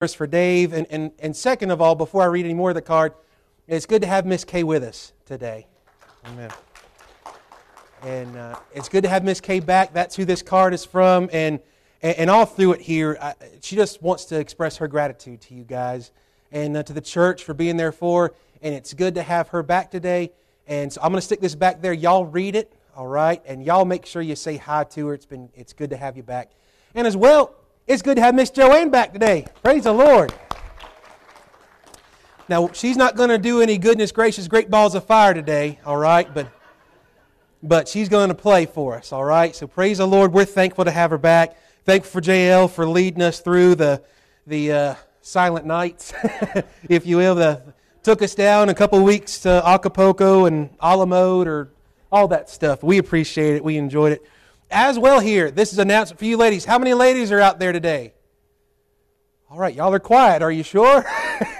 verse 0.00 0.14
for 0.14 0.26
Dave. 0.26 0.72
And, 0.72 0.86
and, 0.90 1.12
and 1.20 1.36
second 1.36 1.70
of 1.70 1.80
all, 1.82 1.94
before 1.94 2.22
I 2.22 2.24
read 2.24 2.46
any 2.46 2.54
more 2.54 2.70
of 2.70 2.74
the 2.74 2.80
card, 2.82 3.12
it's 3.68 3.84
good 3.86 4.00
to 4.02 4.08
have 4.08 4.24
Miss 4.26 4.44
Kay 4.44 4.62
with 4.64 4.82
us 4.82 5.12
today. 5.26 5.66
Amen. 6.26 6.50
And 8.04 8.34
uh, 8.34 8.58
it's 8.74 8.88
good 8.88 9.02
to 9.04 9.10
have 9.10 9.22
Miss 9.24 9.40
Kay 9.42 9.60
back. 9.60 9.92
That's 9.92 10.16
who 10.16 10.24
this 10.24 10.40
card 10.42 10.72
is 10.72 10.86
from. 10.86 11.28
And, 11.34 11.60
and, 12.02 12.16
and 12.16 12.30
all 12.30 12.46
through 12.46 12.72
it 12.72 12.80
here, 12.80 13.18
I, 13.20 13.34
she 13.60 13.76
just 13.76 14.00
wants 14.02 14.24
to 14.26 14.40
express 14.40 14.78
her 14.78 14.88
gratitude 14.88 15.42
to 15.42 15.54
you 15.54 15.64
guys 15.64 16.12
and 16.50 16.78
uh, 16.78 16.82
to 16.84 16.94
the 16.94 17.00
church 17.02 17.44
for 17.44 17.52
being 17.52 17.76
there 17.76 17.92
for. 17.92 18.32
And 18.62 18.74
it's 18.74 18.94
good 18.94 19.16
to 19.16 19.22
have 19.22 19.48
her 19.48 19.62
back 19.62 19.90
today. 19.90 20.32
And 20.66 20.90
so 20.90 21.00
I'm 21.02 21.10
going 21.10 21.18
to 21.20 21.24
stick 21.26 21.40
this 21.42 21.54
back 21.54 21.82
there. 21.82 21.92
Y'all 21.92 22.24
read 22.24 22.56
it, 22.56 22.72
all 22.96 23.06
right? 23.06 23.42
And 23.44 23.62
y'all 23.62 23.84
make 23.84 24.06
sure 24.06 24.22
you 24.22 24.34
say 24.36 24.56
hi 24.56 24.84
to 24.84 25.08
her. 25.08 25.12
It's 25.14 25.26
been 25.26 25.50
it's 25.54 25.74
good 25.74 25.90
to 25.90 25.96
have 25.98 26.16
you 26.16 26.22
back. 26.22 26.52
And 26.94 27.06
as 27.06 27.16
well, 27.18 27.54
it's 27.86 28.02
good 28.02 28.16
to 28.16 28.22
have 28.22 28.34
Miss 28.34 28.50
Joanne 28.50 28.90
back 28.90 29.12
today. 29.12 29.46
Praise 29.64 29.82
the 29.84 29.92
Lord. 29.92 30.32
Now, 32.48 32.70
she's 32.72 32.96
not 32.96 33.16
going 33.16 33.28
to 33.30 33.38
do 33.38 33.62
any 33.62 33.78
goodness 33.78 34.12
gracious 34.12 34.46
great 34.48 34.70
balls 34.70 34.94
of 34.94 35.04
fire 35.06 35.34
today, 35.34 35.78
all 35.86 35.96
right? 35.96 36.32
But, 36.32 36.48
but 37.62 37.88
she's 37.88 38.08
going 38.08 38.28
to 38.28 38.34
play 38.34 38.66
for 38.66 38.94
us, 38.96 39.12
all 39.12 39.24
right? 39.24 39.54
So 39.56 39.66
praise 39.66 39.98
the 39.98 40.06
Lord. 40.06 40.32
We're 40.32 40.44
thankful 40.44 40.84
to 40.84 40.90
have 40.90 41.10
her 41.10 41.18
back. 41.18 41.56
Thankful 41.84 42.20
for 42.20 42.20
JL 42.24 42.68
for 42.70 42.86
leading 42.88 43.22
us 43.22 43.40
through 43.40 43.74
the, 43.76 44.02
the 44.46 44.72
uh, 44.72 44.94
silent 45.22 45.64
nights, 45.66 46.12
if 46.88 47.06
you 47.06 47.16
will. 47.18 47.34
The, 47.36 47.62
took 48.04 48.20
us 48.22 48.34
down 48.36 48.68
a 48.68 48.74
couple 48.74 49.02
weeks 49.02 49.40
to 49.40 49.62
Acapulco 49.66 50.44
and 50.46 50.70
Alamode 50.82 51.46
or 51.48 51.70
all 52.12 52.28
that 52.28 52.50
stuff. 52.50 52.82
We 52.84 52.98
appreciate 52.98 53.56
it. 53.56 53.64
We 53.64 53.76
enjoyed 53.78 54.12
it 54.12 54.26
as 54.70 54.98
well 54.98 55.20
here. 55.20 55.50
This 55.50 55.72
is 55.72 55.78
an 55.78 55.90
announcement 55.90 56.18
for 56.18 56.24
you 56.24 56.36
ladies. 56.36 56.64
How 56.64 56.78
many 56.78 56.94
ladies 56.94 57.32
are 57.32 57.40
out 57.40 57.58
there 57.58 57.72
today? 57.72 58.14
All 59.50 59.58
right, 59.58 59.74
y'all 59.74 59.92
are 59.92 59.98
quiet. 59.98 60.42
Are 60.42 60.52
you 60.52 60.62
sure? 60.62 61.04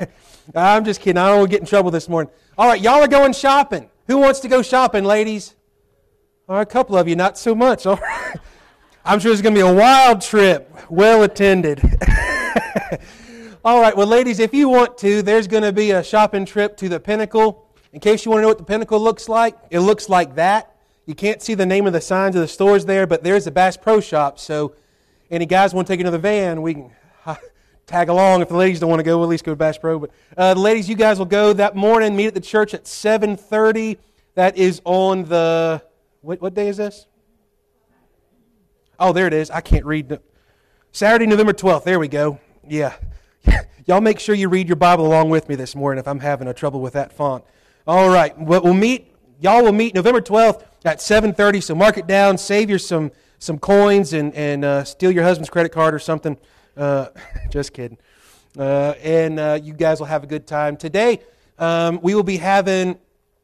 I'm 0.54 0.84
just 0.84 1.00
kidding. 1.00 1.18
I 1.18 1.28
don't 1.28 1.38
want 1.38 1.50
to 1.50 1.54
get 1.54 1.60
in 1.60 1.66
trouble 1.66 1.90
this 1.90 2.08
morning. 2.08 2.32
All 2.56 2.68
right, 2.68 2.80
y'all 2.80 3.02
are 3.02 3.08
going 3.08 3.32
shopping. 3.32 3.90
Who 4.06 4.18
wants 4.18 4.40
to 4.40 4.48
go 4.48 4.62
shopping, 4.62 5.04
ladies? 5.04 5.54
All 6.48 6.56
right, 6.56 6.62
a 6.62 6.66
couple 6.70 6.96
of 6.96 7.08
you, 7.08 7.16
not 7.16 7.36
so 7.38 7.54
much. 7.54 7.86
All 7.86 7.96
right. 7.96 8.36
I'm 9.04 9.18
sure 9.18 9.32
it's 9.32 9.40
going 9.40 9.54
to 9.54 9.58
be 9.60 9.66
a 9.66 9.72
wild 9.74 10.20
trip, 10.20 10.72
well 10.90 11.22
attended. 11.22 11.80
All 13.64 13.80
right, 13.80 13.96
well, 13.96 14.06
ladies, 14.06 14.38
if 14.38 14.52
you 14.54 14.68
want 14.68 14.98
to, 14.98 15.22
there's 15.22 15.46
going 15.46 15.62
to 15.62 15.72
be 15.72 15.90
a 15.92 16.02
shopping 16.04 16.44
trip 16.44 16.76
to 16.78 16.88
the 16.88 17.00
Pinnacle. 17.00 17.66
In 17.92 18.00
case 18.00 18.24
you 18.24 18.30
want 18.30 18.38
to 18.38 18.42
know 18.42 18.48
what 18.48 18.58
the 18.58 18.64
Pinnacle 18.64 19.00
looks 19.00 19.28
like, 19.28 19.56
it 19.70 19.80
looks 19.80 20.08
like 20.08 20.34
that. 20.36 20.69
You 21.10 21.16
can't 21.16 21.42
see 21.42 21.54
the 21.54 21.66
name 21.66 21.88
of 21.88 21.92
the 21.92 22.00
signs 22.00 22.36
of 22.36 22.40
the 22.40 22.46
stores 22.46 22.84
there, 22.84 23.04
but 23.04 23.24
there's 23.24 23.44
a 23.48 23.50
Bass 23.50 23.76
Pro 23.76 23.98
Shop. 24.00 24.38
So, 24.38 24.76
any 25.28 25.44
guys 25.44 25.74
want 25.74 25.88
to 25.88 25.92
take 25.92 25.98
another 25.98 26.18
van? 26.18 26.62
We 26.62 26.74
can 26.74 26.90
tag 27.88 28.08
along. 28.08 28.42
If 28.42 28.48
the 28.50 28.56
ladies 28.56 28.78
don't 28.78 28.90
want 28.90 29.00
to 29.00 29.04
go, 29.04 29.16
we'll 29.16 29.26
at 29.26 29.30
least 29.30 29.42
go 29.42 29.50
to 29.50 29.56
Bass 29.56 29.76
Pro. 29.76 29.98
But 29.98 30.10
uh, 30.36 30.54
the 30.54 30.60
ladies, 30.60 30.88
you 30.88 30.94
guys 30.94 31.18
will 31.18 31.26
go 31.26 31.52
that 31.54 31.74
morning. 31.74 32.14
Meet 32.14 32.26
at 32.26 32.34
the 32.34 32.40
church 32.40 32.74
at 32.74 32.84
7:30. 32.84 33.98
That 34.36 34.56
is 34.56 34.80
on 34.84 35.24
the 35.24 35.82
what, 36.20 36.40
what 36.40 36.54
day 36.54 36.68
is 36.68 36.76
this? 36.76 37.08
Oh, 39.00 39.12
there 39.12 39.26
it 39.26 39.34
is. 39.34 39.50
I 39.50 39.62
can't 39.62 39.84
read. 39.86 40.16
Saturday, 40.92 41.26
November 41.26 41.52
12th. 41.52 41.82
There 41.82 41.98
we 41.98 42.06
go. 42.06 42.38
Yeah. 42.68 42.94
Y'all 43.84 44.00
make 44.00 44.20
sure 44.20 44.36
you 44.36 44.48
read 44.48 44.68
your 44.68 44.76
Bible 44.76 45.08
along 45.08 45.30
with 45.30 45.48
me 45.48 45.56
this 45.56 45.74
morning 45.74 45.98
if 45.98 46.06
I'm 46.06 46.20
having 46.20 46.46
a 46.46 46.54
trouble 46.54 46.80
with 46.80 46.92
that 46.92 47.12
font. 47.12 47.42
All 47.84 48.08
right. 48.08 48.38
We'll 48.38 48.72
meet. 48.74 49.08
Y'all 49.40 49.64
will 49.64 49.72
meet 49.72 49.92
November 49.96 50.20
12th 50.20 50.62
at 50.84 50.98
7.30, 50.98 51.62
so 51.62 51.74
mark 51.74 51.98
it 51.98 52.06
down, 52.06 52.38
save 52.38 52.70
your 52.70 52.78
some, 52.78 53.10
some 53.38 53.58
coins 53.58 54.12
and, 54.12 54.34
and 54.34 54.64
uh, 54.64 54.84
steal 54.84 55.10
your 55.10 55.24
husband's 55.24 55.50
credit 55.50 55.70
card 55.72 55.94
or 55.94 55.98
something. 55.98 56.36
Uh, 56.76 57.08
just 57.50 57.72
kidding. 57.72 57.98
Uh, 58.58 58.94
and 59.02 59.38
uh, 59.38 59.58
you 59.62 59.74
guys 59.74 60.00
will 60.00 60.06
have 60.06 60.24
a 60.24 60.26
good 60.26 60.46
time. 60.46 60.76
Today, 60.76 61.20
um, 61.58 62.00
we 62.02 62.14
will 62.14 62.22
be 62.22 62.38
having 62.38 62.98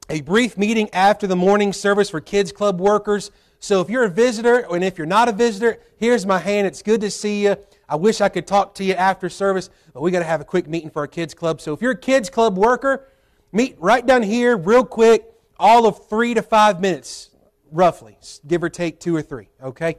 a 0.08 0.20
brief 0.22 0.56
meeting 0.56 0.88
after 0.92 1.26
the 1.26 1.36
morning 1.36 1.72
service 1.72 2.08
for 2.08 2.20
Kids 2.20 2.52
Club 2.52 2.80
workers. 2.80 3.30
So 3.58 3.80
if 3.80 3.90
you're 3.90 4.04
a 4.04 4.10
visitor, 4.10 4.66
and 4.70 4.82
if 4.84 4.96
you're 4.96 5.06
not 5.06 5.28
a 5.28 5.32
visitor, 5.32 5.78
here's 5.98 6.24
my 6.24 6.38
hand. 6.38 6.66
It's 6.66 6.82
good 6.82 7.00
to 7.02 7.10
see 7.10 7.44
you. 7.44 7.56
I 7.88 7.96
wish 7.96 8.20
I 8.20 8.28
could 8.28 8.46
talk 8.46 8.74
to 8.76 8.84
you 8.84 8.94
after 8.94 9.28
service, 9.28 9.68
but 9.92 10.00
we 10.02 10.10
got 10.10 10.18
to 10.20 10.24
have 10.24 10.40
a 10.40 10.44
quick 10.44 10.68
meeting 10.68 10.90
for 10.90 11.00
our 11.00 11.06
kids 11.06 11.34
club. 11.34 11.60
So 11.60 11.72
if 11.72 11.80
you're 11.82 11.92
a 11.92 11.98
kids 11.98 12.30
club 12.30 12.56
worker, 12.56 13.06
meet 13.52 13.76
right 13.78 14.04
down 14.04 14.22
here 14.22 14.56
real 14.56 14.84
quick 14.84 15.24
all 15.58 15.86
of 15.86 16.08
three 16.08 16.34
to 16.34 16.42
five 16.42 16.80
minutes, 16.80 17.30
roughly, 17.70 18.18
give 18.46 18.62
or 18.62 18.68
take 18.68 19.00
two 19.00 19.14
or 19.14 19.22
three, 19.22 19.48
okay? 19.62 19.96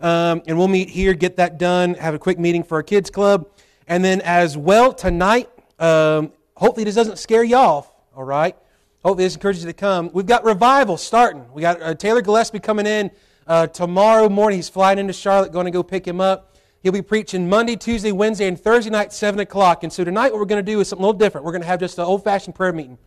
Um, 0.00 0.42
and 0.46 0.56
we'll 0.58 0.68
meet 0.68 0.88
here, 0.88 1.14
get 1.14 1.36
that 1.36 1.58
done, 1.58 1.94
have 1.94 2.14
a 2.14 2.18
quick 2.18 2.38
meeting 2.38 2.62
for 2.62 2.76
our 2.76 2.82
kids 2.82 3.10
club. 3.10 3.48
And 3.88 4.04
then 4.04 4.20
as 4.22 4.56
well, 4.56 4.92
tonight, 4.92 5.48
um, 5.78 6.32
hopefully 6.56 6.84
this 6.84 6.94
doesn't 6.94 7.18
scare 7.18 7.44
you 7.44 7.56
off, 7.56 7.90
all 8.16 8.24
right? 8.24 8.56
Hopefully 9.04 9.24
this 9.24 9.34
encourages 9.34 9.64
you 9.64 9.70
to 9.70 9.74
come. 9.74 10.10
We've 10.12 10.26
got 10.26 10.44
revival 10.44 10.96
starting. 10.96 11.46
We 11.52 11.62
got 11.62 11.82
uh, 11.82 11.94
Taylor 11.94 12.22
Gillespie 12.22 12.60
coming 12.60 12.86
in 12.86 13.10
uh, 13.46 13.66
tomorrow 13.66 14.28
morning. 14.28 14.58
He's 14.58 14.68
flying 14.68 14.98
into 14.98 15.12
Charlotte, 15.12 15.52
going 15.52 15.64
to 15.64 15.72
go 15.72 15.82
pick 15.82 16.06
him 16.06 16.20
up. 16.20 16.54
He'll 16.80 16.92
be 16.92 17.02
preaching 17.02 17.48
Monday, 17.48 17.76
Tuesday, 17.76 18.10
Wednesday, 18.12 18.48
and 18.48 18.58
Thursday 18.58 18.90
night, 18.90 19.12
7 19.12 19.38
o'clock. 19.40 19.82
And 19.84 19.92
so 19.92 20.02
tonight, 20.04 20.32
what 20.32 20.38
we're 20.40 20.44
going 20.46 20.64
to 20.64 20.70
do 20.72 20.80
is 20.80 20.88
something 20.88 21.02
a 21.02 21.06
little 21.06 21.18
different. 21.18 21.44
We're 21.44 21.52
going 21.52 21.62
to 21.62 21.68
have 21.68 21.80
just 21.80 21.98
an 21.98 22.04
old 22.04 22.24
fashioned 22.24 22.54
prayer 22.56 22.72
meeting. 22.72 22.98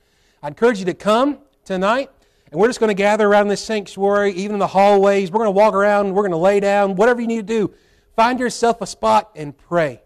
I 0.41 0.47
encourage 0.49 0.79
you 0.79 0.85
to 0.85 0.93
come 0.93 1.39
tonight. 1.65 2.09
And 2.51 2.61
we're 2.61 2.67
just 2.67 2.79
going 2.79 2.89
to 2.89 2.93
gather 2.93 3.27
around 3.27 3.47
this 3.49 3.61
sanctuary, 3.63 4.31
even 4.33 4.53
in 4.55 4.59
the 4.59 4.67
hallways. 4.67 5.31
We're 5.31 5.39
going 5.39 5.47
to 5.47 5.51
walk 5.51 5.73
around. 5.73 6.13
We're 6.13 6.21
going 6.21 6.31
to 6.31 6.37
lay 6.37 6.59
down. 6.59 6.95
Whatever 6.95 7.19
you 7.21 7.27
need 7.27 7.47
to 7.47 7.57
do, 7.67 7.73
find 8.15 8.39
yourself 8.39 8.81
a 8.81 8.85
spot 8.87 9.31
and 9.35 9.57
pray. 9.57 10.01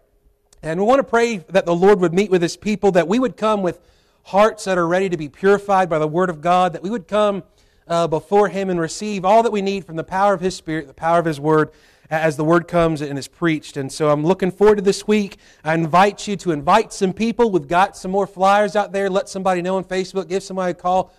And 0.62 0.80
we 0.80 0.86
want 0.86 0.98
to 1.00 1.04
pray 1.04 1.36
that 1.38 1.66
the 1.66 1.74
Lord 1.74 2.00
would 2.00 2.12
meet 2.14 2.30
with 2.30 2.40
His 2.42 2.56
people, 2.56 2.92
that 2.92 3.06
we 3.06 3.18
would 3.18 3.36
come 3.36 3.62
with 3.62 3.78
hearts 4.24 4.64
that 4.64 4.78
are 4.78 4.86
ready 4.86 5.08
to 5.10 5.16
be 5.18 5.28
purified 5.28 5.88
by 5.90 5.98
the 5.98 6.08
Word 6.08 6.30
of 6.30 6.40
God, 6.40 6.72
that 6.72 6.82
we 6.82 6.88
would 6.90 7.06
come 7.06 7.44
uh, 7.86 8.06
before 8.06 8.48
Him 8.48 8.70
and 8.70 8.80
receive 8.80 9.24
all 9.26 9.42
that 9.42 9.52
we 9.52 9.60
need 9.62 9.84
from 9.84 9.96
the 9.96 10.04
power 10.04 10.32
of 10.34 10.40
His 10.40 10.56
Spirit, 10.56 10.86
the 10.86 10.94
power 10.94 11.18
of 11.18 11.24
His 11.26 11.38
Word, 11.40 11.70
as 12.10 12.36
the 12.36 12.44
Word 12.44 12.68
comes 12.68 13.00
and 13.02 13.18
is 13.18 13.28
preached. 13.28 13.76
And 13.76 13.92
so 13.92 14.10
I'm 14.10 14.24
looking 14.24 14.50
forward 14.50 14.76
to 14.76 14.82
this 14.82 15.06
week. 15.06 15.36
I 15.62 15.74
invite 15.74 16.26
you 16.26 16.36
to 16.36 16.52
invite 16.52 16.92
some 16.94 17.12
people. 17.12 17.50
We've 17.50 17.68
got 17.68 17.96
some 17.98 18.10
more 18.10 18.26
flyers 18.26 18.76
out 18.76 18.92
there. 18.92 19.08
Let 19.10 19.28
somebody 19.28 19.60
know 19.62 19.76
on 19.76 19.84
Facebook, 19.84 20.26
give 20.28 20.42
somebody 20.42 20.70
a 20.70 20.74
call 20.74 21.12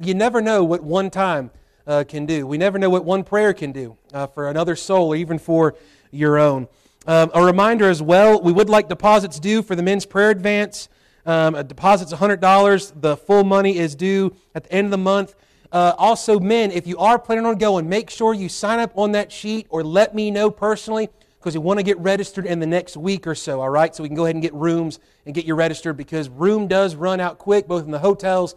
you 0.00 0.14
never 0.14 0.40
know 0.40 0.64
what 0.64 0.82
one 0.82 1.10
time 1.10 1.50
uh, 1.86 2.04
can 2.08 2.26
do. 2.26 2.46
We 2.46 2.58
never 2.58 2.78
know 2.78 2.90
what 2.90 3.04
one 3.04 3.22
prayer 3.24 3.52
can 3.52 3.72
do 3.72 3.96
uh, 4.12 4.26
for 4.26 4.48
another 4.48 4.74
soul 4.76 5.08
or 5.08 5.16
even 5.16 5.38
for 5.38 5.74
your 6.10 6.38
own. 6.38 6.68
Um, 7.06 7.30
a 7.34 7.42
reminder 7.44 7.88
as 7.88 8.02
well, 8.02 8.40
we 8.40 8.52
would 8.52 8.68
like 8.68 8.88
deposits 8.88 9.38
due 9.38 9.62
for 9.62 9.74
the 9.74 9.82
men's 9.82 10.06
prayer 10.06 10.30
advance. 10.30 10.88
Um, 11.26 11.54
a 11.54 11.62
deposit's 11.64 12.12
$100. 12.12 13.00
The 13.00 13.16
full 13.16 13.44
money 13.44 13.76
is 13.76 13.94
due 13.94 14.34
at 14.54 14.64
the 14.64 14.72
end 14.72 14.86
of 14.86 14.90
the 14.90 14.98
month. 14.98 15.34
Uh, 15.70 15.94
also, 15.98 16.40
men, 16.40 16.72
if 16.72 16.86
you 16.86 16.98
are 16.98 17.18
planning 17.18 17.46
on 17.46 17.56
going, 17.56 17.88
make 17.88 18.10
sure 18.10 18.34
you 18.34 18.48
sign 18.48 18.80
up 18.80 18.96
on 18.96 19.12
that 19.12 19.30
sheet 19.30 19.66
or 19.70 19.84
let 19.84 20.14
me 20.14 20.30
know 20.30 20.50
personally 20.50 21.08
because 21.38 21.54
we 21.54 21.60
want 21.60 21.78
to 21.78 21.82
get 21.84 21.98
registered 21.98 22.44
in 22.44 22.58
the 22.58 22.66
next 22.66 22.96
week 22.96 23.26
or 23.26 23.34
so, 23.34 23.60
all 23.60 23.68
right? 23.70 23.94
So 23.94 24.02
we 24.02 24.08
can 24.08 24.16
go 24.16 24.24
ahead 24.24 24.34
and 24.34 24.42
get 24.42 24.52
rooms 24.52 24.98
and 25.24 25.34
get 25.34 25.44
you 25.46 25.54
registered 25.54 25.96
because 25.96 26.28
room 26.28 26.66
does 26.68 26.94
run 26.96 27.20
out 27.20 27.38
quick, 27.38 27.66
both 27.68 27.84
in 27.84 27.90
the 27.92 27.98
hotels 27.98 28.54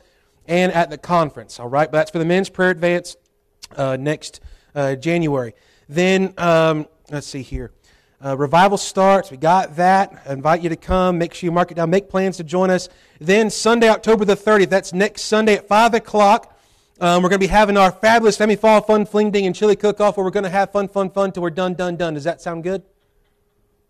and 0.47 0.71
at 0.71 0.89
the 0.89 0.97
conference. 0.97 1.59
All 1.59 1.67
right, 1.69 1.89
but 1.91 1.97
that's 1.99 2.11
for 2.11 2.19
the 2.19 2.25
men's 2.25 2.49
prayer 2.49 2.71
advance 2.71 3.15
uh, 3.75 3.97
next 3.99 4.39
uh, 4.75 4.95
January. 4.95 5.53
Then 5.89 6.33
um, 6.37 6.87
let's 7.11 7.27
see 7.27 7.41
here. 7.41 7.71
Uh, 8.23 8.37
revival 8.37 8.77
starts. 8.77 9.31
We 9.31 9.37
got 9.37 9.75
that. 9.75 10.23
I 10.25 10.31
invite 10.33 10.61
you 10.61 10.69
to 10.69 10.77
come. 10.77 11.17
Make 11.17 11.33
sure 11.33 11.47
you 11.47 11.51
mark 11.51 11.71
it 11.71 11.73
down. 11.75 11.89
Make 11.89 12.07
plans 12.09 12.37
to 12.37 12.43
join 12.45 12.69
us. 12.69 12.87
Then 13.19 13.49
Sunday, 13.49 13.89
October 13.89 14.23
the 14.23 14.35
30th. 14.37 14.69
That's 14.69 14.93
next 14.93 15.23
Sunday 15.23 15.55
at 15.55 15.67
5 15.67 15.95
o'clock. 15.95 16.49
Um, 17.01 17.21
we're 17.21 17.27
going 17.29 17.39
to 17.41 17.45
be 17.45 17.51
having 17.51 17.75
our 17.75 17.91
fabulous 17.91 18.37
Femi 18.37 18.57
Fall 18.57 18.79
Fun 18.79 19.05
Fling 19.05 19.29
Ding 19.31 19.45
and 19.45 19.53
Chili 19.53 19.75
Cook 19.75 19.99
Off 19.99 20.15
where 20.15 20.23
we're 20.23 20.29
going 20.31 20.45
to 20.45 20.49
have 20.49 20.71
fun, 20.71 20.87
fun, 20.87 21.09
fun 21.09 21.33
till 21.33 21.43
we're 21.43 21.49
done, 21.49 21.73
done, 21.73 21.97
done. 21.97 22.13
Does 22.13 22.23
that 22.23 22.39
sound 22.39 22.63
good? 22.63 22.83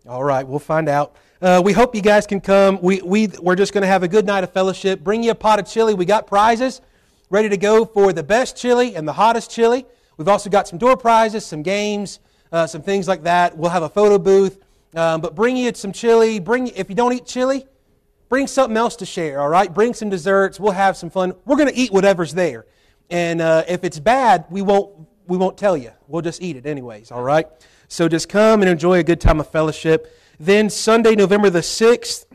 All 0.08 0.24
right, 0.24 0.44
we'll 0.46 0.58
find 0.58 0.88
out. 0.88 1.14
Uh, 1.42 1.60
we 1.64 1.72
hope 1.72 1.94
you 1.96 2.00
guys 2.00 2.26
can 2.26 2.40
come. 2.40 2.78
We, 2.80 3.00
we, 3.02 3.26
we're 3.40 3.56
just 3.56 3.72
going 3.72 3.82
to 3.82 3.88
have 3.88 4.02
a 4.04 4.08
good 4.08 4.24
night 4.24 4.44
of 4.44 4.52
fellowship. 4.52 5.00
Bring 5.00 5.22
you 5.24 5.32
a 5.32 5.34
pot 5.34 5.58
of 5.58 5.66
chili. 5.66 5.92
We 5.94 6.04
got 6.04 6.26
prizes 6.28 6.80
ready 7.28 7.48
to 7.48 7.56
go 7.56 7.84
for 7.84 8.12
the 8.12 8.22
best 8.22 8.56
chili 8.56 8.94
and 8.94 9.06
the 9.06 9.12
hottest 9.12 9.50
chili. 9.50 9.84
We've 10.16 10.28
also 10.28 10.48
got 10.48 10.68
some 10.68 10.78
door 10.78 10.96
prizes, 10.96 11.44
some 11.44 11.62
games, 11.64 12.20
uh, 12.52 12.68
some 12.68 12.82
things 12.82 13.08
like 13.08 13.24
that. 13.24 13.56
We'll 13.56 13.70
have 13.70 13.82
a 13.82 13.88
photo 13.88 14.16
booth. 14.18 14.58
Um, 14.94 15.20
but 15.20 15.34
bring 15.34 15.56
you 15.56 15.72
some 15.74 15.90
chili. 15.92 16.38
Bring 16.38 16.68
If 16.68 16.88
you 16.88 16.94
don't 16.94 17.12
eat 17.12 17.26
chili, 17.26 17.66
bring 18.28 18.46
something 18.46 18.76
else 18.76 18.94
to 18.96 19.06
share, 19.06 19.40
all 19.40 19.48
right? 19.48 19.72
Bring 19.72 19.92
some 19.92 20.08
desserts. 20.08 20.60
We'll 20.60 20.72
have 20.72 20.96
some 20.96 21.10
fun. 21.10 21.32
We're 21.44 21.56
going 21.56 21.68
to 21.68 21.76
eat 21.76 21.92
whatever's 21.92 22.32
there. 22.34 22.64
And 23.10 23.40
uh, 23.40 23.64
if 23.66 23.82
it's 23.82 23.98
bad, 23.98 24.44
we 24.50 24.62
won't, 24.62 24.94
we 25.26 25.36
won't 25.36 25.58
tell 25.58 25.76
you. 25.76 25.90
We'll 26.06 26.22
just 26.22 26.40
eat 26.40 26.54
it 26.54 26.64
anyways, 26.64 27.10
all 27.10 27.24
right? 27.24 27.46
So 27.88 28.08
just 28.08 28.28
come 28.28 28.62
and 28.62 28.70
enjoy 28.70 29.00
a 29.00 29.02
good 29.02 29.20
time 29.20 29.40
of 29.40 29.50
fellowship. 29.50 30.14
Then 30.38 30.68
Sunday, 30.70 31.14
November 31.14 31.48
the 31.50 31.60
6th, 31.60 32.26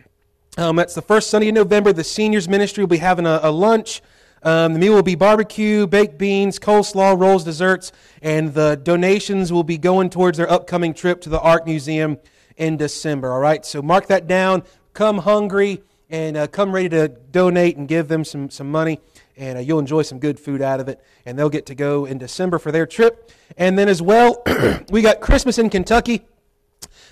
um, 0.58 0.76
that's 0.78 0.94
the 0.94 1.02
first 1.02 1.30
Sunday 1.30 1.50
in 1.50 1.56
November. 1.56 1.92
The 1.94 2.04
seniors 2.06 2.48
ministry 2.50 2.82
will 2.84 2.90
be 2.90 2.98
having 2.98 3.26
a, 3.26 3.40
a 3.44 3.52
lunch. 3.52 4.02
Um, 4.44 4.74
the 4.74 4.80
meal 4.80 4.94
will 4.94 5.04
be 5.04 5.16
barbecue, 5.16 5.86
baked 5.88 6.18
beans, 6.18 6.60
coleslaw, 6.60 7.20
rolls, 7.20 7.44
desserts, 7.44 7.92
and 8.22 8.54
the 8.54 8.80
donations 8.82 9.52
will 9.54 9.64
be 9.66 9.78
going 9.78 10.10
towards 10.10 10.38
their 10.38 10.50
upcoming 10.50 10.94
trip 10.94 11.20
to 11.22 11.30
the 11.30 11.40
Art 11.42 11.66
Museum 11.66 12.18
in 12.58 12.78
December. 12.78 13.32
All 13.34 13.40
right, 13.42 13.66
so 13.66 13.82
mark 13.82 14.08
that 14.08 14.28
down. 14.28 14.64
Come 14.94 15.20
hungry 15.20 15.82
and 16.10 16.36
uh, 16.38 16.48
come 16.48 16.72
ready 16.74 16.88
to 16.90 17.10
donate 17.10 17.76
and 17.78 17.86
give 17.88 18.08
them 18.08 18.24
some, 18.26 18.50
some 18.50 18.72
money, 18.72 19.00
and 19.38 19.58
uh, 19.58 19.62
you'll 19.62 19.80
enjoy 19.80 20.02
some 20.04 20.20
good 20.20 20.40
food 20.40 20.62
out 20.62 20.80
of 20.80 20.88
it. 20.90 21.02
And 21.26 21.38
they'll 21.38 21.50
get 21.52 21.66
to 21.68 21.76
go 21.76 22.06
in 22.06 22.18
December 22.18 22.60
for 22.60 22.72
their 22.72 22.86
trip. 22.88 23.30
And 23.58 23.78
then, 23.78 23.88
as 23.90 24.02
well, 24.02 24.42
we 24.90 25.02
got 25.04 25.20
Christmas 25.22 25.58
in 25.60 25.70
Kentucky. 25.70 26.24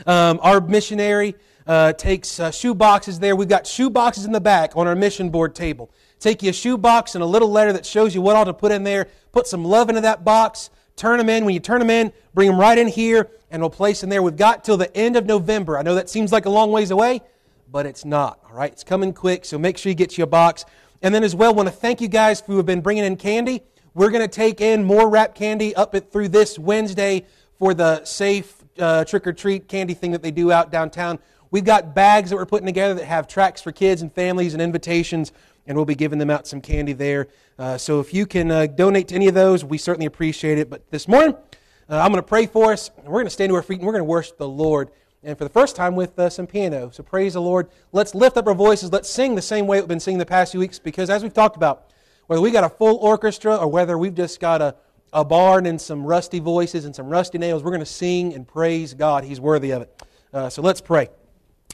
Um, 0.05 0.39
our 0.41 0.61
missionary 0.61 1.35
uh, 1.65 1.93
takes 1.93 2.39
uh, 2.39 2.51
shoe 2.51 2.75
boxes 2.75 3.19
there. 3.19 3.35
We've 3.35 3.47
got 3.47 3.65
shoe 3.65 3.89
boxes 3.89 4.25
in 4.25 4.31
the 4.31 4.41
back 4.41 4.75
on 4.75 4.87
our 4.87 4.95
mission 4.95 5.29
board 5.29 5.55
table. 5.55 5.91
Take 6.19 6.43
you 6.43 6.49
a 6.49 6.53
shoe 6.53 6.77
box 6.77 7.15
and 7.15 7.23
a 7.23 7.27
little 7.27 7.49
letter 7.49 7.73
that 7.73 7.85
shows 7.85 8.13
you 8.15 8.21
what 8.21 8.35
all 8.35 8.45
to 8.45 8.53
put 8.53 8.71
in 8.71 8.83
there. 8.83 9.07
Put 9.31 9.47
some 9.47 9.63
love 9.65 9.89
into 9.89 10.01
that 10.01 10.23
box. 10.23 10.69
Turn 10.95 11.17
them 11.19 11.29
in. 11.29 11.45
When 11.45 11.53
you 11.53 11.59
turn 11.59 11.79
them 11.79 11.89
in, 11.89 12.11
bring 12.33 12.49
them 12.49 12.59
right 12.59 12.77
in 12.77 12.87
here 12.87 13.29
and 13.51 13.61
we'll 13.61 13.69
place 13.69 14.01
them 14.01 14.09
there. 14.09 14.21
We've 14.21 14.35
got 14.35 14.63
till 14.63 14.77
the 14.77 14.95
end 14.95 15.15
of 15.15 15.25
November. 15.25 15.77
I 15.77 15.81
know 15.83 15.95
that 15.95 16.09
seems 16.09 16.31
like 16.31 16.45
a 16.45 16.49
long 16.49 16.71
ways 16.71 16.91
away, 16.91 17.21
but 17.69 17.85
it's 17.85 18.03
not. 18.03 18.39
All 18.49 18.55
right, 18.57 18.71
it's 18.71 18.83
coming 18.83 19.13
quick, 19.13 19.45
so 19.45 19.57
make 19.59 19.77
sure 19.77 19.89
you 19.89 19.95
get 19.95 20.17
you 20.17 20.23
a 20.23 20.27
box. 20.27 20.65
And 21.01 21.13
then 21.13 21.23
as 21.23 21.35
well, 21.35 21.53
want 21.53 21.67
to 21.69 21.75
thank 21.75 22.01
you 22.01 22.07
guys 22.07 22.41
who 22.41 22.57
have 22.57 22.65
been 22.65 22.81
bringing 22.81 23.03
in 23.03 23.15
candy. 23.15 23.61
We're 23.93 24.09
going 24.09 24.23
to 24.27 24.33
take 24.33 24.59
in 24.61 24.83
more 24.83 25.07
wrap 25.09 25.35
candy 25.35 25.75
up 25.75 25.93
it 25.95 26.11
through 26.11 26.29
this 26.29 26.57
Wednesday 26.57 27.25
for 27.57 27.73
the 27.75 28.03
safe 28.03 28.56
uh, 28.79 29.05
trick 29.05 29.25
or 29.27 29.33
treat 29.33 29.67
candy 29.67 29.93
thing 29.93 30.11
that 30.11 30.21
they 30.21 30.31
do 30.31 30.51
out 30.51 30.71
downtown. 30.71 31.19
We've 31.51 31.63
got 31.63 31.95
bags 31.95 32.29
that 32.29 32.35
we're 32.35 32.45
putting 32.45 32.65
together 32.65 32.93
that 32.95 33.05
have 33.05 33.27
tracks 33.27 33.61
for 33.61 33.71
kids 33.71 34.01
and 34.01 34.11
families 34.11 34.53
and 34.53 34.61
invitations, 34.61 35.31
and 35.65 35.77
we'll 35.77 35.85
be 35.85 35.95
giving 35.95 36.19
them 36.19 36.29
out 36.29 36.47
some 36.47 36.59
candy 36.61 36.93
there. 36.93 37.27
Uh, 37.57 37.77
so 37.77 37.99
if 37.99 38.13
you 38.13 38.25
can 38.25 38.51
uh, 38.51 38.65
donate 38.67 39.07
to 39.09 39.15
any 39.15 39.27
of 39.27 39.33
those, 39.33 39.63
we 39.63 39.77
certainly 39.77 40.05
appreciate 40.05 40.57
it. 40.57 40.69
But 40.69 40.89
this 40.91 41.07
morning, 41.07 41.35
uh, 41.89 41.97
I'm 42.01 42.11
going 42.11 42.21
to 42.23 42.27
pray 42.27 42.45
for 42.47 42.73
us, 42.73 42.91
and 42.97 43.05
we're 43.07 43.19
going 43.19 43.25
to 43.27 43.31
stand 43.31 43.49
to 43.51 43.55
our 43.55 43.63
feet 43.63 43.79
and 43.79 43.85
we're 43.87 43.93
going 43.93 44.01
to 44.01 44.05
worship 44.05 44.37
the 44.37 44.47
Lord. 44.47 44.89
And 45.23 45.37
for 45.37 45.43
the 45.45 45.49
first 45.49 45.75
time 45.75 45.95
with 45.95 46.17
uh, 46.19 46.29
some 46.29 46.47
piano. 46.47 46.89
So 46.91 47.01
praise 47.03 47.33
the 47.33 47.41
Lord. 47.41 47.69
Let's 47.91 48.13
lift 48.13 48.37
up 48.37 48.45
our 48.47 48.53
voices. 48.53 48.91
Let's 48.91 49.09
sing 49.09 49.33
the 49.35 49.41
same 49.41 49.65
way 49.67 49.79
we've 49.81 49.87
been 49.87 49.99
singing 49.99 50.19
the 50.19 50.25
past 50.25 50.51
few 50.51 50.59
weeks 50.59 50.79
because, 50.79 51.09
as 51.09 51.23
we've 51.23 51.33
talked 51.33 51.55
about, 51.55 51.89
whether 52.27 52.41
we 52.41 52.51
got 52.51 52.63
a 52.65 52.69
full 52.69 52.97
orchestra 52.97 53.55
or 53.55 53.67
whether 53.67 53.97
we've 53.97 54.13
just 54.13 54.39
got 54.39 54.61
a 54.61 54.75
a 55.13 55.23
barn 55.23 55.65
and 55.65 55.79
some 55.79 56.05
rusty 56.05 56.39
voices 56.39 56.85
and 56.85 56.95
some 56.95 57.07
rusty 57.09 57.37
nails. 57.37 57.63
We're 57.63 57.71
going 57.71 57.79
to 57.79 57.85
sing 57.85 58.33
and 58.33 58.47
praise 58.47 58.93
God. 58.93 59.23
He's 59.23 59.39
worthy 59.39 59.71
of 59.71 59.83
it. 59.83 60.01
Uh, 60.33 60.49
so 60.49 60.61
let's 60.61 60.81
pray. 60.81 61.09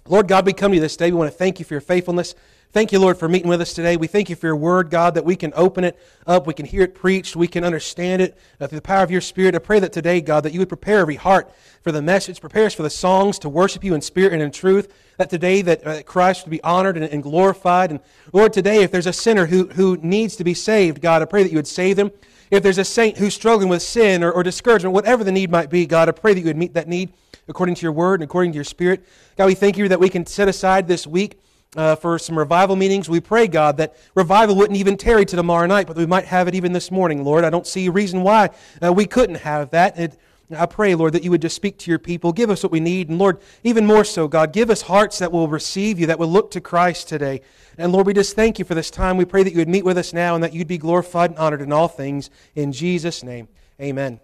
Lord 0.08 0.28
God, 0.28 0.46
we 0.46 0.54
come 0.54 0.72
to 0.72 0.76
you 0.76 0.82
this 0.82 0.98
day. 0.98 1.12
We 1.12 1.18
want 1.18 1.32
to 1.32 1.38
thank 1.38 1.60
you 1.60 1.66
for 1.66 1.74
your 1.74 1.82
faithfulness. 1.82 2.36
Thank 2.72 2.92
you, 2.92 3.00
Lord, 3.00 3.18
for 3.18 3.30
meeting 3.30 3.48
with 3.50 3.62
us 3.62 3.74
today. 3.74 3.98
We 3.98 4.08
thank 4.08 4.30
you 4.32 4.36
for 4.36 4.48
your 4.48 4.56
word, 4.56 4.90
God, 4.90 5.14
that 5.14 5.24
we 5.26 5.36
can 5.36 5.54
open 5.56 5.84
it 5.84 6.00
up, 6.26 6.48
we 6.48 6.56
can 6.56 6.66
hear 6.66 6.82
it 6.82 6.96
preached, 6.96 7.36
we 7.36 7.48
can 7.48 7.64
understand 7.64 8.24
it 8.24 8.36
uh, 8.60 8.66
through 8.66 8.80
the 8.80 8.82
power 8.82 9.04
of 9.04 9.12
your 9.12 9.22
spirit. 9.22 9.54
I 9.54 9.60
pray 9.60 9.80
that 9.80 9.94
today, 9.94 10.22
God, 10.22 10.42
that 10.42 10.54
you 10.54 10.60
would 10.60 10.70
prepare 10.70 10.98
every 11.00 11.16
heart 11.16 11.54
for 11.84 11.92
the 11.92 12.02
message, 12.02 12.42
prepare 12.42 12.66
us 12.66 12.74
for 12.74 12.82
the 12.82 12.90
songs 12.90 13.38
to 13.40 13.50
worship 13.50 13.84
you 13.84 13.94
in 13.94 14.02
spirit 14.02 14.34
and 14.34 14.42
in 14.42 14.50
truth. 14.50 14.92
That 15.18 15.30
today, 15.30 15.62
that 15.62 15.86
uh, 15.86 16.02
Christ 16.02 16.46
would 16.46 16.52
be 16.52 16.64
honored 16.64 16.98
and, 16.98 17.06
and 17.06 17.22
glorified. 17.22 17.92
And 17.92 18.00
Lord, 18.32 18.54
today, 18.54 18.82
if 18.82 18.92
there's 18.92 19.06
a 19.08 19.14
sinner 19.14 19.46
who, 19.46 19.68
who 19.68 19.98
needs 19.98 20.36
to 20.38 20.44
be 20.44 20.56
saved, 20.56 21.00
God, 21.00 21.22
I 21.22 21.26
pray 21.26 21.44
that 21.44 21.52
you 21.52 21.60
would 21.60 21.68
save 21.68 21.96
them. 21.96 22.12
If 22.52 22.64
there's 22.64 22.78
a 22.78 22.84
saint 22.86 23.18
who's 23.18 23.34
struggling 23.34 23.70
with 23.70 23.82
sin 23.82 24.24
or, 24.24 24.32
or 24.32 24.44
discouragement, 24.44 24.94
whatever 24.94 25.24
the 25.24 25.32
need 25.32 25.50
might 25.52 25.70
be, 25.70 25.86
God, 25.86 26.10
I 26.10 26.12
pray 26.12 26.34
that 26.34 26.40
you 26.40 26.48
would 26.48 26.58
meet 26.58 26.74
that 26.74 26.88
need 26.88 27.12
according 27.48 27.76
to 27.76 27.82
your 27.82 27.92
word 27.92 28.22
and 28.22 28.30
according 28.30 28.52
to 28.52 28.56
your 28.56 28.64
spirit. 28.64 29.04
God, 29.38 29.48
we 29.48 29.56
thank 29.56 29.78
you 29.78 29.88
that 29.90 30.00
we 30.00 30.10
can 30.10 30.26
set 30.26 30.48
aside 30.48 30.88
this 30.88 31.06
week 31.08 31.40
uh, 31.76 31.96
for 31.96 32.20
some 32.20 32.38
revival 32.38 32.76
meetings. 32.76 33.10
We 33.10 33.20
pray, 33.22 33.48
God, 33.48 33.78
that 33.78 33.96
revival 34.16 34.56
wouldn't 34.56 34.78
even 34.80 34.98
tarry 34.98 35.26
to 35.26 35.36
tomorrow 35.36 35.66
night, 35.68 35.88
but 35.88 35.96
we 35.98 36.06
might 36.06 36.26
have 36.26 36.48
it 36.48 36.56
even 36.56 36.74
this 36.74 36.92
morning, 36.92 37.24
Lord. 37.24 37.44
I 37.44 37.50
don't 37.50 37.68
see 37.68 37.88
a 37.88 37.92
reason 37.92 38.22
why 38.24 38.50
uh, 38.84 38.94
we 38.94 39.06
couldn't 39.06 39.36
have 39.38 39.72
that. 39.72 39.98
It, 40.00 40.18
I 40.56 40.66
pray, 40.66 40.96
Lord, 40.96 41.14
that 41.14 41.24
you 41.24 41.32
would 41.32 41.42
just 41.42 41.56
speak 41.56 41.78
to 41.80 41.92
your 41.92 42.00
people. 42.00 42.32
Give 42.32 42.50
us 42.50 42.64
what 42.64 42.72
we 42.72 42.80
need. 42.80 43.10
And 43.10 43.18
Lord, 43.18 43.40
even 43.64 43.86
more 43.86 44.04
so, 44.04 44.28
God, 44.28 44.54
give 44.54 44.70
us 44.70 44.84
hearts 44.84 45.20
that 45.20 45.32
will 45.32 45.48
receive 45.48 46.00
you, 46.00 46.08
that 46.08 46.20
will 46.20 46.28
look 46.28 46.52
to 46.52 46.62
Christ 46.62 47.10
today. 47.10 47.42
And 47.78 47.92
Lord, 47.92 48.08
we 48.08 48.14
just 48.14 48.36
thank 48.36 48.60
you 48.60 48.66
for 48.66 48.76
this 48.76 48.90
time. 48.90 49.18
We 49.18 49.26
pray 49.26 49.44
that 49.44 49.52
you 49.52 49.58
would 49.60 49.68
meet 49.70 49.86
with 49.86 49.98
us 49.98 50.14
now 50.14 50.36
and 50.36 50.44
that 50.44 50.54
you'd 50.54 50.68
be 50.68 50.78
glorified 50.78 51.32
and 51.32 51.40
honored 51.40 51.62
in 51.62 51.72
all 51.72 51.88
things. 51.88 52.30
In 52.56 52.72
Jesus' 52.72 53.24
name, 53.24 53.48
amen. 53.82 54.20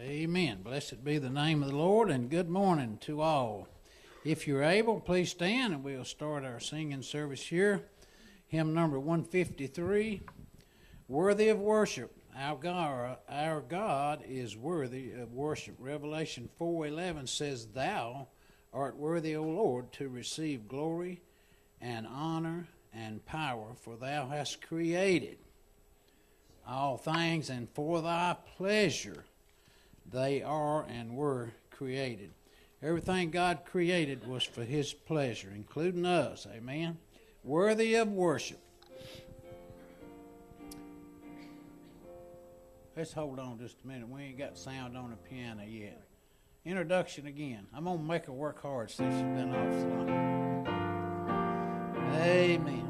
Amen. 0.00 0.60
Blessed 0.62 1.04
be 1.04 1.18
the 1.18 1.28
name 1.28 1.62
of 1.62 1.70
the 1.70 1.76
Lord, 1.76 2.10
and 2.10 2.30
good 2.30 2.48
morning 2.48 2.96
to 3.02 3.20
all. 3.20 3.68
If 4.24 4.46
you're 4.48 4.62
able, 4.62 4.98
please 5.00 5.30
stand 5.30 5.74
and 5.74 5.84
we'll 5.84 6.04
start 6.04 6.42
our 6.44 6.58
singing 6.58 7.02
service 7.02 7.42
here 7.42 7.82
hymn 8.46 8.72
number 8.74 8.98
153 8.98 10.22
Worthy 11.08 11.48
of 11.48 11.58
Worship. 11.58 12.12
Our 12.36 12.56
God, 12.56 13.16
our 13.28 13.60
God 13.60 14.22
is 14.28 14.56
worthy 14.56 15.12
of 15.12 15.32
worship. 15.32 15.74
Revelation 15.78 16.48
4:11 16.60 17.26
says, 17.28 17.68
"Thou 17.68 18.28
art 18.72 18.96
worthy, 18.96 19.34
O 19.34 19.42
Lord, 19.42 19.90
to 19.94 20.08
receive 20.08 20.68
glory 20.68 21.22
and 21.80 22.06
honor 22.06 22.68
and 22.92 23.24
power, 23.24 23.74
for 23.74 23.96
thou 23.96 24.28
hast 24.28 24.62
created 24.62 25.38
all 26.66 26.96
things, 26.98 27.48
and 27.50 27.68
for 27.70 28.00
thy 28.02 28.36
pleasure 28.56 29.24
they 30.04 30.42
are 30.42 30.84
and 30.84 31.16
were 31.16 31.52
created." 31.70 32.32
Everything 32.82 33.30
God 33.30 33.64
created 33.64 34.26
was 34.26 34.44
for 34.44 34.64
his 34.64 34.92
pleasure, 34.92 35.50
including 35.50 36.04
us. 36.04 36.46
Amen 36.46 36.98
worthy 37.46 37.94
of 37.94 38.12
worship. 38.12 38.58
Let's 42.96 43.12
hold 43.12 43.38
on 43.38 43.58
just 43.58 43.76
a 43.84 43.86
minute. 43.86 44.08
We 44.08 44.22
ain't 44.22 44.38
got 44.38 44.58
sound 44.58 44.96
on 44.96 45.10
the 45.10 45.16
piano 45.16 45.62
yet. 45.64 46.00
Introduction 46.64 47.26
again. 47.26 47.66
I'm 47.74 47.84
going 47.84 47.98
to 47.98 48.04
make 48.04 48.26
her 48.26 48.32
work 48.32 48.60
hard 48.60 48.90
since 48.90 49.14
she's 49.14 49.22
been 49.22 49.54
off 49.54 49.72
so 49.74 50.24
Amen. 52.20 52.85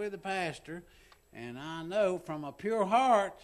with 0.00 0.12
the 0.12 0.18
pastor, 0.18 0.82
and 1.34 1.58
I 1.58 1.82
know 1.82 2.16
from 2.16 2.42
a 2.42 2.52
pure 2.52 2.86
heart 2.86 3.38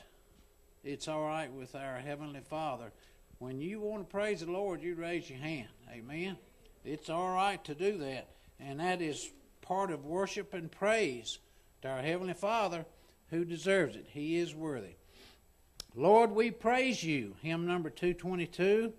it's 0.83 1.07
all 1.07 1.27
right 1.27 1.53
with 1.53 1.75
our 1.75 1.99
Heavenly 1.99 2.41
Father. 2.41 2.93
When 3.41 3.61
you 3.61 3.79
want 3.79 4.09
to 4.09 4.17
praise 4.17 4.41
the 4.41 4.51
Lord, 4.51 4.81
you 4.83 4.95
raise 4.95 5.29
your 5.29 5.39
hand. 5.39 5.69
Amen. 5.93 6.39
It's 6.83 7.11
all 7.11 7.35
right 7.35 7.63
to 7.67 7.75
do 7.75 7.99
that. 7.99 8.29
And 8.59 8.81
that 8.81 9.03
is 9.03 9.31
part 9.61 9.91
of 9.91 10.07
worship 10.07 10.55
and 10.55 10.73
praise 10.73 11.41
to 11.83 11.91
our 11.91 12.01
Heavenly 12.01 12.33
Father 12.33 12.87
who 13.29 13.45
deserves 13.45 13.95
it. 13.95 14.07
He 14.11 14.39
is 14.39 14.55
worthy. 14.55 14.97
Lord, 15.95 16.31
we 16.31 16.51
praise 16.51 17.05
you. 17.05 17.37
Hymn 17.43 17.67
number 17.67 17.91
222, 17.91 18.95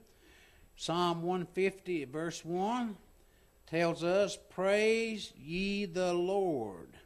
Psalm 0.75 1.23
150, 1.23 2.05
verse 2.05 2.45
1 2.45 2.95
tells 3.65 4.03
us, 4.03 4.37
Praise 4.51 5.33
ye 5.35 5.85
the 5.85 6.13
Lord 6.13 6.96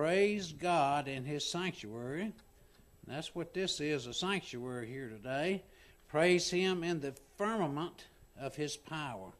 praise 0.00 0.52
God 0.54 1.08
in 1.08 1.26
his 1.26 1.44
sanctuary. 1.44 2.22
And 2.22 2.32
that's 3.06 3.34
what 3.34 3.52
this 3.52 3.80
is 3.80 4.06
a 4.06 4.14
sanctuary 4.14 4.86
here 4.88 5.10
today. 5.10 5.62
Praise 6.08 6.48
him 6.48 6.82
in 6.82 7.00
the 7.00 7.12
firmament 7.36 8.06
of 8.40 8.56
his 8.56 8.78
power. 8.78 9.30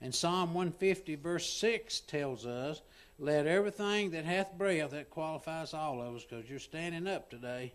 And 0.00 0.12
Psalm 0.12 0.54
150, 0.54 1.14
verse 1.14 1.48
6 1.52 2.00
tells 2.00 2.44
us, 2.44 2.82
Let 3.20 3.46
everything 3.46 4.10
that 4.10 4.24
hath 4.24 4.58
breath, 4.58 4.90
that 4.90 5.08
qualifies 5.08 5.72
all 5.72 6.02
of 6.02 6.16
us 6.16 6.24
because 6.24 6.50
you're 6.50 6.58
standing 6.58 7.06
up 7.06 7.30
today. 7.30 7.72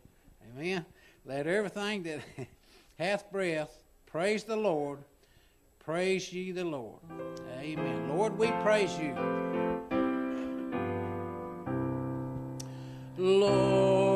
Amen. 0.54 0.86
Let 1.26 1.48
everything 1.48 2.04
that 2.04 2.20
hath 3.00 3.32
breath 3.32 3.84
praise 4.06 4.44
the 4.44 4.58
Lord. 4.58 5.00
Praise 5.80 6.34
ye 6.34 6.52
the 6.52 6.66
Lord. 6.66 7.00
Amen. 7.58 8.10
Lord, 8.10 8.38
we 8.38 8.52
praise 8.64 8.92
you. 9.00 9.14
Lord. 13.18 14.07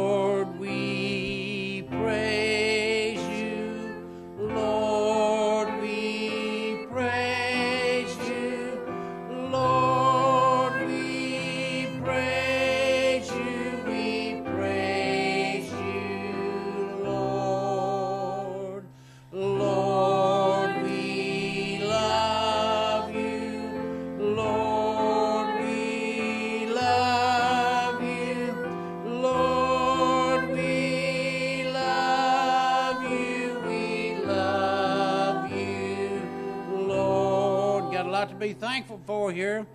4 39.11 39.31
here. 39.33 39.65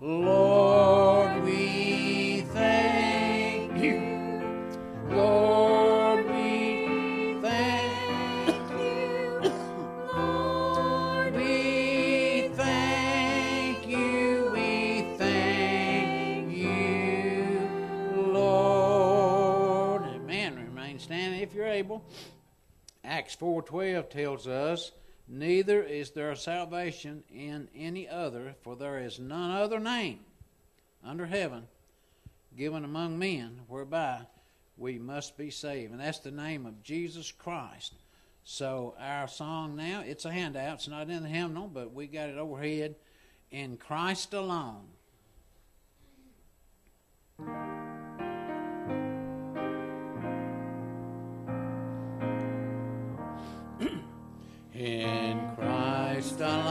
Lord, 0.00 1.44
we 1.44 2.40
thank 2.52 3.80
you. 3.80 4.00
Lord, 5.08 6.24
we 6.26 7.38
thank 7.40 8.70
you. 8.72 9.52
Lord, 10.12 11.36
we 11.36 12.48
thank 12.56 13.86
you. 13.86 14.50
We 14.52 15.14
thank 15.16 16.48
you, 16.56 17.70
Lord. 18.16 20.02
Amen. 20.02 20.64
Remain 20.74 20.98
standing 20.98 21.42
if 21.42 21.54
you're 21.54 21.64
able. 21.68 22.04
Acts 23.04 23.36
4.12 23.36 24.10
tells 24.10 24.48
us, 24.48 24.90
neither 25.30 25.82
is 25.82 26.10
there 26.10 26.34
salvation 26.34 27.22
in 27.32 27.68
any 27.74 28.08
other, 28.08 28.54
for 28.62 28.74
there 28.76 28.98
is 28.98 29.18
none 29.18 29.52
other 29.52 29.78
name 29.78 30.20
under 31.04 31.24
heaven 31.24 31.66
given 32.58 32.84
among 32.84 33.18
men 33.18 33.60
whereby 33.68 34.20
we 34.76 34.98
must 34.98 35.36
be 35.38 35.50
saved. 35.50 35.92
And 35.92 36.00
that's 36.00 36.18
the 36.18 36.30
name 36.32 36.66
of 36.66 36.82
Jesus 36.82 37.30
Christ. 37.30 37.94
So 38.44 38.94
our 38.98 39.28
song 39.28 39.76
now, 39.76 40.02
it's 40.04 40.24
a 40.24 40.32
handout, 40.32 40.74
it's 40.76 40.88
not 40.88 41.08
in 41.08 41.22
the 41.22 41.28
hymnal, 41.28 41.68
but 41.68 41.94
we 41.94 42.06
got 42.06 42.28
it 42.28 42.36
overhead. 42.38 42.96
In 43.52 43.76
Christ 43.78 44.32
alone. 44.34 44.86
done 56.40 56.69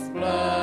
precious 0.00 0.08
blood. 0.10 0.61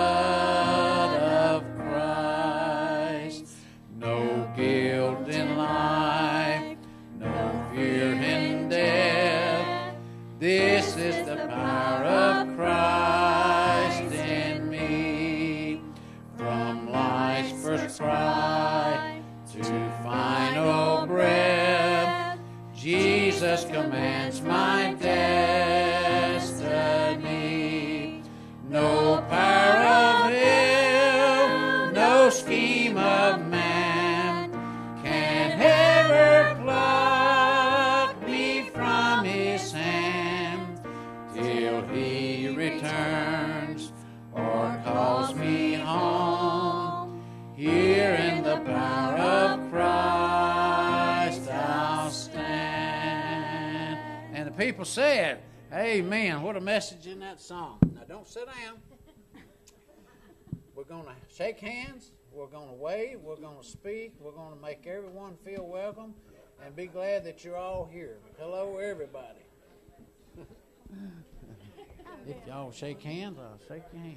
people 54.80 54.94
said, 54.94 55.42
Amen. 55.74 56.42
What 56.42 56.56
a 56.56 56.62
message 56.62 57.06
in 57.06 57.20
that 57.20 57.42
song. 57.42 57.80
Now, 57.96 58.04
don't 58.08 58.26
sit 58.26 58.46
down. 58.46 58.78
We're 60.74 60.86
going 60.86 61.04
to 61.04 61.36
shake 61.36 61.60
hands. 61.60 62.12
We're 62.32 62.48
going 62.48 62.70
to 62.70 62.74
wave. 62.76 63.20
We're 63.20 63.36
going 63.36 63.60
to 63.62 63.68
speak. 63.68 64.14
We're 64.22 64.32
going 64.32 64.56
to 64.56 64.62
make 64.62 64.88
everyone 64.88 65.36
feel 65.44 65.68
welcome 65.68 66.14
and 66.66 66.74
be 66.78 66.86
glad 66.88 67.26
that 67.26 67.44
you're 67.44 67.58
all 67.58 67.90
here. 67.92 68.20
Hello, 68.40 68.78
everybody. 68.78 69.44
if 72.26 72.38
y'all 72.48 72.72
shake 72.72 73.02
hands, 73.02 73.38
I'll 73.38 73.60
shake 73.68 73.84
your 73.92 74.02
hand. 74.02 74.16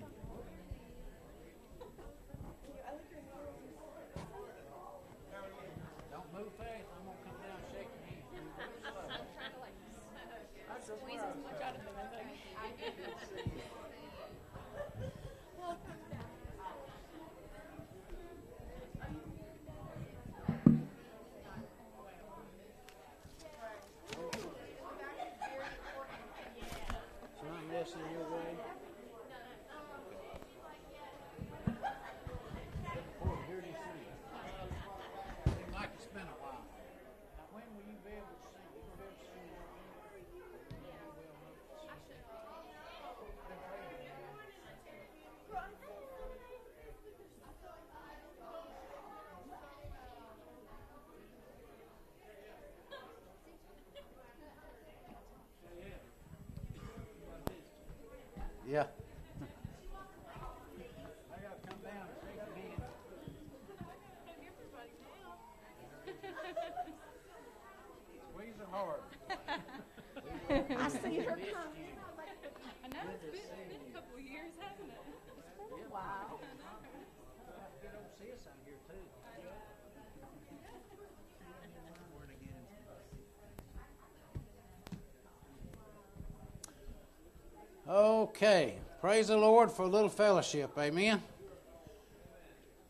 Okay. 87.92 88.76
Praise 89.02 89.28
the 89.28 89.36
Lord 89.36 89.70
for 89.70 89.82
a 89.82 89.86
little 89.86 90.08
fellowship. 90.08 90.70
Amen. 90.78 91.22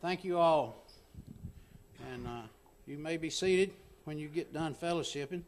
Thank 0.01 0.23
you 0.23 0.37
all. 0.39 0.85
And 2.09 2.25
uh, 2.25 2.43
you 2.87 2.97
may 2.97 3.17
be 3.17 3.29
seated 3.29 3.73
when 4.05 4.17
you 4.17 4.29
get 4.29 4.53
done 4.53 4.73
fellowshipping. 4.73 5.41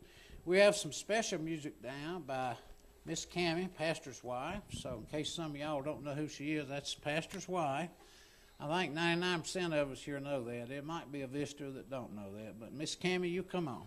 We 0.44 0.58
have 0.58 0.76
some 0.76 0.91
special 0.91 1.39
music 1.39 1.82
down 1.82 2.24
by 2.24 2.58
Miss 3.06 3.26
Cammy, 3.26 3.74
pastor's 3.74 4.22
wife. 4.26 4.60
So, 4.74 4.98
in 5.00 5.06
case 5.06 5.32
some 5.32 5.52
of 5.52 5.56
y'all 5.58 5.82
don't 5.82 6.04
know 6.04 6.15
who 6.15 6.28
she 6.28 6.56
is, 6.56 6.68
that's 6.68 6.94
pastor's 6.94 7.48
wife. 7.48 7.88
I 8.60 8.82
think 8.82 8.94
99% 8.94 9.72
of 9.74 9.89
us 9.89 10.02
here 10.02 10.20
know 10.20 10.44
that. 10.44 10.68
There 10.68 10.82
might 10.82 11.13
be 11.13 11.22
a 11.22 11.28
visitor 11.28 11.72
that 11.72 11.89
don't 11.89 12.13
know 12.13 12.34
that, 12.44 12.60
but 12.60 12.74
Miss 12.74 12.94
Cammy, 12.98 13.32
you 13.32 13.41
come 13.41 13.70
on. 13.70 13.84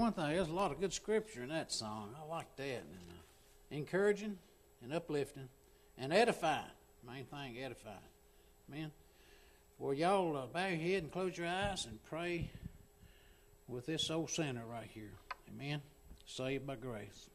one 0.00 0.12
thing, 0.14 0.34
there's 0.34 0.48
a 0.48 0.52
lot 0.52 0.70
of 0.72 0.80
good 0.80 0.94
scripture 0.94 1.42
in 1.42 1.50
that 1.50 1.70
song. 1.70 2.14
I 2.18 2.26
like 2.26 2.56
that. 2.56 2.64
And, 2.64 3.10
uh, 3.10 3.22
encouraging 3.76 4.38
and 4.82 4.92
uplifting 4.94 5.48
and 5.98 6.10
edifying. 6.12 6.70
Main 7.06 7.24
thing, 7.26 7.58
edifying. 7.62 7.98
Amen. 8.72 8.90
Well, 9.78 9.92
y'all 9.92 10.36
uh, 10.38 10.46
bow 10.46 10.66
your 10.68 10.78
head 10.78 11.02
and 11.02 11.12
close 11.12 11.36
your 11.36 11.48
eyes 11.48 11.84
and 11.86 12.02
pray 12.04 12.48
with 13.68 13.84
this 13.86 14.10
old 14.10 14.30
sinner 14.30 14.62
right 14.68 14.88
here. 14.94 15.12
Amen. 15.54 15.82
Saved 16.26 16.66
by 16.66 16.76
grace. 16.76 17.28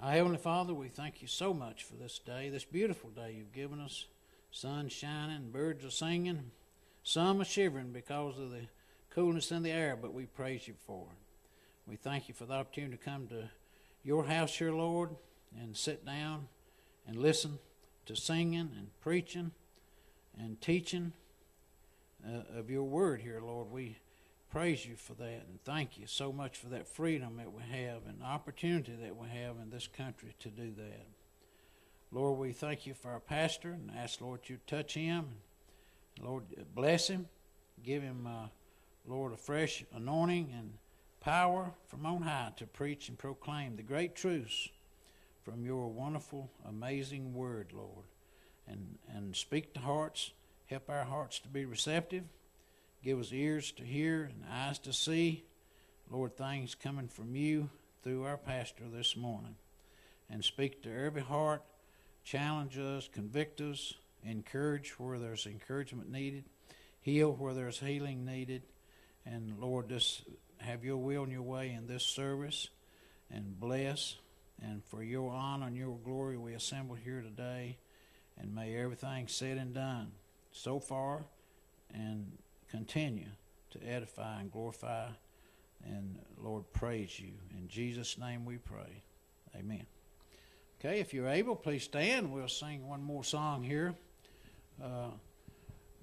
Our 0.00 0.12
Heavenly 0.12 0.38
Father, 0.38 0.72
we 0.72 0.88
thank 0.88 1.20
you 1.20 1.28
so 1.28 1.52
much 1.52 1.84
for 1.84 1.96
this 1.96 2.18
day, 2.24 2.48
this 2.48 2.64
beautiful 2.64 3.10
day 3.10 3.34
you've 3.36 3.52
given 3.52 3.80
us. 3.80 4.06
Sun 4.50 4.88
shining, 4.88 5.50
birds 5.50 5.84
are 5.84 5.90
singing, 5.90 6.52
some 7.02 7.40
are 7.42 7.44
shivering 7.44 7.92
because 7.92 8.38
of 8.38 8.50
the 8.50 8.60
coolness 9.10 9.50
in 9.50 9.62
the 9.62 9.70
air, 9.70 9.96
but 10.00 10.14
we 10.14 10.26
praise 10.26 10.68
you 10.68 10.74
for 10.86 11.06
it. 11.12 11.90
We 11.90 11.96
thank 11.96 12.28
you 12.28 12.34
for 12.34 12.44
the 12.44 12.54
opportunity 12.54 12.96
to 12.96 13.02
come 13.04 13.26
to 13.28 13.48
your 14.04 14.24
house 14.26 14.54
here, 14.56 14.72
Lord, 14.72 15.10
and 15.58 15.76
sit 15.76 16.04
down 16.04 16.48
and 17.06 17.16
listen 17.18 17.58
to 18.06 18.14
singing 18.14 18.70
and 18.76 18.88
preaching 19.00 19.52
and 20.38 20.60
teaching 20.60 21.12
uh, 22.26 22.58
of 22.58 22.70
your 22.70 22.84
word 22.84 23.22
here, 23.22 23.40
Lord. 23.42 23.70
We 23.70 23.96
praise 24.50 24.84
you 24.86 24.96
for 24.96 25.14
that 25.14 25.44
and 25.48 25.62
thank 25.64 25.98
you 25.98 26.06
so 26.06 26.32
much 26.32 26.56
for 26.56 26.68
that 26.68 26.86
freedom 26.88 27.36
that 27.36 27.52
we 27.52 27.62
have 27.62 28.02
and 28.06 28.22
opportunity 28.22 28.92
that 29.02 29.16
we 29.16 29.28
have 29.28 29.56
in 29.62 29.68
this 29.70 29.86
country 29.88 30.34
to 30.40 30.48
do 30.48 30.72
that. 30.76 31.06
Lord, 32.10 32.38
we 32.38 32.52
thank 32.52 32.86
you 32.86 32.94
for 32.94 33.10
our 33.10 33.20
pastor 33.20 33.70
and 33.72 33.90
ask, 33.96 34.20
Lord, 34.20 34.40
you 34.46 34.58
touch 34.66 34.94
him. 34.94 35.26
Lord, 36.22 36.44
bless 36.74 37.08
him. 37.08 37.26
Give 37.82 38.02
him. 38.02 38.26
Uh, 38.26 38.46
Lord, 39.08 39.32
a 39.32 39.36
fresh 39.38 39.84
anointing 39.94 40.52
and 40.54 40.74
power 41.20 41.72
from 41.86 42.04
on 42.04 42.22
high 42.22 42.52
to 42.56 42.66
preach 42.66 43.08
and 43.08 43.16
proclaim 43.18 43.76
the 43.76 43.82
great 43.82 44.14
truths 44.14 44.68
from 45.42 45.64
your 45.64 45.88
wonderful, 45.88 46.50
amazing 46.68 47.32
word, 47.32 47.68
Lord. 47.74 48.04
And, 48.66 48.98
and 49.08 49.34
speak 49.34 49.72
to 49.74 49.80
hearts, 49.80 50.32
help 50.66 50.90
our 50.90 51.04
hearts 51.04 51.38
to 51.40 51.48
be 51.48 51.64
receptive, 51.64 52.24
give 53.02 53.18
us 53.18 53.32
ears 53.32 53.72
to 53.72 53.82
hear 53.82 54.24
and 54.24 54.44
eyes 54.52 54.78
to 54.80 54.92
see, 54.92 55.44
Lord, 56.10 56.36
things 56.36 56.74
coming 56.74 57.08
from 57.08 57.34
you 57.34 57.70
through 58.02 58.24
our 58.24 58.36
pastor 58.36 58.84
this 58.92 59.16
morning. 59.16 59.54
And 60.28 60.44
speak 60.44 60.82
to 60.82 60.92
every 60.94 61.22
heart, 61.22 61.62
challenge 62.24 62.76
us, 62.76 63.08
convict 63.10 63.58
us, 63.62 63.94
encourage 64.22 64.90
where 64.98 65.18
there's 65.18 65.46
encouragement 65.46 66.10
needed, 66.12 66.44
heal 67.00 67.32
where 67.32 67.54
there's 67.54 67.78
healing 67.78 68.26
needed 68.26 68.64
and 69.32 69.58
Lord, 69.60 69.88
just 69.90 70.22
have 70.58 70.84
your 70.84 70.96
will 70.96 71.22
and 71.24 71.32
your 71.32 71.42
way 71.42 71.70
in 71.72 71.86
this 71.86 72.04
service 72.04 72.68
and 73.30 73.58
bless. 73.60 74.16
And 74.62 74.82
for 74.86 75.02
your 75.02 75.30
honor 75.32 75.66
and 75.66 75.76
your 75.76 75.96
glory, 75.98 76.36
we 76.38 76.54
assemble 76.54 76.94
here 76.94 77.20
today. 77.20 77.76
And 78.40 78.54
may 78.54 78.76
everything 78.76 79.28
said 79.28 79.58
and 79.58 79.74
done 79.74 80.12
so 80.52 80.80
far 80.80 81.24
and 81.92 82.32
continue 82.70 83.28
to 83.72 83.84
edify 83.84 84.40
and 84.40 84.50
glorify 84.50 85.08
and, 85.84 86.18
Lord, 86.40 86.64
praise 86.72 87.20
you. 87.20 87.32
In 87.56 87.68
Jesus' 87.68 88.16
name 88.18 88.44
we 88.44 88.56
pray. 88.56 89.04
Amen. 89.54 89.84
Okay, 90.80 91.00
if 91.00 91.12
you're 91.14 91.28
able, 91.28 91.54
please 91.54 91.82
stand. 91.84 92.32
We'll 92.32 92.48
sing 92.48 92.88
one 92.88 93.02
more 93.02 93.22
song 93.24 93.62
here. 93.62 93.94
Uh, 94.82 95.10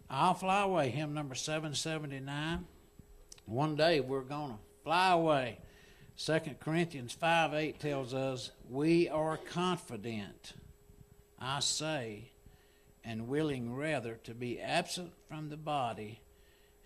I'll 0.09 0.33
Fly 0.33 0.61
Away, 0.61 0.89
hymn 0.91 1.13
number 1.13 1.35
779. 1.35 2.65
One 3.45 3.75
day 3.75 3.99
we're 3.99 4.21
going 4.21 4.51
to 4.53 4.57
fly 4.83 5.11
away. 5.11 5.59
2 6.17 6.39
Corinthians 6.59 7.13
5 7.13 7.53
8 7.53 7.79
tells 7.79 8.13
us, 8.13 8.51
We 8.69 9.07
are 9.09 9.37
confident, 9.37 10.53
I 11.39 11.59
say, 11.59 12.31
and 13.03 13.27
willing 13.27 13.75
rather 13.75 14.15
to 14.23 14.33
be 14.33 14.59
absent 14.59 15.11
from 15.29 15.49
the 15.49 15.57
body 15.57 16.21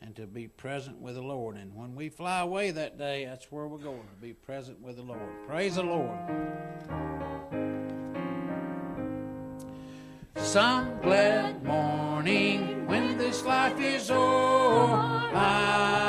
and 0.01 0.15
to 0.15 0.25
be 0.25 0.47
present 0.47 0.99
with 0.99 1.15
the 1.15 1.21
Lord. 1.21 1.55
And 1.55 1.75
when 1.75 1.95
we 1.95 2.09
fly 2.09 2.39
away 2.41 2.71
that 2.71 2.97
day, 2.97 3.25
that's 3.25 3.51
where 3.51 3.67
we're 3.67 3.77
going 3.77 3.99
to 4.01 4.21
be 4.21 4.33
present 4.33 4.81
with 4.81 4.97
the 4.97 5.01
Lord. 5.03 5.47
Praise 5.47 5.75
the 5.75 5.83
Lord. 5.83 6.17
Some 10.35 10.99
glad 11.01 11.63
morning 11.63 12.85
when 12.87 13.17
this 13.17 13.45
life 13.45 13.79
is 13.79 14.09
o'er. 14.09 14.95
I 15.31 16.08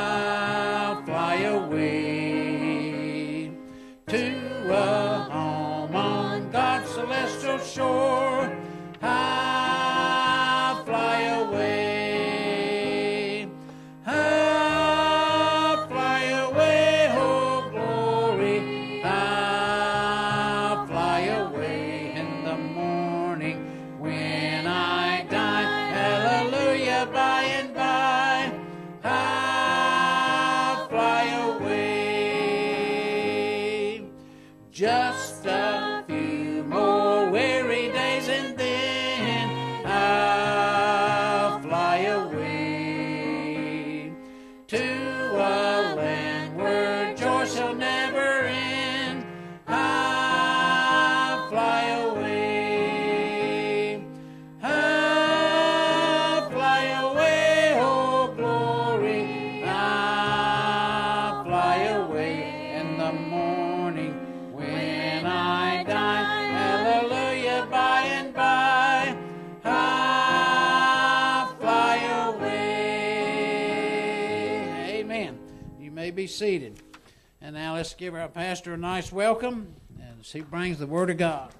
give 78.01 78.15
our 78.15 78.27
pastor 78.27 78.73
a 78.73 78.77
nice 78.77 79.11
welcome 79.11 79.75
as 80.19 80.31
he 80.31 80.41
brings 80.41 80.79
the 80.79 80.87
Word 80.87 81.11
of 81.11 81.17
God. 81.17 81.51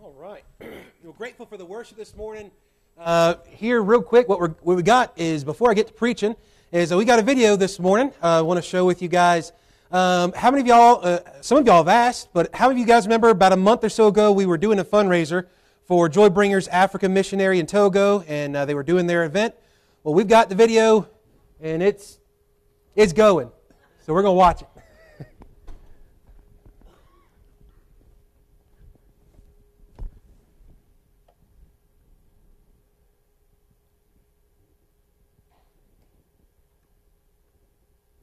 All 0.00 0.14
right. 0.16 0.44
We're 1.02 1.10
grateful 1.18 1.44
for 1.44 1.56
the 1.56 1.64
worship 1.64 1.96
this 1.96 2.14
morning. 2.14 2.52
Uh, 2.96 3.34
here, 3.48 3.82
real 3.82 4.00
quick, 4.00 4.28
what, 4.28 4.40
what, 4.40 4.60
we 4.64 4.80
got 4.84 5.12
is 5.18 5.42
before 5.42 5.72
I 5.72 5.74
get 5.74 5.88
to 5.88 5.92
preaching, 5.92 6.36
is 6.70 6.92
uh, 6.92 6.96
we 6.96 7.04
got 7.04 7.18
a 7.18 7.22
video 7.22 7.56
this 7.56 7.80
morning. 7.80 8.12
Uh, 8.22 8.38
I 8.38 8.42
want 8.42 8.58
to 8.62 8.62
show 8.62 8.84
with 8.84 9.02
you 9.02 9.08
guys. 9.08 9.50
Um, 9.90 10.32
how 10.34 10.52
many 10.52 10.60
of 10.60 10.66
y'all, 10.68 11.00
uh, 11.04 11.18
some 11.40 11.58
of 11.58 11.66
y'all 11.66 11.78
have 11.78 11.88
asked, 11.88 12.28
but 12.32 12.54
how 12.54 12.68
many 12.68 12.80
of 12.82 12.86
you 12.86 12.94
guys 12.94 13.06
remember 13.06 13.30
about 13.30 13.52
a 13.52 13.56
month 13.56 13.82
or 13.82 13.88
so 13.88 14.06
ago 14.06 14.30
we 14.30 14.46
were 14.46 14.56
doing 14.56 14.78
a 14.78 14.84
fundraiser? 14.84 15.46
for 15.90 16.08
Joy 16.08 16.28
Bringers 16.28 16.68
Africa 16.68 17.08
Missionary 17.08 17.58
in 17.58 17.66
Togo, 17.66 18.20
and 18.28 18.54
uh, 18.54 18.64
they 18.64 18.76
were 18.76 18.84
doing 18.84 19.08
their 19.08 19.24
event. 19.24 19.56
Well, 20.04 20.14
we've 20.14 20.28
got 20.28 20.48
the 20.48 20.54
video, 20.54 21.08
and 21.60 21.82
it's 21.82 22.20
it's 22.94 23.12
going, 23.12 23.50
so 24.06 24.14
we're 24.14 24.22
gonna 24.22 24.32
watch 24.34 24.62
it. 24.62 25.26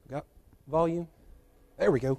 got 0.08 0.24
volume. 0.66 1.06
There 1.78 1.90
we 1.90 2.00
go. 2.00 2.18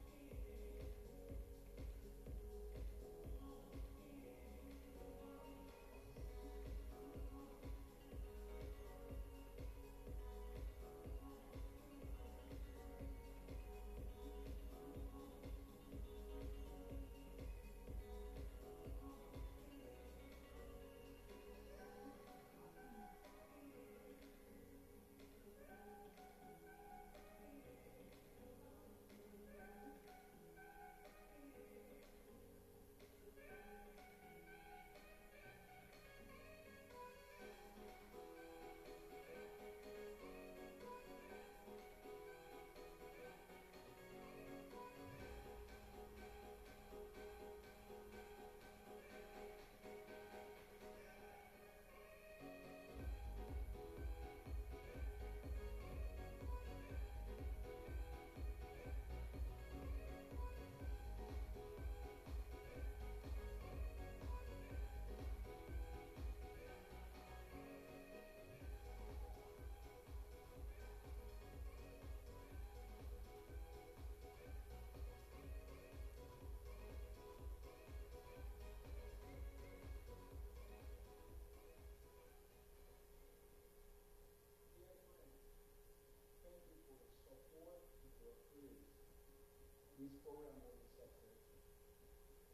this 90.11 90.23
program 90.27 90.59
was 90.59 90.75
accepted, 90.91 91.31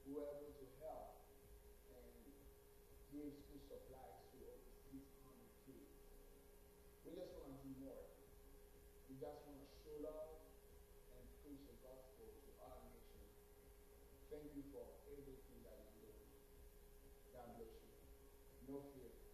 we 0.05 0.13
were 0.13 0.29
able 0.37 0.53
to 0.61 0.65
help 0.77 1.25
and 1.89 2.05
give 3.09 3.33
school 3.33 3.61
supplies 3.65 4.29
to 4.29 4.45
over 4.45 4.61
600 4.93 5.65
kids. 5.65 5.89
We 7.01 7.17
just 7.17 7.33
want 7.33 7.49
to 7.49 7.57
do 7.65 7.71
more. 7.81 8.13
We 9.09 9.17
just 9.17 9.41
want 9.49 9.57
to 9.57 9.67
show 9.73 9.95
love 10.05 10.37
and 11.17 11.25
preach 11.41 11.65
the 11.65 11.81
gospel 11.81 12.29
to 12.29 12.47
our 12.61 12.77
nation. 12.93 13.25
Thank 14.29 14.53
you 14.53 14.63
for 14.69 14.85
everything 15.09 15.59
that 15.65 15.81
you 15.97 16.13
do. 16.13 16.13
God 17.33 17.57
bless 17.57 17.73
you. 17.73 17.89
No 18.69 18.85
fear. 18.93 19.26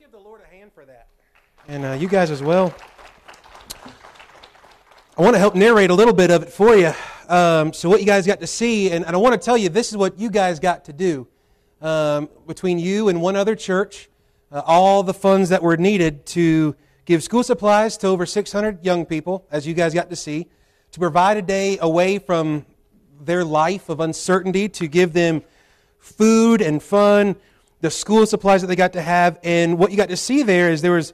give 0.00 0.10
the 0.12 0.18
Lord 0.18 0.40
a 0.42 0.50
hand 0.56 0.70
for 0.74 0.86
that. 0.86 1.08
And 1.68 1.84
uh, 1.84 1.92
you 1.92 2.08
guys 2.08 2.30
as 2.30 2.42
well. 2.42 2.74
I 5.18 5.20
want 5.20 5.34
to 5.34 5.38
help 5.38 5.54
narrate 5.54 5.90
a 5.90 5.94
little 5.94 6.14
bit 6.14 6.30
of 6.30 6.42
it 6.42 6.48
for 6.48 6.74
you. 6.74 6.94
Um, 7.28 7.74
so, 7.74 7.90
what 7.90 8.00
you 8.00 8.06
guys 8.06 8.26
got 8.26 8.40
to 8.40 8.46
see, 8.46 8.92
and, 8.92 9.04
and, 9.04 9.14
I 9.14 9.18
want 9.18 9.38
to 9.38 9.44
tell 9.44 9.58
you 9.58 9.68
this 9.68 9.90
is 9.90 9.98
what 9.98 10.18
you 10.18 10.30
guys 10.30 10.58
got 10.58 10.86
to 10.86 10.94
do 10.94 11.28
um, 11.82 12.30
between 12.46 12.78
you 12.78 13.08
and 13.10 13.20
one 13.20 13.36
other 13.36 13.54
church, 13.54 14.08
uh, 14.50 14.62
all 14.64 15.02
the 15.02 15.12
funds 15.12 15.50
that 15.50 15.62
were 15.62 15.76
needed 15.76 16.24
to 16.28 16.74
give 17.04 17.22
school 17.22 17.42
supplies 17.42 17.98
to 17.98 18.06
over 18.06 18.24
600 18.24 18.82
young 18.82 19.04
people, 19.04 19.46
as 19.50 19.66
you 19.66 19.74
guys 19.74 19.92
got 19.92 20.08
to 20.08 20.16
see, 20.16 20.46
to 20.92 20.98
provide 20.98 21.36
a 21.36 21.42
day 21.42 21.76
away 21.78 22.18
from 22.18 22.64
their 23.20 23.44
life 23.44 23.90
of 23.90 24.00
uncertainty, 24.00 24.66
to 24.70 24.88
give 24.88 25.12
them 25.12 25.42
food 25.98 26.62
and 26.62 26.82
fun 26.82 27.36
the 27.80 27.90
school 27.90 28.26
supplies 28.26 28.60
that 28.60 28.66
they 28.66 28.76
got 28.76 28.92
to 28.92 29.02
have. 29.02 29.38
And 29.42 29.78
what 29.78 29.90
you 29.90 29.96
got 29.96 30.08
to 30.10 30.16
see 30.16 30.42
there 30.42 30.70
is 30.70 30.82
there 30.82 30.92
was 30.92 31.12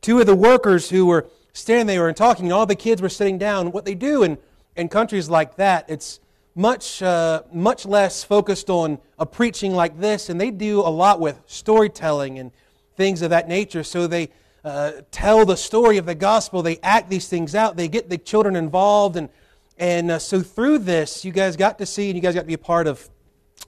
two 0.00 0.20
of 0.20 0.26
the 0.26 0.34
workers 0.34 0.88
who 0.90 1.06
were 1.06 1.26
standing 1.52 1.86
there 1.86 2.06
and 2.08 2.16
talking, 2.16 2.46
and 2.46 2.52
all 2.52 2.66
the 2.66 2.74
kids 2.74 3.02
were 3.02 3.08
sitting 3.08 3.38
down. 3.38 3.72
What 3.72 3.84
they 3.84 3.94
do 3.94 4.22
in, 4.22 4.38
in 4.76 4.88
countries 4.88 5.28
like 5.28 5.56
that, 5.56 5.86
it's 5.88 6.20
much, 6.54 7.02
uh, 7.02 7.42
much 7.52 7.86
less 7.86 8.24
focused 8.24 8.70
on 8.70 8.98
a 9.18 9.26
preaching 9.26 9.74
like 9.74 9.98
this, 9.98 10.28
and 10.28 10.40
they 10.40 10.50
do 10.50 10.80
a 10.80 10.88
lot 10.90 11.20
with 11.20 11.38
storytelling 11.46 12.38
and 12.38 12.52
things 12.96 13.22
of 13.22 13.30
that 13.30 13.48
nature. 13.48 13.82
So 13.84 14.06
they 14.06 14.30
uh, 14.64 14.92
tell 15.10 15.44
the 15.44 15.56
story 15.56 15.96
of 15.98 16.06
the 16.06 16.14
gospel, 16.14 16.62
they 16.62 16.78
act 16.78 17.10
these 17.10 17.28
things 17.28 17.54
out, 17.54 17.76
they 17.76 17.88
get 17.88 18.08
the 18.10 18.18
children 18.18 18.56
involved. 18.56 19.16
And, 19.16 19.28
and 19.76 20.10
uh, 20.12 20.18
so 20.18 20.40
through 20.42 20.78
this, 20.78 21.24
you 21.24 21.32
guys 21.32 21.54
got 21.56 21.78
to 21.78 21.86
see 21.86 22.08
and 22.10 22.16
you 22.16 22.22
guys 22.22 22.34
got 22.34 22.40
to 22.40 22.46
be 22.46 22.54
a 22.54 22.58
part 22.58 22.86
of 22.86 23.08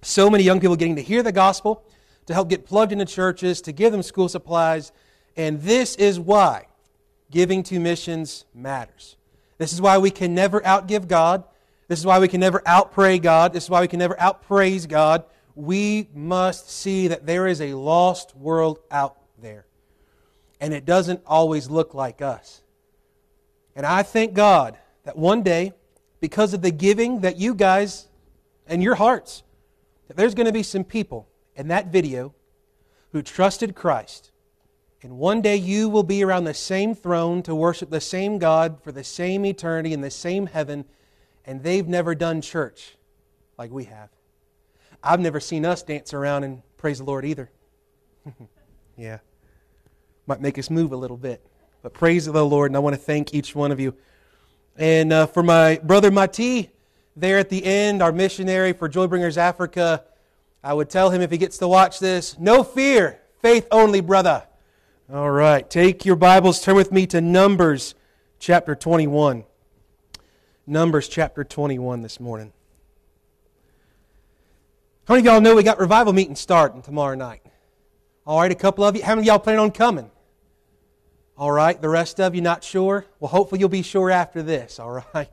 so 0.03 0.31
many 0.31 0.43
young 0.43 0.59
people 0.61 0.75
getting 0.77 0.97
to 0.97 1.03
hear 1.03 1.23
the 1.23 1.31
gospel 1.33 1.85
to 2.31 2.35
help 2.35 2.49
get 2.49 2.65
plugged 2.65 2.93
into 2.93 3.05
churches, 3.05 3.61
to 3.63 3.73
give 3.73 3.93
them 3.93 4.03
school 4.03 4.29
supplies. 4.29 4.93
And 5.37 5.61
this 5.63 5.97
is 5.97 6.19
why 6.21 6.67
giving 7.31 7.63
to 7.65 7.79
missions 7.81 8.45
matters. 8.55 9.17
This 9.59 9.73
is 9.73 9.81
why 9.81 9.99
we 9.99 10.11
can 10.13 10.33
never 10.35 10.61
outgive 10.61 11.09
God. 11.09 11.43
This 11.89 11.99
is 11.99 12.07
why 12.07 12.21
we 12.21 12.29
can 12.29 12.41
never 12.41 12.61
outpray 12.61 13.21
God. 13.21 13.53
This 13.53 13.65
is 13.65 13.71
why 13.71 13.81
we 13.81 13.89
can 13.89 13.99
never 13.99 14.15
outpraise 14.15 14.89
God. 14.89 15.25
We 15.57 16.09
must 16.15 16.71
see 16.71 17.09
that 17.09 17.27
there 17.27 17.49
is 17.49 17.61
a 17.61 17.75
lost 17.75 18.37
world 18.37 18.79
out 18.93 19.17
there. 19.43 19.67
And 20.61 20.73
it 20.73 20.85
doesn't 20.85 21.23
always 21.27 21.69
look 21.69 21.95
like 21.95 22.23
us. 22.23 22.63
And 23.75 23.85
I 23.85 24.05
thank 24.05 24.35
God 24.35 24.79
that 25.05 25.17
one 25.17 25.43
day, 25.43 25.73
because 26.21 26.55
of 26.55 26.63
the 26.63 26.71
giving 26.71 27.21
that 27.23 27.39
you 27.39 27.55
guys 27.57 28.07
and 28.69 28.85
your 28.85 28.95
hearts, 28.95 29.43
that 30.07 30.17
there's 30.17 30.35
going 30.35 30.47
to 30.47 30.53
be 30.53 30.63
some 30.63 30.85
people 30.85 31.27
in 31.61 31.69
that 31.69 31.89
video 31.89 32.35
who 33.13 33.21
trusted 33.23 33.75
Christ. 33.77 34.31
And 35.03 35.19
one 35.19 35.41
day 35.43 35.57
you 35.57 35.89
will 35.91 36.03
be 36.03 36.25
around 36.25 36.45
the 36.45 36.55
same 36.55 36.95
throne 36.95 37.43
to 37.45 37.55
worship 37.55 37.91
the 37.91 38.01
same 38.01 38.39
God 38.39 38.83
for 38.83 38.91
the 38.93 39.05
same 39.05 39.45
eternity 39.47 39.93
in 39.93 40.01
the 40.01 40.11
same 40.11 40.47
heaven, 40.47 40.85
and 41.45 41.63
they've 41.63 41.87
never 41.87 42.15
done 42.15 42.41
church 42.41 42.97
like 43.59 43.71
we 43.71 43.85
have. 43.85 44.09
I've 45.03 45.21
never 45.21 45.39
seen 45.41 45.65
us 45.67 45.83
dance 45.83 46.13
around 46.15 46.45
and 46.45 46.63
praise 46.79 46.99
the 46.99 47.05
Lord 47.05 47.25
either. 47.27 47.51
yeah. 48.97 49.19
Might 50.27 50.41
make 50.41 50.59
us 50.59 50.69
move 50.71 50.93
a 50.93 50.97
little 50.97 51.17
bit. 51.19 51.47
But 51.83 51.93
praise 51.95 52.25
the 52.27 52.45
Lord, 52.45 52.71
and 52.71 52.77
I 52.77 52.81
want 52.81 52.95
to 52.97 53.01
thank 53.01 53.35
each 53.35 53.55
one 53.55 53.71
of 53.73 53.81
you. 53.81 53.95
And 54.77 55.13
uh, 55.13 55.27
for 55.27 55.43
my 55.43 55.79
brother 55.83 56.11
Mati 56.11 56.71
there 57.17 57.39
at 57.39 57.49
the 57.51 57.65
end, 57.65 58.03
our 58.03 58.13
missionary 58.13 58.73
for 58.75 58.89
Joybringers 58.89 59.37
Africa, 59.39 60.05
I 60.63 60.75
would 60.75 60.91
tell 60.91 61.09
him 61.11 61.23
if 61.23 61.31
he 61.31 61.39
gets 61.39 61.59
to 61.59 61.69
watch 61.69 61.99
this 62.01 62.39
no 62.39 62.63
fear, 62.63 63.21
faith 63.41 63.67
only, 63.71 64.01
brother. 64.01 64.45
All 65.13 65.31
right, 65.31 65.69
take 65.69 66.05
your 66.05 66.17
Bibles, 66.17 66.61
turn 66.61 66.77
with 66.77 66.93
me 66.93 67.07
to 67.09 67.21
Numbers 67.23 67.95
chapter 68.39 68.75
21. 68.75 69.45
Numbers 70.67 71.09
chapter 71.09 71.45
21 71.45 72.03
this 72.03 72.21
morning. 72.21 72.53
How 75.09 75.15
many 75.15 75.27
of 75.27 75.33
y'all 75.33 75.41
know 75.41 75.55
we 75.57 75.63
got 75.63 75.81
revival 75.81 76.13
meeting 76.13 76.37
starting 76.37 76.83
tomorrow 76.83 77.15
night? 77.15 77.41
All 78.27 78.39
right, 78.39 78.53
a 78.53 78.55
couple 78.55 78.85
of 78.85 78.95
you. 78.95 79.03
How 79.03 79.13
many 79.15 79.21
of 79.23 79.27
y'all 79.27 79.39
plan 79.39 79.59
on 79.59 79.71
coming? 79.73 80.11
All 81.39 81.51
right, 81.51 81.81
the 81.81 81.89
rest 81.89 82.21
of 82.21 82.35
you 82.35 82.43
not 82.43 82.63
sure? 82.63 83.07
Well, 83.19 83.31
hopefully 83.31 83.61
you'll 83.61 83.71
be 83.71 83.81
sure 83.83 84.11
after 84.11 84.43
this, 84.43 84.79
all 84.79 84.91
right? 85.15 85.31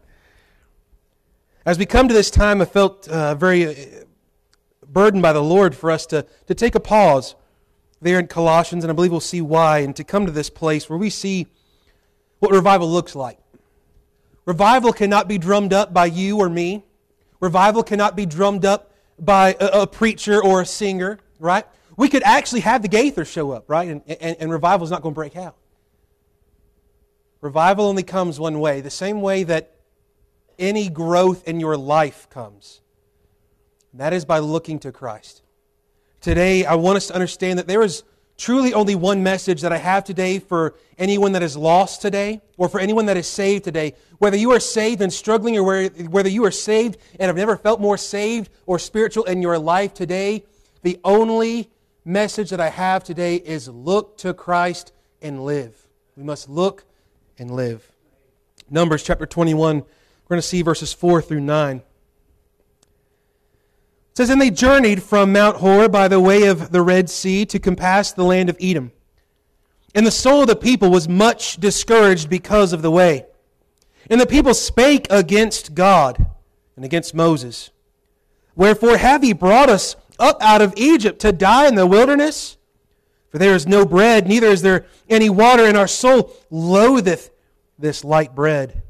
As 1.65 1.77
we 1.77 1.85
come 1.85 2.07
to 2.07 2.13
this 2.13 2.31
time, 2.31 2.61
I 2.61 2.65
felt 2.65 3.09
uh, 3.09 3.35
very 3.35 4.05
burdened 4.87 5.21
by 5.21 5.33
the 5.33 5.43
Lord 5.43 5.75
for 5.75 5.91
us 5.91 6.05
to, 6.07 6.25
to 6.47 6.55
take 6.55 6.75
a 6.75 6.79
pause 6.79 7.35
there 8.01 8.19
in 8.19 8.27
Colossians, 8.27 8.83
and 8.83 8.91
I 8.91 8.93
believe 8.93 9.11
we'll 9.11 9.19
see 9.19 9.41
why, 9.41 9.79
and 9.79 9.95
to 9.95 10.03
come 10.03 10.25
to 10.25 10.31
this 10.31 10.49
place 10.49 10.89
where 10.89 10.97
we 10.99 11.09
see 11.09 11.47
what 12.39 12.51
revival 12.51 12.89
looks 12.89 13.15
like. 13.15 13.39
Revival 14.45 14.93
cannot 14.93 15.27
be 15.27 15.37
drummed 15.37 15.73
up 15.73 15.93
by 15.93 16.05
you 16.05 16.37
or 16.39 16.47
me. 16.49 16.83
Revival 17.39 17.83
cannot 17.83 18.15
be 18.15 18.25
drummed 18.25 18.65
up 18.65 18.91
by 19.19 19.57
a, 19.59 19.81
a 19.81 19.87
preacher 19.87 20.41
or 20.41 20.61
a 20.61 20.65
singer, 20.65 21.19
right? 21.39 21.65
We 21.97 22.07
could 22.07 22.23
actually 22.23 22.61
have 22.61 22.81
the 22.81 22.89
Gaithers 22.89 23.31
show 23.31 23.51
up, 23.51 23.65
right? 23.67 23.89
And, 23.89 24.01
and, 24.07 24.37
and 24.39 24.51
revival 24.51 24.85
is 24.85 24.91
not 24.91 25.01
going 25.01 25.13
to 25.13 25.15
break 25.15 25.35
out. 25.35 25.55
Revival 27.41 27.85
only 27.85 28.03
comes 28.03 28.39
one 28.39 28.59
way, 28.59 28.81
the 28.81 28.89
same 28.89 29.21
way 29.21 29.43
that 29.43 29.71
any 30.59 30.89
growth 30.89 31.47
in 31.47 31.59
your 31.59 31.75
life 31.77 32.27
comes. 32.29 32.81
And 33.91 34.01
that 34.01 34.13
is 34.13 34.25
by 34.25 34.39
looking 34.39 34.79
to 34.79 34.91
Christ. 34.91 35.43
Today, 36.21 36.65
I 36.65 36.75
want 36.75 36.97
us 36.97 37.07
to 37.07 37.13
understand 37.13 37.59
that 37.59 37.67
there 37.67 37.81
is 37.81 38.03
truly 38.37 38.73
only 38.73 38.95
one 38.95 39.23
message 39.23 39.61
that 39.61 39.73
I 39.73 39.77
have 39.77 40.03
today 40.03 40.39
for 40.39 40.75
anyone 40.97 41.31
that 41.31 41.41
is 41.41 41.57
lost 41.57 42.01
today 42.01 42.41
or 42.57 42.69
for 42.69 42.79
anyone 42.79 43.05
that 43.07 43.17
is 43.17 43.27
saved 43.27 43.63
today. 43.63 43.93
Whether 44.19 44.37
you 44.37 44.51
are 44.51 44.59
saved 44.59 45.01
and 45.01 45.11
struggling 45.11 45.57
or 45.57 45.85
whether 45.89 46.29
you 46.29 46.45
are 46.45 46.51
saved 46.51 46.97
and 47.19 47.27
have 47.27 47.35
never 47.35 47.57
felt 47.57 47.79
more 47.79 47.97
saved 47.97 48.49
or 48.65 48.77
spiritual 48.77 49.23
in 49.23 49.41
your 49.41 49.57
life 49.57 49.93
today, 49.93 50.43
the 50.83 50.99
only 51.03 51.69
message 52.05 52.49
that 52.51 52.61
I 52.61 52.69
have 52.69 53.03
today 53.03 53.35
is 53.37 53.67
look 53.69 54.17
to 54.19 54.33
Christ 54.33 54.91
and 55.21 55.43
live. 55.45 55.87
We 56.15 56.23
must 56.23 56.47
look 56.49 56.85
and 57.39 57.49
live. 57.51 57.89
Numbers 58.69 59.03
chapter 59.03 59.25
21, 59.25 59.77
we're 59.77 59.83
going 60.27 60.41
to 60.41 60.47
see 60.47 60.61
verses 60.61 60.93
4 60.93 61.21
through 61.21 61.41
9. 61.41 61.81
It 64.17 64.21
says, 64.25 64.29
And 64.31 64.41
they 64.41 64.49
journeyed 64.49 65.03
from 65.03 65.31
Mount 65.31 65.57
Hor 65.57 65.87
by 65.89 66.07
the 66.07 66.19
way 66.19 66.45
of 66.45 66.71
the 66.71 66.81
Red 66.81 67.07
Sea 67.07 67.45
to 67.45 67.59
compass 67.59 68.11
the 68.11 68.23
land 68.23 68.49
of 68.49 68.57
Edom. 68.59 68.91
And 69.93 70.07
the 70.07 70.11
soul 70.11 70.41
of 70.41 70.47
the 70.47 70.55
people 70.55 70.89
was 70.89 71.07
much 71.07 71.57
discouraged 71.57 72.27
because 72.27 72.73
of 72.73 72.81
the 72.81 72.89
way. 72.89 73.27
And 74.09 74.19
the 74.19 74.25
people 74.25 74.55
spake 74.55 75.05
against 75.11 75.75
God 75.75 76.17
and 76.75 76.83
against 76.83 77.13
Moses. 77.13 77.69
Wherefore 78.55 78.97
have 78.97 79.23
ye 79.23 79.33
brought 79.33 79.69
us 79.69 79.95
up 80.17 80.41
out 80.41 80.63
of 80.63 80.73
Egypt 80.77 81.19
to 81.19 81.31
die 81.31 81.67
in 81.67 81.75
the 81.75 81.85
wilderness? 81.85 82.57
For 83.29 83.37
there 83.37 83.53
is 83.53 83.67
no 83.67 83.85
bread, 83.85 84.25
neither 84.25 84.47
is 84.47 84.63
there 84.63 84.87
any 85.07 85.29
water, 85.29 85.61
and 85.65 85.77
our 85.77 85.85
soul 85.87 86.35
loatheth 86.49 87.29
this 87.77 88.03
light 88.03 88.33
bread. 88.33 88.81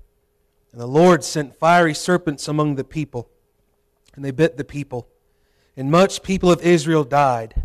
And 0.72 0.80
the 0.80 0.88
Lord 0.88 1.22
sent 1.22 1.54
fiery 1.58 1.94
serpents 1.96 2.48
among 2.48 2.76
the 2.76 2.86
people, 2.86 3.30
and 4.16 4.24
they 4.24 4.32
bit 4.32 4.56
the 4.56 4.64
people 4.64 5.10
and 5.78 5.92
much 5.92 6.24
people 6.24 6.52
of 6.52 6.62
Israel 6.64 7.04
died. 7.04 7.64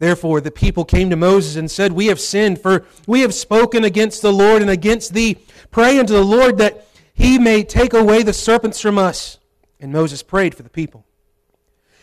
Therefore, 0.00 0.40
the 0.40 0.50
people 0.50 0.84
came 0.84 1.08
to 1.10 1.16
Moses 1.16 1.54
and 1.56 1.70
said, 1.70 1.92
We 1.92 2.06
have 2.06 2.18
sinned, 2.18 2.60
for 2.60 2.84
we 3.06 3.20
have 3.20 3.32
spoken 3.32 3.84
against 3.84 4.20
the 4.20 4.32
Lord 4.32 4.60
and 4.60 4.70
against 4.70 5.14
thee. 5.14 5.38
Pray 5.70 5.98
unto 5.98 6.12
the 6.14 6.24
Lord 6.24 6.58
that 6.58 6.86
he 7.14 7.38
may 7.38 7.62
take 7.62 7.92
away 7.92 8.22
the 8.22 8.32
serpents 8.32 8.80
from 8.80 8.98
us. 8.98 9.38
And 9.78 9.92
Moses 9.92 10.22
prayed 10.22 10.54
for 10.54 10.62
the 10.62 10.70
people. 10.70 11.04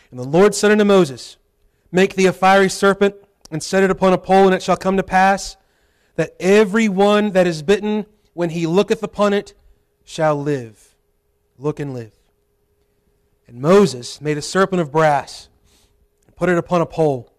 And 0.09 0.19
the 0.19 0.23
Lord 0.23 0.55
said 0.55 0.71
unto 0.71 0.85
Moses, 0.85 1.37
Make 1.91 2.15
thee 2.15 2.27
a 2.27 2.33
fiery 2.33 2.69
serpent, 2.69 3.15
and 3.51 3.61
set 3.61 3.83
it 3.83 3.91
upon 3.91 4.13
a 4.13 4.17
pole, 4.17 4.45
and 4.45 4.55
it 4.55 4.63
shall 4.63 4.77
come 4.77 4.97
to 4.97 5.03
pass 5.03 5.57
that 6.15 6.35
every 6.39 6.87
one 6.87 7.31
that 7.31 7.47
is 7.47 7.61
bitten, 7.63 8.05
when 8.33 8.49
he 8.51 8.67
looketh 8.67 9.01
upon 9.03 9.33
it, 9.33 9.53
shall 10.05 10.41
live. 10.41 10.95
Look 11.57 11.79
and 11.79 11.93
live. 11.93 12.16
And 13.47 13.61
Moses 13.61 14.19
made 14.19 14.37
a 14.37 14.41
serpent 14.41 14.81
of 14.81 14.91
brass 14.91 15.47
and 16.25 16.35
put 16.35 16.49
it 16.49 16.57
upon 16.57 16.81
a 16.81 16.85
pole. 16.85 17.31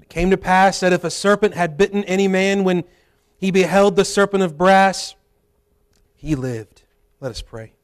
it 0.00 0.08
came 0.08 0.30
to 0.30 0.38
pass 0.38 0.80
that 0.80 0.92
if 0.92 1.04
a 1.04 1.10
serpent 1.10 1.54
had 1.54 1.76
bitten 1.76 2.02
any 2.04 2.28
man 2.28 2.64
when 2.64 2.84
he 3.36 3.50
beheld 3.50 3.96
the 3.96 4.04
serpent 4.06 4.42
of 4.42 4.56
brass, 4.56 5.14
he 6.14 6.34
lived. 6.34 6.82
Let 7.20 7.30
us 7.30 7.42
pray. 7.42 7.74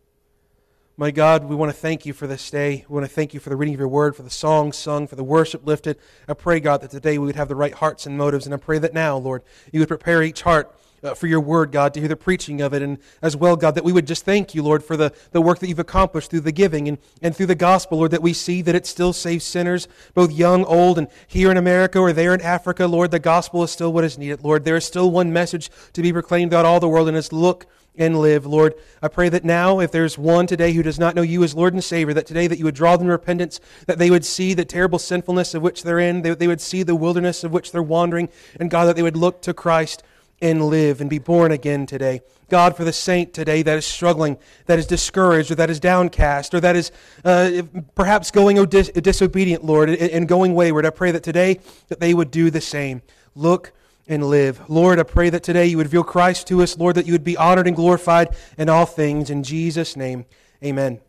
My 0.96 1.10
God, 1.10 1.44
we 1.44 1.54
want 1.54 1.70
to 1.70 1.76
thank 1.78 2.06
you 2.06 2.12
for 2.12 2.26
this 2.26 2.50
day. 2.50 2.84
We 2.88 2.94
want 2.94 3.06
to 3.06 3.12
thank 3.14 3.32
you 3.34 3.40
for 3.40 3.50
the 3.50 3.56
reading 3.56 3.74
of 3.74 3.78
your 3.80 3.88
word, 3.88 4.16
for 4.16 4.22
the 4.22 4.30
songs 4.30 4.76
sung, 4.76 5.06
for 5.06 5.14
the 5.14 5.22
worship 5.22 5.64
lifted. 5.66 5.96
I 6.26 6.34
pray, 6.34 6.58
God, 6.60 6.80
that 6.80 6.90
today 6.90 7.18
we 7.18 7.26
would 7.26 7.36
have 7.36 7.46
the 7.48 7.54
right 7.54 7.74
hearts 7.74 8.04
and 8.06 8.16
motives. 8.16 8.46
And 8.46 8.54
I 8.54 8.56
pray 8.56 8.78
that 8.78 8.94
now, 8.94 9.16
Lord, 9.16 9.42
you 9.70 9.78
would 9.80 9.88
prepare 9.88 10.22
each 10.22 10.42
heart 10.42 10.74
uh, 11.02 11.14
for 11.14 11.26
your 11.26 11.40
word, 11.40 11.72
God, 11.72 11.94
to 11.94 12.00
hear 12.00 12.08
the 12.08 12.16
preaching 12.16 12.60
of 12.60 12.72
it, 12.74 12.82
and 12.82 12.98
as 13.22 13.36
well, 13.36 13.56
God, 13.56 13.74
that 13.74 13.84
we 13.84 13.92
would 13.92 14.06
just 14.06 14.24
thank 14.24 14.54
you, 14.54 14.62
Lord, 14.62 14.82
for 14.82 14.96
the, 14.96 15.12
the 15.32 15.40
work 15.40 15.58
that 15.60 15.68
you've 15.68 15.78
accomplished 15.78 16.30
through 16.30 16.40
the 16.40 16.52
giving 16.52 16.88
and, 16.88 16.98
and 17.22 17.34
through 17.36 17.46
the 17.46 17.54
gospel, 17.54 17.98
Lord, 17.98 18.10
that 18.10 18.22
we 18.22 18.32
see 18.32 18.62
that 18.62 18.74
it 18.74 18.86
still 18.86 19.12
saves 19.12 19.44
sinners, 19.44 19.88
both 20.14 20.32
young, 20.32 20.64
old, 20.64 20.98
and 20.98 21.08
here 21.26 21.50
in 21.50 21.56
America 21.56 21.98
or 21.98 22.12
there 22.12 22.34
in 22.34 22.40
Africa, 22.40 22.86
Lord, 22.86 23.10
the 23.10 23.18
gospel 23.18 23.62
is 23.62 23.70
still 23.70 23.92
what 23.92 24.04
is 24.04 24.18
needed, 24.18 24.44
Lord. 24.44 24.64
There 24.64 24.76
is 24.76 24.84
still 24.84 25.10
one 25.10 25.32
message 25.32 25.70
to 25.92 26.02
be 26.02 26.12
proclaimed 26.12 26.50
throughout 26.50 26.64
all 26.66 26.80
the 26.80 26.88
world, 26.88 27.08
and 27.08 27.16
it's 27.16 27.32
look 27.32 27.66
and 28.00 28.20
live, 28.20 28.46
Lord. 28.46 28.74
I 29.02 29.08
pray 29.08 29.28
that 29.28 29.44
now, 29.44 29.80
if 29.80 29.90
there's 29.90 30.16
one 30.16 30.46
today 30.46 30.72
who 30.72 30.84
does 30.84 31.00
not 31.00 31.16
know 31.16 31.22
you 31.22 31.42
as 31.42 31.56
Lord 31.56 31.74
and 31.74 31.82
Savior, 31.82 32.14
that 32.14 32.26
today 32.26 32.46
that 32.46 32.56
you 32.56 32.64
would 32.64 32.76
draw 32.76 32.96
them 32.96 33.06
to 33.08 33.12
repentance, 33.12 33.58
that 33.88 33.98
they 33.98 34.08
would 34.08 34.24
see 34.24 34.54
the 34.54 34.64
terrible 34.64 35.00
sinfulness 35.00 35.52
of 35.52 35.62
which 35.62 35.82
they're 35.82 35.98
in, 35.98 36.22
that 36.22 36.38
they 36.38 36.46
would 36.46 36.60
see 36.60 36.84
the 36.84 36.94
wilderness 36.94 37.42
of 37.42 37.50
which 37.52 37.72
they're 37.72 37.82
wandering, 37.82 38.28
and 38.60 38.70
God, 38.70 38.84
that 38.84 38.94
they 38.94 39.02
would 39.02 39.16
look 39.16 39.42
to 39.42 39.52
Christ 39.52 40.04
and 40.40 40.64
live 40.66 41.00
and 41.00 41.10
be 41.10 41.18
born 41.18 41.52
again 41.52 41.86
today. 41.86 42.20
God, 42.48 42.76
for 42.76 42.84
the 42.84 42.92
saint 42.92 43.34
today 43.34 43.62
that 43.62 43.76
is 43.76 43.84
struggling, 43.84 44.38
that 44.66 44.78
is 44.78 44.86
discouraged, 44.86 45.50
or 45.50 45.54
that 45.56 45.68
is 45.68 45.80
downcast, 45.80 46.54
or 46.54 46.60
that 46.60 46.76
is 46.76 46.90
uh, 47.24 47.62
perhaps 47.94 48.30
going 48.30 48.62
dis- 48.66 48.88
disobedient, 48.90 49.64
Lord, 49.64 49.90
and 49.90 50.26
going 50.28 50.54
wayward, 50.54 50.86
I 50.86 50.90
pray 50.90 51.10
that 51.10 51.22
today 51.22 51.60
that 51.88 52.00
they 52.00 52.14
would 52.14 52.30
do 52.30 52.50
the 52.50 52.60
same. 52.60 53.02
Look 53.34 53.72
and 54.06 54.24
live. 54.24 54.62
Lord, 54.70 54.98
I 54.98 55.02
pray 55.02 55.28
that 55.28 55.42
today 55.42 55.66
you 55.66 55.76
would 55.76 55.86
reveal 55.88 56.04
Christ 56.04 56.46
to 56.48 56.62
us, 56.62 56.78
Lord, 56.78 56.94
that 56.94 57.06
you 57.06 57.12
would 57.12 57.24
be 57.24 57.36
honored 57.36 57.66
and 57.66 57.76
glorified 57.76 58.34
in 58.56 58.68
all 58.70 58.86
things. 58.86 59.28
In 59.28 59.42
Jesus' 59.42 59.96
name, 59.96 60.24
amen. 60.64 61.00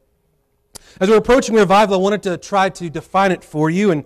As 0.99 1.07
we're 1.09 1.15
approaching 1.17 1.55
revival, 1.55 1.95
I 1.95 1.99
wanted 1.99 2.23
to 2.23 2.37
try 2.37 2.69
to 2.71 2.89
define 2.89 3.31
it 3.31 3.41
for 3.43 3.69
you. 3.69 3.91
And, 3.91 4.03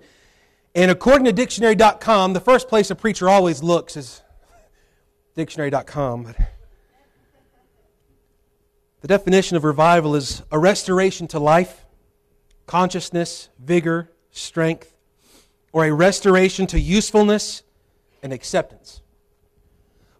and 0.76 0.90
according 0.92 1.24
to 1.24 1.32
dictionary.com, 1.32 2.34
the 2.34 2.40
first 2.40 2.68
place 2.68 2.90
a 2.90 2.94
preacher 2.94 3.28
always 3.28 3.62
looks 3.64 3.96
is 3.96 4.22
dictionary.com. 5.36 6.32
The 9.00 9.08
definition 9.08 9.56
of 9.56 9.64
revival 9.64 10.14
is 10.14 10.42
a 10.52 10.58
restoration 10.58 11.26
to 11.28 11.38
life, 11.40 11.84
consciousness, 12.66 13.48
vigor, 13.58 14.10
strength, 14.30 14.94
or 15.72 15.84
a 15.84 15.92
restoration 15.92 16.66
to 16.68 16.78
usefulness 16.80 17.64
and 18.22 18.32
acceptance. 18.32 19.02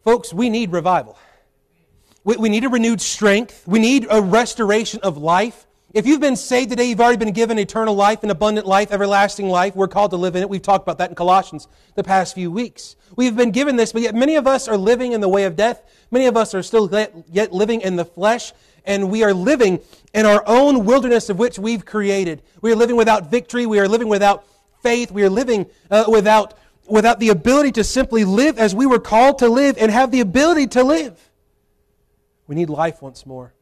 Folks, 0.02 0.34
we 0.34 0.50
need 0.50 0.72
revival. 0.72 1.16
We, 2.24 2.36
we 2.36 2.48
need 2.48 2.64
a 2.64 2.68
renewed 2.68 3.00
strength. 3.00 3.62
We 3.66 3.78
need 3.78 4.06
a 4.10 4.20
restoration 4.20 4.98
of 5.02 5.16
life. 5.16 5.66
If 5.94 6.08
you've 6.08 6.20
been 6.20 6.34
saved 6.34 6.70
today, 6.70 6.86
you've 6.86 7.00
already 7.00 7.18
been 7.24 7.32
given 7.32 7.56
eternal 7.56 7.94
life 7.94 8.22
and 8.24 8.32
abundant 8.32 8.66
life, 8.66 8.90
everlasting 8.92 9.48
life. 9.48 9.76
We're 9.76 9.86
called 9.86 10.10
to 10.10 10.16
live 10.16 10.34
in 10.34 10.42
it. 10.42 10.48
We've 10.50 10.60
talked 10.60 10.82
about 10.82 10.98
that 10.98 11.10
in 11.10 11.14
Colossians 11.14 11.68
the 11.94 12.02
past 12.02 12.34
few 12.34 12.50
weeks. 12.50 12.96
We've 13.14 13.36
been 13.36 13.52
given 13.52 13.76
this, 13.76 13.92
but 13.92 14.02
yet 14.02 14.12
many 14.12 14.34
of 14.34 14.44
us 14.48 14.66
are 14.66 14.76
living 14.76 15.12
in 15.12 15.20
the 15.20 15.28
way 15.28 15.44
of 15.44 15.54
death. 15.54 15.84
Many 16.10 16.26
of 16.26 16.36
us 16.36 16.52
are 16.52 16.64
still 16.64 16.90
yet 17.30 17.52
living 17.52 17.80
in 17.80 17.94
the 17.94 18.04
flesh, 18.04 18.52
and 18.84 19.08
we 19.08 19.22
are 19.22 19.32
living 19.32 19.78
in 20.12 20.26
our 20.26 20.42
own 20.48 20.84
wilderness 20.84 21.30
of 21.30 21.38
which 21.38 21.60
we've 21.60 21.84
created. 21.86 22.42
We 22.60 22.72
are 22.72 22.76
living 22.76 22.96
without 22.96 23.30
victory. 23.30 23.64
We 23.64 23.78
are 23.78 23.86
living 23.86 24.08
without 24.08 24.48
faith. 24.82 25.12
We 25.12 25.22
are 25.22 25.30
living 25.30 25.66
uh, 25.92 26.06
without, 26.08 26.54
without 26.88 27.20
the 27.20 27.28
ability 27.28 27.70
to 27.70 27.84
simply 27.84 28.24
live 28.24 28.58
as 28.58 28.74
we 28.74 28.84
were 28.84 28.98
called 28.98 29.38
to 29.38 29.48
live 29.48 29.78
and 29.78 29.92
have 29.92 30.10
the 30.10 30.20
ability 30.20 30.66
to 30.68 30.82
live. 30.82 31.30
We 32.48 32.56
need 32.56 32.68
life 32.68 33.00
once 33.00 33.24
more. 33.24 33.54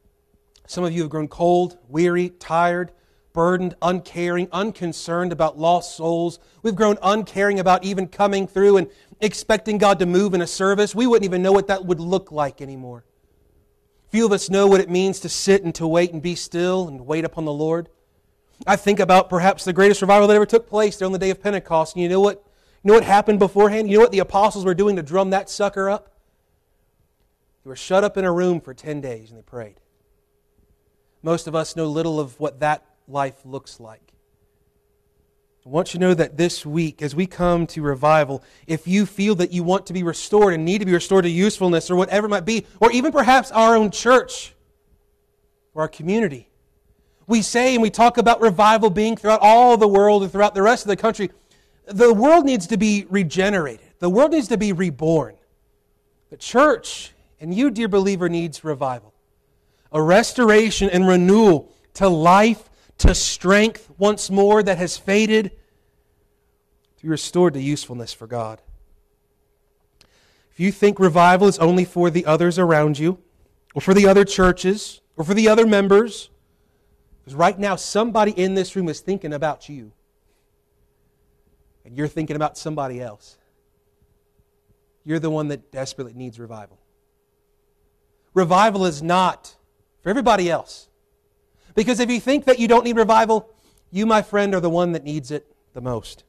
Some 0.73 0.85
of 0.85 0.93
you 0.95 1.03
have 1.03 1.11
grown 1.11 1.29
cold, 1.29 1.77
weary, 1.87 2.31
tired, 2.31 2.93
burdened, 3.35 3.75
uncaring, 3.83 4.49
unconcerned 4.53 5.31
about 5.31 5.59
lost 5.59 5.95
souls. 5.99 6.39
We've 6.63 6.75
grown 6.75 6.97
uncaring 7.03 7.61
about 7.61 7.85
even 7.85 8.09
coming 8.09 8.47
through 8.47 8.79
and 8.79 8.87
expecting 9.21 9.77
God 9.77 9.99
to 9.99 10.07
move 10.07 10.33
in 10.33 10.41
a 10.41 10.47
service. 10.47 10.95
We 10.95 11.07
wouldn't 11.07 11.27
even 11.27 11.43
know 11.43 11.53
what 11.53 11.67
that 11.67 11.85
would 11.85 12.01
look 12.01 12.33
like 12.33 12.63
anymore. 12.63 13.05
Few 14.09 14.25
of 14.25 14.33
us 14.33 14.49
know 14.49 14.67
what 14.67 14.81
it 14.81 14.89
means 14.89 15.21
to 15.21 15.29
sit 15.29 15.63
and 15.63 15.75
to 15.75 15.87
wait 15.87 16.15
and 16.15 16.23
be 16.23 16.35
still 16.35 16.89
and 16.89 17.05
wait 17.07 17.27
upon 17.27 17.45
the 17.45 17.53
Lord. 17.53 17.91
I 18.67 18.77
think 18.77 18.99
about 18.99 19.29
perhaps 19.29 19.65
the 19.67 19.75
greatest 19.75 20.01
revival 20.01 20.27
that 20.29 20.35
ever 20.37 20.47
took 20.47 20.67
place 20.71 20.97
there 20.97 21.05
on 21.05 21.13
the 21.13 21.19
day 21.19 21.29
of 21.29 21.43
Pentecost. 21.43 21.97
And 21.97 22.03
you 22.03 22.09
know 22.09 22.21
what? 22.23 22.43
You 22.83 22.89
know 22.89 22.95
what 22.95 23.05
happened 23.05 23.41
beforehand? 23.41 23.91
You 23.91 23.99
know 23.99 24.05
what 24.05 24.13
the 24.13 24.21
apostles 24.21 24.65
were 24.65 24.73
doing 24.73 24.97
to 24.97 25.03
drum 25.03 25.29
that 25.31 25.51
sucker 25.51 25.91
up? 25.91 26.13
They 27.63 27.69
were 27.69 27.77
shut 27.77 28.03
up 28.05 28.17
in 28.17 28.25
a 28.25 28.33
room 28.33 28.59
for 28.59 28.73
10 28.73 29.03
days 29.03 29.29
and 29.29 29.37
they 29.39 29.43
prayed 29.43 29.75
most 31.23 31.47
of 31.47 31.55
us 31.55 31.77
know 31.77 31.87
little 31.87 32.19
of 32.21 32.39
what 32.41 32.61
that 32.61 32.83
life 33.09 33.41
looks 33.45 33.81
like. 33.81 34.01
I 35.65 35.69
want 35.69 35.95
you 35.95 36.01
to 36.01 36.07
know 36.09 36.15
that 36.15 36.37
this 36.37 36.67
week, 36.67 37.01
as 37.03 37.15
we 37.15 37.27
come 37.27 37.69
to 37.69 37.83
revival, 37.83 38.43
if 38.67 38.89
you 38.89 39.07
feel 39.07 39.37
that 39.37 39.53
you 39.53 39.63
want 39.63 39.87
to 39.87 39.93
be 39.93 40.03
restored 40.03 40.55
and 40.55 40.65
need 40.65 40.79
to 40.81 40.85
be 40.85 40.93
restored 40.93 41.23
to 41.23 41.31
usefulness 41.31 41.89
or 41.89 41.95
whatever 41.95 42.27
it 42.27 42.31
might 42.31 42.45
be, 42.45 42.67
or 42.81 42.91
even 42.91 43.13
perhaps 43.13 43.53
our 43.53 43.77
own 43.77 43.93
church 43.93 44.55
or 45.73 45.83
our 45.83 45.89
community, 45.89 46.49
we 47.29 47.43
say 47.43 47.75
and 47.75 47.83
we 47.83 47.91
talk 47.91 48.19
about 48.19 48.41
revival 48.41 48.91
being 48.91 49.17
throughout 49.17 49.39
all 49.41 49.77
the 49.77 49.87
world 49.87 50.25
and 50.25 50.33
throughout 50.33 50.55
the 50.57 50.63
rest 50.63 50.83
of 50.85 50.89
the 50.89 50.97
country. 50.97 51.31
The 51.87 52.13
world 52.13 52.45
needs 52.45 52.67
to 52.67 52.77
be 52.77 53.07
regenerated, 53.09 53.87
the 54.01 54.11
world 54.11 54.33
needs 54.33 54.49
to 54.49 54.57
be 54.59 54.73
reborn. 54.73 55.37
The 56.31 56.37
church 56.39 57.13
and 57.41 57.55
you, 57.55 57.71
dear 57.71 57.89
believer, 57.89 58.29
needs 58.29 58.65
revival 58.65 59.12
a 59.93 60.03
restoration 60.03 60.89
and 60.89 61.07
renewal 61.07 61.71
to 61.95 62.09
life, 62.09 62.69
to 62.99 63.15
strength 63.15 63.91
once 63.99 64.31
more 64.31 64.63
that 64.63 64.79
has 64.79 64.97
faded, 64.97 65.51
to 66.99 67.03
be 67.03 67.09
restored 67.09 67.55
to 67.55 67.61
usefulness 67.61 68.13
for 68.13 68.27
God. 68.27 68.63
If 70.51 70.61
you 70.61 70.73
think 70.73 70.99
revival 70.99 71.49
is 71.49 71.59
only 71.59 71.85
for 71.85 72.11
the 72.11 72.27
others 72.27 72.59
around 72.59 72.99
you, 72.99 73.19
or 73.75 73.81
for 73.81 73.95
the 73.95 74.07
other 74.07 74.25
churches, 74.25 75.01
or 75.17 75.25
for 75.25 75.35
the 75.35 75.49
other 75.49 75.67
members, 75.67 76.31
because 77.21 77.35
right 77.35 77.59
now 77.59 77.77
somebody 77.77 78.33
in 78.33 78.55
this 78.55 78.75
room 78.75 78.89
is 78.89 79.01
thinking 79.01 79.33
about 79.33 79.69
you, 79.69 79.93
and 81.85 81.97
you're 81.97 82.09
thinking 82.09 82.37
about 82.37 82.57
somebody 82.57 83.01
else, 83.01 83.37
you're 85.05 85.19
the 85.19 85.31
one 85.31 85.49
that 85.49 85.73
desperately 85.73 86.15
needs 86.15 86.39
revival. 86.39 86.79
Revival 88.35 88.87
is 88.87 89.03
not 89.03 89.57
for 90.03 90.11
everybody 90.11 90.51
else. 90.51 90.89
Because 91.75 92.01
if 92.01 92.11
you 92.11 92.21
think 92.21 92.45
that 92.45 92.59
you 92.59 92.69
don't 92.69 92.85
need 92.85 92.97
revival, 92.97 93.49
you, 93.91 94.05
my 94.05 94.21
friend, 94.23 94.55
are 94.55 94.61
the 94.61 94.69
one 94.71 94.93
that 94.93 95.05
needs 95.05 95.31
it 95.31 95.55
the 95.73 95.81
most. 95.81 96.25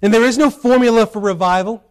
And 0.00 0.14
there 0.14 0.24
is 0.24 0.38
no 0.38 0.48
formula 0.48 1.06
for 1.06 1.18
revival. 1.18 1.84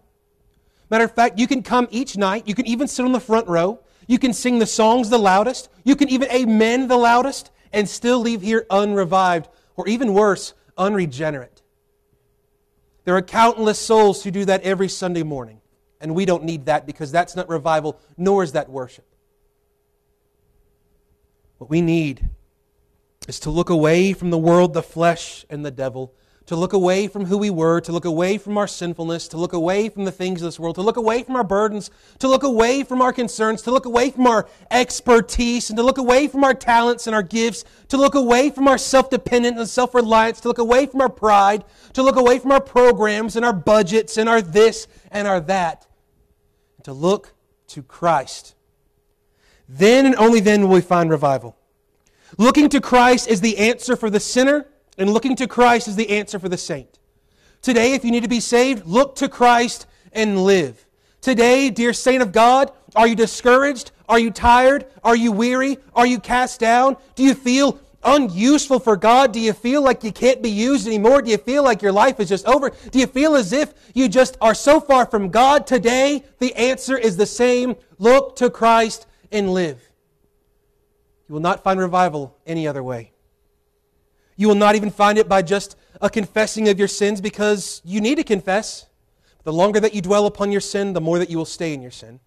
Matter 0.89 1.03
of 1.03 1.13
fact, 1.13 1.37
you 1.37 1.47
can 1.47 1.61
come 1.63 1.87
each 1.91 2.15
night. 2.17 2.47
You 2.47 2.55
can 2.55 2.65
even 2.65 2.87
sit 2.87 3.05
on 3.05 3.11
the 3.11 3.19
front 3.19 3.47
row. 3.47 3.79
You 4.07 4.17
can 4.17 4.33
sing 4.33 4.59
the 4.59 4.65
songs 4.65 5.09
the 5.09 5.19
loudest. 5.19 5.69
You 5.83 5.95
can 5.95 6.07
even 6.09 6.29
amen 6.31 6.87
the 6.87 6.95
loudest 6.97 7.51
and 7.73 7.87
still 7.89 8.19
leave 8.21 8.41
here 8.41 8.65
unrevived, 8.71 9.45
or 9.75 9.87
even 9.89 10.13
worse, 10.13 10.53
unregenerate. 10.77 11.61
There 13.03 13.15
are 13.17 13.21
countless 13.21 13.77
souls 13.77 14.23
who 14.23 14.31
do 14.31 14.45
that 14.45 14.63
every 14.63 14.87
Sunday 14.87 15.23
morning. 15.23 15.59
And 15.99 16.15
we 16.15 16.25
don't 16.25 16.45
need 16.45 16.65
that 16.67 16.85
because 16.85 17.11
that's 17.11 17.35
not 17.35 17.49
revival, 17.49 17.99
nor 18.17 18.43
is 18.43 18.53
that 18.53 18.69
worship. 18.69 19.06
What 21.57 21.69
we 21.69 21.81
need 21.81 22.29
is 23.27 23.39
to 23.41 23.49
look 23.49 23.69
away 23.69 24.13
from 24.13 24.29
the 24.29 24.37
world, 24.37 24.73
the 24.73 24.83
flesh, 24.83 25.45
and 25.49 25.65
the 25.65 25.71
devil, 25.71 26.13
to 26.45 26.55
look 26.55 26.71
away 26.71 27.07
from 27.09 27.25
who 27.25 27.37
we 27.37 27.49
were, 27.49 27.81
to 27.81 27.91
look 27.91 28.05
away 28.05 28.37
from 28.37 28.57
our 28.57 28.67
sinfulness, 28.67 29.27
to 29.29 29.37
look 29.37 29.51
away 29.53 29.89
from 29.89 30.05
the 30.05 30.11
things 30.11 30.41
of 30.41 30.45
this 30.45 30.59
world, 30.59 30.75
to 30.75 30.81
look 30.81 30.95
away 30.97 31.23
from 31.23 31.35
our 31.35 31.43
burdens, 31.43 31.89
to 32.19 32.27
look 32.27 32.43
away 32.43 32.83
from 32.83 33.01
our 33.01 33.11
concerns, 33.11 33.63
to 33.63 33.71
look 33.71 33.85
away 33.85 34.11
from 34.11 34.27
our 34.27 34.47
expertise, 34.71 35.69
and 35.69 35.75
to 35.77 35.83
look 35.83 35.97
away 35.97 36.27
from 36.27 36.43
our 36.45 36.53
talents 36.53 37.05
and 37.07 37.15
our 37.15 37.23
gifts, 37.23 37.65
to 37.89 37.97
look 37.97 38.15
away 38.15 38.49
from 38.49 38.67
our 38.67 38.77
self 38.77 39.09
dependence 39.09 39.57
and 39.57 39.67
self 39.67 39.93
reliance, 39.93 40.39
to 40.39 40.47
look 40.47 40.57
away 40.59 40.85
from 40.85 41.01
our 41.01 41.09
pride, 41.09 41.65
to 41.93 42.03
look 42.03 42.15
away 42.15 42.37
from 42.39 42.51
our 42.51 42.61
programs 42.61 43.35
and 43.35 43.43
our 43.43 43.51
budgets 43.53 44.15
and 44.17 44.29
our 44.29 44.41
this 44.41 44.87
and 45.11 45.27
our 45.27 45.41
that, 45.41 45.85
and 46.77 46.85
to 46.85 46.93
look 46.93 47.33
to 47.67 47.81
Christ 47.83 48.53
then 49.67 50.05
and 50.05 50.15
only 50.15 50.39
then 50.39 50.63
will 50.63 50.69
we 50.75 50.81
find 50.81 51.09
revival. 51.09 51.55
Looking 52.37 52.69
to 52.69 52.81
Christ 52.81 53.27
is 53.27 53.41
the 53.41 53.57
answer 53.57 53.95
for 53.95 54.09
the 54.09 54.19
sinner, 54.19 54.65
and 54.97 55.09
looking 55.09 55.35
to 55.37 55.47
Christ 55.47 55.87
is 55.87 55.95
the 55.95 56.09
answer 56.09 56.39
for 56.39 56.49
the 56.49 56.57
saint. 56.57 56.99
Today, 57.61 57.93
if 57.93 58.03
you 58.05 58.11
need 58.11 58.23
to 58.23 58.29
be 58.29 58.39
saved, 58.39 58.85
look 58.85 59.15
to 59.17 59.29
Christ 59.29 59.85
and 60.13 60.43
live. 60.43 60.85
Today, 61.21 61.69
dear 61.69 61.93
saint 61.93 62.21
of 62.21 62.31
God, 62.31 62.71
are 62.95 63.07
you 63.07 63.15
discouraged? 63.15 63.91
Are 64.07 64.19
you 64.19 64.31
tired? 64.31 64.85
Are 65.03 65.15
you 65.15 65.31
weary? 65.31 65.77
Are 65.93 66.05
you 66.05 66.19
cast 66.19 66.59
down? 66.59 66.95
Do 67.15 67.23
you 67.23 67.33
feel 67.33 67.79
unuseful 68.03 68.79
for 68.79 68.95
God? 68.95 69.31
Do 69.33 69.39
you 69.39 69.51
feel 69.53 69.81
like 69.83 70.03
you 70.03 70.11
can't 70.11 70.41
be 70.41 70.51
used 70.51 70.87
anymore? 70.87 71.21
Do 71.21 71.31
you 71.31 71.37
feel 71.37 71.63
like 71.63 71.81
your 71.81 71.91
life 71.91 72.19
is 72.19 72.29
just 72.29 72.45
over? 72.45 72.71
Do 72.91 72.99
you 72.99 73.07
feel 73.07 73.35
as 73.35 73.51
if 73.51 73.73
you 73.93 74.07
just 74.07 74.37
are 74.39 74.55
so 74.55 74.79
far 74.79 75.05
from 75.05 75.29
God 75.29 75.67
today? 75.67 76.23
The 76.39 76.55
answer 76.55 76.97
is 76.97 77.17
the 77.17 77.25
same. 77.25 77.75
Look 77.97 78.35
to 78.37 78.49
Christ 78.49 79.06
and 79.31 79.53
live. 79.53 79.81
You 81.27 81.33
will 81.33 81.41
not 81.41 81.63
find 81.63 81.79
revival 81.79 82.37
any 82.45 82.67
other 82.67 82.81
way. 82.83 83.11
You 84.35 84.47
will 84.47 84.55
not 84.55 84.75
even 84.75 84.91
find 84.91 85.17
it 85.17 85.27
by 85.27 85.41
just 85.41 85.75
a 85.99 86.09
confessing 86.09 86.69
of 86.69 86.79
your 86.79 86.87
sins 86.87 87.21
because 87.21 87.81
you 87.83 87.99
need 87.99 88.15
to 88.15 88.23
confess. 88.23 88.85
The 89.43 89.53
longer 89.53 89.79
that 89.79 89.93
you 89.95 90.01
dwell 90.01 90.25
upon 90.25 90.51
your 90.51 90.61
sin, 90.61 90.93
the 90.93 91.01
more 91.01 91.19
that 91.19 91.29
you 91.29 91.37
will 91.37 91.45
stay 91.45 91.73
in 91.73 91.81
your 91.81 91.91
sin. 91.91 92.19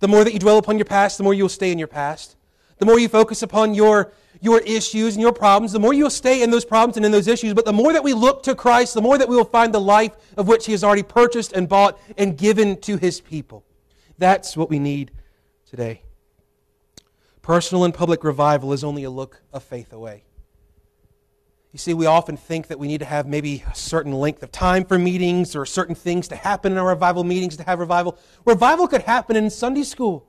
The 0.00 0.08
more 0.08 0.24
that 0.24 0.32
you 0.32 0.38
dwell 0.40 0.58
upon 0.58 0.78
your 0.78 0.84
past, 0.86 1.16
the 1.18 1.24
more 1.24 1.32
you 1.34 1.44
will 1.44 1.48
stay 1.48 1.70
in 1.70 1.78
your 1.78 1.88
past. 1.88 2.36
The 2.78 2.86
more 2.86 2.98
you 2.98 3.06
focus 3.08 3.42
upon 3.42 3.74
your, 3.74 4.12
your 4.40 4.58
issues 4.60 5.14
and 5.14 5.22
your 5.22 5.32
problems, 5.32 5.72
the 5.72 5.78
more 5.78 5.92
you 5.94 6.02
will 6.04 6.10
stay 6.10 6.42
in 6.42 6.50
those 6.50 6.64
problems 6.64 6.96
and 6.96 7.06
in 7.06 7.12
those 7.12 7.28
issues. 7.28 7.54
But 7.54 7.64
the 7.66 7.72
more 7.72 7.92
that 7.92 8.02
we 8.02 8.12
look 8.14 8.42
to 8.44 8.54
Christ, 8.56 8.94
the 8.94 9.00
more 9.02 9.16
that 9.18 9.28
we 9.28 9.36
will 9.36 9.44
find 9.44 9.72
the 9.72 9.80
life 9.80 10.12
of 10.36 10.48
which 10.48 10.66
He 10.66 10.72
has 10.72 10.82
already 10.82 11.04
purchased 11.04 11.52
and 11.52 11.68
bought 11.68 12.00
and 12.18 12.36
given 12.36 12.80
to 12.80 12.96
His 12.96 13.20
people. 13.20 13.64
That's 14.18 14.56
what 14.56 14.68
we 14.70 14.78
need 14.80 15.12
today. 15.72 16.02
Personal 17.40 17.82
and 17.84 17.94
public 17.94 18.22
revival 18.24 18.74
is 18.74 18.84
only 18.84 19.04
a 19.04 19.10
look 19.10 19.40
of 19.54 19.62
faith 19.64 19.90
away. 19.94 20.24
You 21.72 21.78
see, 21.78 21.94
we 21.94 22.04
often 22.04 22.36
think 22.36 22.66
that 22.66 22.78
we 22.78 22.86
need 22.88 22.98
to 22.98 23.06
have 23.06 23.26
maybe 23.26 23.64
a 23.66 23.74
certain 23.74 24.12
length 24.12 24.42
of 24.42 24.52
time 24.52 24.84
for 24.84 24.98
meetings 24.98 25.56
or 25.56 25.64
certain 25.64 25.94
things 25.94 26.28
to 26.28 26.36
happen 26.36 26.72
in 26.72 26.78
our 26.78 26.88
revival 26.88 27.24
meetings 27.24 27.56
to 27.56 27.62
have 27.62 27.78
revival. 27.78 28.18
Revival 28.44 28.86
could 28.86 29.00
happen 29.00 29.34
in 29.34 29.48
Sunday 29.48 29.82
school. 29.82 30.28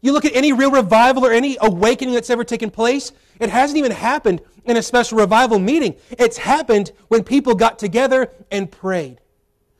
You 0.00 0.12
look 0.12 0.24
at 0.24 0.36
any 0.36 0.52
real 0.52 0.70
revival 0.70 1.26
or 1.26 1.32
any 1.32 1.58
awakening 1.60 2.14
that's 2.14 2.30
ever 2.30 2.44
taken 2.44 2.70
place, 2.70 3.10
it 3.40 3.50
hasn't 3.50 3.76
even 3.78 3.90
happened 3.90 4.40
in 4.64 4.76
a 4.76 4.82
special 4.84 5.18
revival 5.18 5.58
meeting. 5.58 5.96
It's 6.12 6.36
happened 6.38 6.92
when 7.08 7.24
people 7.24 7.56
got 7.56 7.80
together 7.80 8.30
and 8.52 8.70
prayed. 8.70 9.20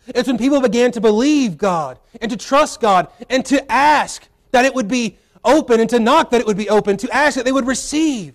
It's 0.08 0.26
when 0.26 0.38
people 0.38 0.60
began 0.60 0.90
to 0.92 1.00
believe 1.00 1.56
God 1.56 2.00
and 2.20 2.28
to 2.32 2.36
trust 2.36 2.80
God 2.80 3.06
and 3.30 3.44
to 3.46 3.70
ask 3.72 4.26
that 4.57 4.64
it 4.64 4.74
would 4.74 4.88
be 4.88 5.18
open, 5.44 5.80
and 5.80 5.90
to 5.90 6.00
knock 6.00 6.30
that 6.30 6.40
it 6.40 6.46
would 6.46 6.57
be 6.57 6.70
open, 6.70 6.96
to 6.96 7.11
ask 7.11 7.36
that 7.36 7.44
they 7.44 7.52
would 7.52 7.66
receive. 7.66 8.34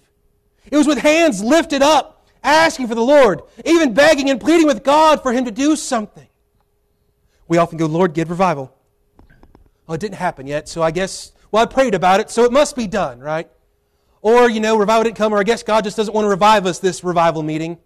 It 0.72 0.78
was 0.78 0.86
with 0.86 1.00
hands 1.00 1.42
lifted 1.44 1.82
up, 1.82 2.28
asking 2.44 2.88
for 2.88 2.94
the 2.94 3.02
Lord, 3.04 3.42
even 3.66 3.96
begging 3.96 4.30
and 4.30 4.40
pleading 4.40 4.68
with 4.68 4.84
God 4.84 5.24
for 5.24 5.34
Him 5.34 5.46
to 5.46 5.52
do 5.52 5.76
something. 5.76 6.28
We 7.48 7.58
often 7.58 7.80
go, 7.80 7.88
Lord, 7.88 8.14
give 8.14 8.30
revival. 8.30 8.72
Well, 9.22 9.86
oh, 9.90 9.94
it 9.96 10.00
didn't 10.00 10.16
happen 10.20 10.46
yet, 10.46 10.70
so 10.70 10.84
I 10.84 10.92
guess, 10.92 11.32
well, 11.52 11.64
I 11.64 11.66
prayed 11.66 11.96
about 11.96 12.20
it, 12.20 12.30
so 12.30 12.44
it 12.44 12.52
must 12.52 12.76
be 12.76 12.86
done, 12.86 13.20
right? 13.20 13.50
Or, 14.22 14.48
you 14.48 14.60
know, 14.60 14.78
revival 14.78 15.06
didn't 15.06 15.18
come, 15.18 15.34
or 15.34 15.40
I 15.40 15.44
guess 15.44 15.64
God 15.64 15.84
just 15.84 15.98
doesn't 15.98 16.14
want 16.14 16.26
to 16.26 16.30
revive 16.30 16.68
us 16.68 16.78
this 16.78 17.04
revival 17.04 17.42
meeting. 17.42 17.80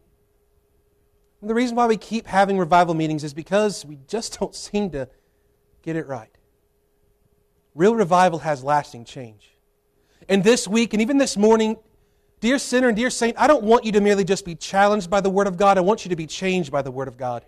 And 1.40 1.50
the 1.50 1.54
reason 1.56 1.78
why 1.78 1.86
we 1.88 1.96
keep 1.96 2.28
having 2.28 2.58
revival 2.58 2.96
meetings 2.96 3.24
is 3.24 3.34
because 3.34 3.86
we 3.86 3.98
just 4.10 4.38
don't 4.42 4.54
seem 4.54 4.90
to 4.90 5.08
get 5.84 5.96
it 5.96 6.06
right. 6.06 6.35
Real 7.76 7.94
revival 7.94 8.40
has 8.40 8.64
lasting 8.64 9.04
change. 9.04 9.52
And 10.30 10.44
this 10.44 10.68
week, 10.68 10.94
and 10.94 11.02
even 11.02 11.18
this 11.18 11.36
morning, 11.36 11.78
dear 12.40 12.58
sinner 12.58 12.88
and 12.88 12.96
dear 12.96 13.10
saint, 13.10 13.36
I 13.38 13.48
don't 13.48 13.64
want 13.64 13.84
you 13.84 13.92
to 13.92 14.02
merely 14.02 14.24
just 14.24 14.46
be 14.46 14.56
challenged 14.56 15.10
by 15.10 15.20
the 15.22 15.30
Word 15.30 15.46
of 15.46 15.58
God. 15.58 15.78
I 15.78 15.82
want 15.82 16.06
you 16.06 16.10
to 16.10 16.16
be 16.16 16.26
changed 16.26 16.72
by 16.72 16.82
the 16.82 16.90
Word 16.90 17.10
of 17.10 17.18
God. 17.18 17.44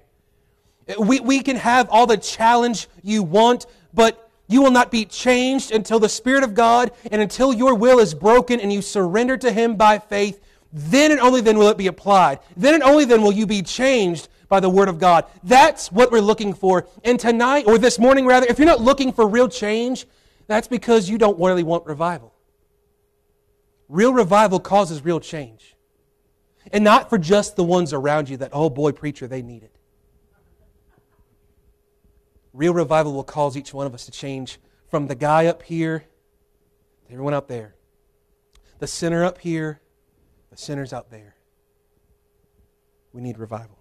We, 1.00 1.22
we 1.22 1.40
can 1.40 1.56
have 1.56 1.90
all 1.90 2.06
the 2.06 2.18
challenge 2.18 2.88
you 3.02 3.24
want, 3.24 3.66
but 3.94 4.30
you 4.48 4.62
will 4.62 4.72
not 4.72 4.92
be 4.92 5.06
changed 5.06 5.72
until 5.72 5.98
the 6.00 6.10
Spirit 6.10 6.44
of 6.44 6.54
God 6.54 6.92
and 7.12 7.22
until 7.22 7.54
your 7.54 7.74
will 7.74 8.00
is 8.00 8.14
broken 8.14 8.60
and 8.60 8.72
you 8.72 8.82
surrender 8.82 9.38
to 9.38 9.52
Him 9.52 9.76
by 9.76 9.98
faith. 9.98 10.42
Then 10.74 11.12
and 11.12 11.22
only 11.22 11.40
then 11.40 11.58
will 11.58 11.70
it 11.70 11.78
be 11.78 11.88
applied. 11.88 12.40
Then 12.58 12.74
and 12.74 12.84
only 12.84 13.06
then 13.06 13.22
will 13.22 13.32
you 13.34 13.48
be 13.48 13.62
changed 13.64 14.28
by 14.50 14.60
the 14.60 14.70
Word 14.70 14.88
of 14.90 15.00
God. 15.00 15.26
That's 15.44 15.92
what 15.92 16.12
we're 16.12 16.20
looking 16.22 16.54
for. 16.54 16.86
And 17.04 17.18
tonight, 17.20 17.66
or 17.66 17.78
this 17.78 17.98
morning 17.98 18.26
rather, 18.26 18.46
if 18.48 18.60
you're 18.60 18.66
not 18.68 18.80
looking 18.82 19.12
for 19.12 19.28
real 19.28 19.50
change, 19.50 20.06
that's 20.48 20.68
because 20.68 21.10
you 21.10 21.18
don't 21.18 21.40
really 21.40 21.64
want 21.64 21.86
revival. 21.86 22.34
Real 23.90 24.14
revival 24.14 24.60
causes 24.60 25.04
real 25.04 25.20
change. 25.20 25.76
And 26.74 26.84
not 26.84 27.10
for 27.10 27.18
just 27.18 27.56
the 27.56 27.64
ones 27.64 27.94
around 27.94 28.28
you 28.30 28.38
that, 28.38 28.50
oh 28.54 28.70
boy, 28.70 28.92
preacher, 28.92 29.28
they 29.28 29.42
need 29.42 29.64
it. 29.64 29.76
Real 32.54 32.74
revival 32.74 33.14
will 33.14 33.24
cause 33.24 33.56
each 33.56 33.74
one 33.74 33.86
of 33.86 33.94
us 33.94 34.06
to 34.06 34.12
change 34.12 34.60
from 34.90 35.08
the 35.08 35.16
guy 35.16 35.46
up 35.46 35.62
here 35.64 36.06
to 37.08 37.12
everyone 37.14 37.34
out 37.34 37.48
there, 37.48 37.76
the 38.80 38.88
sinner 38.88 39.24
up 39.24 39.38
here, 39.40 39.82
the 40.50 40.58
sinners 40.58 40.92
out 40.92 41.12
there. 41.12 41.36
We 43.14 43.22
need 43.22 43.38
revival. 43.38 43.78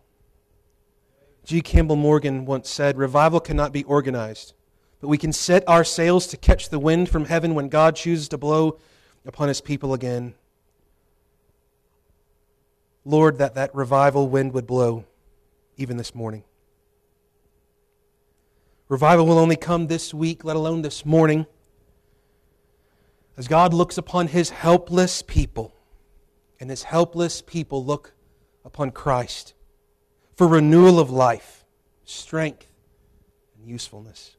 G. 1.44 1.60
Campbell 1.62 1.96
Morgan 1.96 2.44
once 2.44 2.68
said, 2.68 2.96
Revival 2.98 3.40
cannot 3.40 3.72
be 3.72 3.84
organized, 3.84 4.54
but 5.01 5.09
we 5.09 5.18
can 5.18 5.32
set 5.32 5.62
our 5.68 5.84
sails 5.84 6.26
to 6.28 6.36
catch 6.36 6.68
the 6.68 6.78
wind 6.78 7.09
from 7.09 7.26
heaven 7.26 7.55
when 7.55 7.68
God 7.68 7.97
chooses 7.97 8.28
to 8.30 8.38
blow 8.38 8.78
upon 9.26 9.49
his 9.49 9.61
people 9.61 9.92
again. 9.92 10.34
Lord, 13.05 13.38
that 13.38 13.55
that 13.55 13.74
revival 13.74 14.28
wind 14.28 14.53
would 14.55 14.66
blow 14.66 15.05
even 15.76 15.97
this 15.97 16.14
morning. 16.14 16.44
Revival 18.88 19.26
will 19.26 19.38
only 19.38 19.57
come 19.57 19.88
this 19.88 20.14
week, 20.14 20.44
let 20.44 20.57
alone 20.57 20.82
this 20.82 21.05
morning. 21.05 21.47
As 23.36 23.49
God 23.49 23.74
looks 23.74 23.99
upon 23.99 24.28
his 24.28 24.51
helpless 24.51 25.22
people, 25.22 25.74
and 26.59 26.70
his 26.70 26.84
helpless 26.84 27.42
people 27.42 27.84
look 27.84 28.14
upon 28.64 28.90
Christ 28.90 29.53
for 30.34 30.49
renewal 30.49 30.99
of 30.99 31.11
life, 31.11 31.66
strength, 32.05 32.66
and 33.59 33.68
usefulness. 33.68 34.36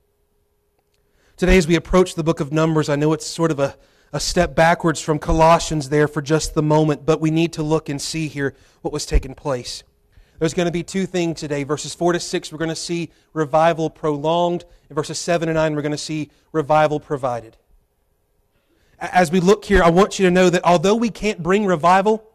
Today, 1.38 1.60
as 1.60 1.68
we 1.68 1.76
approach 1.76 2.16
the 2.16 2.24
book 2.24 2.40
of 2.40 2.52
Numbers, 2.52 2.90
I 2.90 2.96
know 2.96 3.14
it's 3.14 3.28
sort 3.28 3.52
of 3.52 3.60
a, 3.60 3.76
a 4.12 4.20
step 4.20 4.56
backwards 4.56 5.00
from 5.00 5.20
Colossians 5.20 5.90
there 5.90 6.08
for 6.08 6.20
just 6.20 6.56
the 6.56 6.64
moment, 6.64 7.06
but 7.06 7.22
we 7.22 7.30
need 7.30 7.54
to 7.54 7.62
look 7.62 7.90
and 7.90 8.02
see 8.02 8.28
here 8.28 8.56
what 8.82 8.92
was 8.92 9.06
taking 9.06 9.36
place. 9.36 9.84
There's 10.40 10.56
going 10.56 10.66
to 10.66 10.72
be 10.72 10.82
two 10.82 11.06
things 11.06 11.40
today. 11.40 11.62
Verses 11.64 11.94
4 11.94 12.14
to 12.14 12.20
6, 12.20 12.52
we're 12.52 12.58
going 12.58 12.70
to 12.72 12.76
see 12.76 13.12
revival 13.34 13.92
prolonged. 13.92 14.66
In 14.90 14.96
verses 14.96 15.20
7 15.20 15.48
and 15.48 15.56
9, 15.56 15.76
we're 15.76 15.84
going 15.84 15.92
to 15.92 15.98
see 16.00 16.32
revival 16.54 17.00
provided. 17.00 17.56
As 19.00 19.32
we 19.32 19.40
look 19.40 19.64
here, 19.66 19.84
I 19.84 19.92
want 19.92 20.18
you 20.18 20.26
to 20.26 20.32
know 20.32 20.50
that 20.50 20.64
although 20.66 20.96
we 20.96 21.12
can't 21.12 21.44
bring 21.44 21.68
revival, 21.68 22.27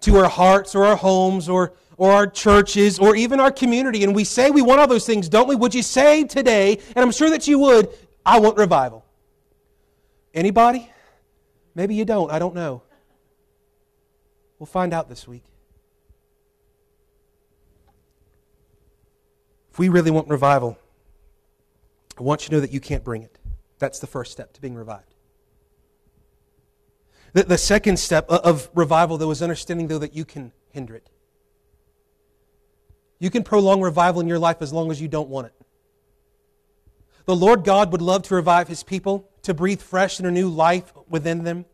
to 0.00 0.16
our 0.16 0.28
hearts 0.28 0.74
or 0.74 0.84
our 0.84 0.96
homes 0.96 1.48
or, 1.48 1.74
or 1.96 2.10
our 2.10 2.26
churches 2.26 2.98
or 2.98 3.16
even 3.16 3.38
our 3.40 3.50
community. 3.50 4.04
And 4.04 4.14
we 4.14 4.24
say 4.24 4.50
we 4.50 4.62
want 4.62 4.80
all 4.80 4.86
those 4.86 5.06
things, 5.06 5.28
don't 5.28 5.48
we? 5.48 5.54
Would 5.54 5.74
you 5.74 5.82
say 5.82 6.24
today, 6.24 6.78
and 6.96 7.04
I'm 7.04 7.12
sure 7.12 7.30
that 7.30 7.46
you 7.46 7.58
would, 7.58 7.88
I 8.24 8.40
want 8.40 8.56
revival? 8.56 9.04
Anybody? 10.34 10.90
Maybe 11.74 11.94
you 11.94 12.04
don't. 12.04 12.30
I 12.30 12.38
don't 12.38 12.54
know. 12.54 12.82
We'll 14.58 14.66
find 14.66 14.92
out 14.92 15.08
this 15.08 15.26
week. 15.26 15.44
If 19.70 19.78
we 19.78 19.88
really 19.88 20.10
want 20.10 20.28
revival, 20.28 20.76
I 22.18 22.22
want 22.22 22.42
you 22.42 22.48
to 22.48 22.54
know 22.56 22.60
that 22.60 22.72
you 22.72 22.80
can't 22.80 23.04
bring 23.04 23.22
it. 23.22 23.38
That's 23.78 23.98
the 23.98 24.06
first 24.06 24.32
step 24.32 24.52
to 24.54 24.60
being 24.60 24.74
revived. 24.74 25.09
The, 27.32 27.44
the 27.44 27.58
second 27.58 27.98
step 27.98 28.28
of 28.28 28.70
revival, 28.74 29.16
though, 29.18 29.30
is 29.30 29.42
understanding, 29.42 29.86
though, 29.88 29.98
that 29.98 30.14
you 30.14 30.24
can 30.24 30.52
hinder 30.72 30.94
it. 30.96 31.08
You 33.18 33.30
can 33.30 33.42
prolong 33.44 33.80
revival 33.82 34.20
in 34.20 34.26
your 34.28 34.38
life 34.38 34.60
as 34.62 34.72
long 34.72 34.90
as 34.90 35.00
you 35.00 35.06
don't 35.08 35.28
want 35.28 35.46
it. 35.48 35.52
The 37.26 37.36
Lord 37.36 37.64
God 37.64 37.92
would 37.92 38.02
love 38.02 38.22
to 38.24 38.34
revive 38.34 38.66
his 38.66 38.82
people, 38.82 39.28
to 39.42 39.54
breathe 39.54 39.80
fresh 39.80 40.18
and 40.18 40.26
renew 40.26 40.48
life 40.48 40.92
within 41.08 41.44
them, 41.44 41.66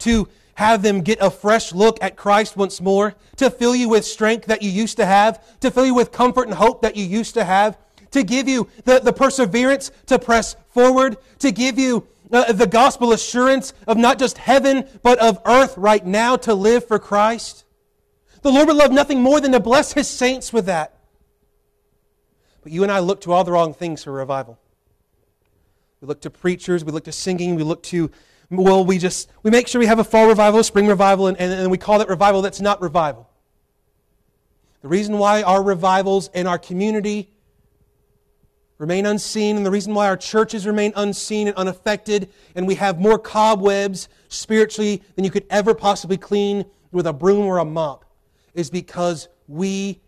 to 0.00 0.28
have 0.56 0.82
them 0.82 1.00
get 1.00 1.18
a 1.20 1.30
fresh 1.30 1.72
look 1.72 1.96
at 2.02 2.14
Christ 2.16 2.56
once 2.56 2.80
more, 2.80 3.14
to 3.36 3.50
fill 3.50 3.74
you 3.74 3.88
with 3.88 4.04
strength 4.04 4.46
that 4.46 4.62
you 4.62 4.70
used 4.70 4.98
to 4.98 5.06
have, 5.06 5.58
to 5.60 5.70
fill 5.70 5.86
you 5.86 5.94
with 5.94 6.12
comfort 6.12 6.44
and 6.46 6.54
hope 6.54 6.82
that 6.82 6.94
you 6.94 7.04
used 7.04 7.34
to 7.34 7.42
have, 7.44 7.78
to 8.10 8.22
give 8.22 8.46
you 8.46 8.68
the, 8.84 9.00
the 9.00 9.12
perseverance 9.14 9.90
to 10.06 10.18
press 10.18 10.54
forward, 10.68 11.16
to 11.38 11.50
give 11.50 11.78
you 11.78 12.06
uh, 12.32 12.50
the 12.52 12.66
gospel 12.66 13.12
assurance 13.12 13.74
of 13.86 13.96
not 13.98 14.18
just 14.18 14.38
heaven, 14.38 14.84
but 15.02 15.18
of 15.18 15.38
earth 15.44 15.74
right 15.76 16.04
now 16.04 16.36
to 16.36 16.54
live 16.54 16.86
for 16.88 16.98
Christ. 16.98 17.64
The 18.40 18.50
Lord 18.50 18.66
would 18.68 18.76
love 18.76 18.90
nothing 18.90 19.20
more 19.20 19.40
than 19.40 19.52
to 19.52 19.60
bless 19.60 19.92
his 19.92 20.08
saints 20.08 20.52
with 20.52 20.66
that. 20.66 20.96
But 22.62 22.72
you 22.72 22.82
and 22.82 22.90
I 22.90 23.00
look 23.00 23.20
to 23.22 23.32
all 23.32 23.44
the 23.44 23.52
wrong 23.52 23.74
things 23.74 24.02
for 24.04 24.12
revival. 24.12 24.58
We 26.00 26.08
look 26.08 26.20
to 26.22 26.30
preachers, 26.30 26.84
we 26.84 26.92
look 26.92 27.04
to 27.04 27.12
singing, 27.12 27.54
we 27.54 27.62
look 27.62 27.82
to, 27.84 28.10
well, 28.50 28.84
we 28.84 28.98
just, 28.98 29.30
we 29.42 29.50
make 29.50 29.68
sure 29.68 29.78
we 29.78 29.86
have 29.86 29.98
a 30.00 30.04
fall 30.04 30.26
revival, 30.26 30.64
spring 30.64 30.86
revival, 30.86 31.26
and, 31.28 31.36
and, 31.38 31.52
and 31.52 31.70
we 31.70 31.78
call 31.78 31.98
that 31.98 32.08
revival 32.08 32.42
that's 32.42 32.60
not 32.60 32.80
revival. 32.80 33.28
The 34.80 34.88
reason 34.88 35.18
why 35.18 35.42
our 35.42 35.62
revivals 35.62 36.28
in 36.34 36.48
our 36.48 36.58
community 36.58 37.31
remain 38.82 39.06
unseen, 39.06 39.56
and 39.56 39.64
the 39.64 39.70
reason 39.70 39.94
why 39.94 40.08
our 40.08 40.16
churches 40.16 40.66
remain 40.66 40.92
unseen 40.96 41.46
and 41.46 41.56
unaffected, 41.56 42.28
and 42.56 42.66
we 42.66 42.74
have 42.74 42.98
more 42.98 43.16
cobwebs 43.16 44.08
spiritually 44.28 45.00
than 45.14 45.24
you 45.24 45.30
could 45.30 45.46
ever 45.50 45.72
possibly 45.72 46.16
clean 46.16 46.64
with 46.90 47.06
a 47.06 47.12
broom 47.12 47.46
or 47.46 47.58
a 47.58 47.64
mop, 47.64 48.04
is 48.54 48.70
because 48.70 49.28
we 49.46 50.00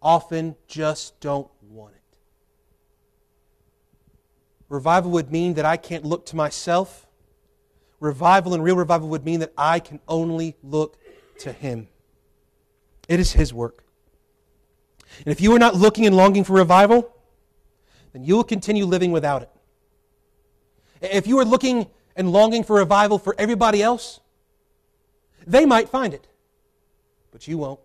often 0.00 0.56
just 0.66 1.20
don't 1.20 1.46
want 1.60 1.92
it. 1.94 2.00
Revival 4.70 5.10
would 5.10 5.30
mean 5.30 5.52
that 5.54 5.66
I 5.66 5.76
can't 5.76 6.06
look 6.06 6.24
to 6.26 6.36
myself. 6.36 7.06
Revival 8.00 8.54
and 8.54 8.64
real 8.64 8.76
revival 8.76 9.08
would 9.10 9.26
mean 9.26 9.40
that 9.40 9.52
I 9.58 9.78
can 9.78 10.00
only 10.08 10.56
look 10.62 10.96
to 11.40 11.52
Him. 11.52 11.88
It 13.10 13.20
is 13.20 13.32
His 13.32 13.52
work. 13.52 13.84
And 15.18 15.26
if 15.28 15.42
you 15.42 15.54
are 15.54 15.58
not 15.58 15.74
looking 15.74 16.06
and 16.06 16.16
longing 16.16 16.44
for 16.44 16.54
revival, 16.54 17.11
then 18.12 18.24
you 18.24 18.36
will 18.36 18.44
continue 18.44 18.84
living 18.86 19.12
without 19.12 19.42
it. 19.42 19.50
If 21.00 21.26
you 21.26 21.38
are 21.38 21.44
looking 21.44 21.86
and 22.14 22.30
longing 22.30 22.62
for 22.62 22.76
revival 22.76 23.18
for 23.18 23.34
everybody 23.38 23.82
else, 23.82 24.20
they 25.46 25.66
might 25.66 25.88
find 25.88 26.14
it, 26.14 26.28
but 27.32 27.48
you 27.48 27.58
won't. 27.58 27.80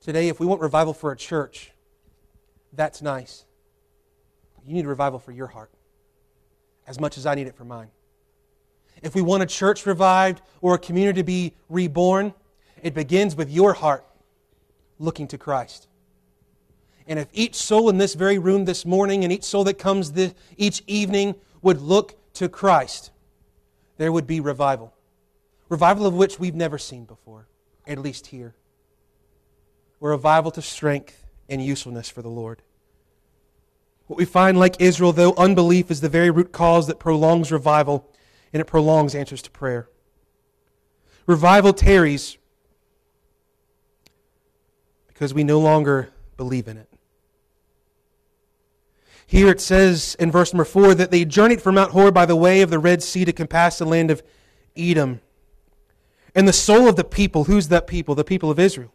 Today, 0.00 0.28
if 0.28 0.40
we 0.40 0.46
want 0.46 0.60
revival 0.62 0.94
for 0.94 1.12
a 1.12 1.16
church, 1.16 1.72
that's 2.72 3.02
nice. 3.02 3.44
You 4.64 4.72
need 4.74 4.86
revival 4.86 5.18
for 5.18 5.32
your 5.32 5.48
heart 5.48 5.70
as 6.86 6.98
much 6.98 7.18
as 7.18 7.26
I 7.26 7.34
need 7.34 7.46
it 7.46 7.54
for 7.54 7.64
mine. 7.64 7.88
If 9.02 9.14
we 9.14 9.22
want 9.22 9.42
a 9.42 9.46
church 9.46 9.84
revived 9.86 10.40
or 10.62 10.74
a 10.74 10.78
community 10.78 11.20
to 11.20 11.24
be 11.24 11.54
reborn, 11.68 12.32
it 12.82 12.94
begins 12.94 13.36
with 13.36 13.50
your 13.50 13.74
heart 13.74 14.06
looking 14.98 15.28
to 15.28 15.38
Christ. 15.38 15.88
And 17.06 17.18
if 17.18 17.28
each 17.32 17.54
soul 17.54 17.88
in 17.88 17.98
this 17.98 18.14
very 18.14 18.38
room 18.38 18.64
this 18.64 18.84
morning 18.84 19.24
and 19.24 19.32
each 19.32 19.44
soul 19.44 19.64
that 19.64 19.74
comes 19.78 20.12
this, 20.12 20.34
each 20.56 20.82
evening 20.86 21.34
would 21.62 21.80
look 21.80 22.16
to 22.34 22.48
Christ, 22.48 23.10
there 23.96 24.12
would 24.12 24.26
be 24.26 24.40
revival. 24.40 24.92
Revival 25.68 26.06
of 26.06 26.14
which 26.14 26.38
we've 26.38 26.54
never 26.54 26.78
seen 26.78 27.04
before, 27.04 27.48
at 27.86 27.98
least 27.98 28.28
here. 28.28 28.54
A 30.02 30.06
revival 30.08 30.50
to 30.52 30.62
strength 30.62 31.26
and 31.48 31.64
usefulness 31.64 32.08
for 32.08 32.22
the 32.22 32.28
Lord. 32.30 32.62
What 34.06 34.18
we 34.18 34.24
find, 34.24 34.58
like 34.58 34.80
Israel, 34.80 35.12
though, 35.12 35.34
unbelief 35.34 35.90
is 35.90 36.00
the 36.00 36.08
very 36.08 36.30
root 36.30 36.50
cause 36.50 36.86
that 36.88 36.98
prolongs 36.98 37.52
revival 37.52 38.08
and 38.52 38.60
it 38.60 38.64
prolongs 38.64 39.14
answers 39.14 39.40
to 39.42 39.50
prayer. 39.52 39.88
Revival 41.26 41.72
tarries 41.72 42.36
because 45.06 45.32
we 45.32 45.44
no 45.44 45.60
longer 45.60 46.08
believe 46.36 46.66
in 46.66 46.76
it. 46.76 46.89
Here 49.30 49.46
it 49.50 49.60
says 49.60 50.16
in 50.18 50.32
verse 50.32 50.52
number 50.52 50.64
4 50.64 50.92
that 50.96 51.12
they 51.12 51.24
journeyed 51.24 51.62
from 51.62 51.76
Mount 51.76 51.92
Hor 51.92 52.10
by 52.10 52.26
the 52.26 52.34
way 52.34 52.62
of 52.62 52.70
the 52.70 52.80
Red 52.80 53.00
Sea 53.00 53.24
to 53.24 53.32
compass 53.32 53.78
the 53.78 53.84
land 53.84 54.10
of 54.10 54.24
Edom. 54.76 55.20
And 56.34 56.48
the 56.48 56.52
soul 56.52 56.88
of 56.88 56.96
the 56.96 57.04
people, 57.04 57.44
who's 57.44 57.68
that 57.68 57.86
people? 57.86 58.16
The 58.16 58.24
people 58.24 58.50
of 58.50 58.58
Israel. 58.58 58.92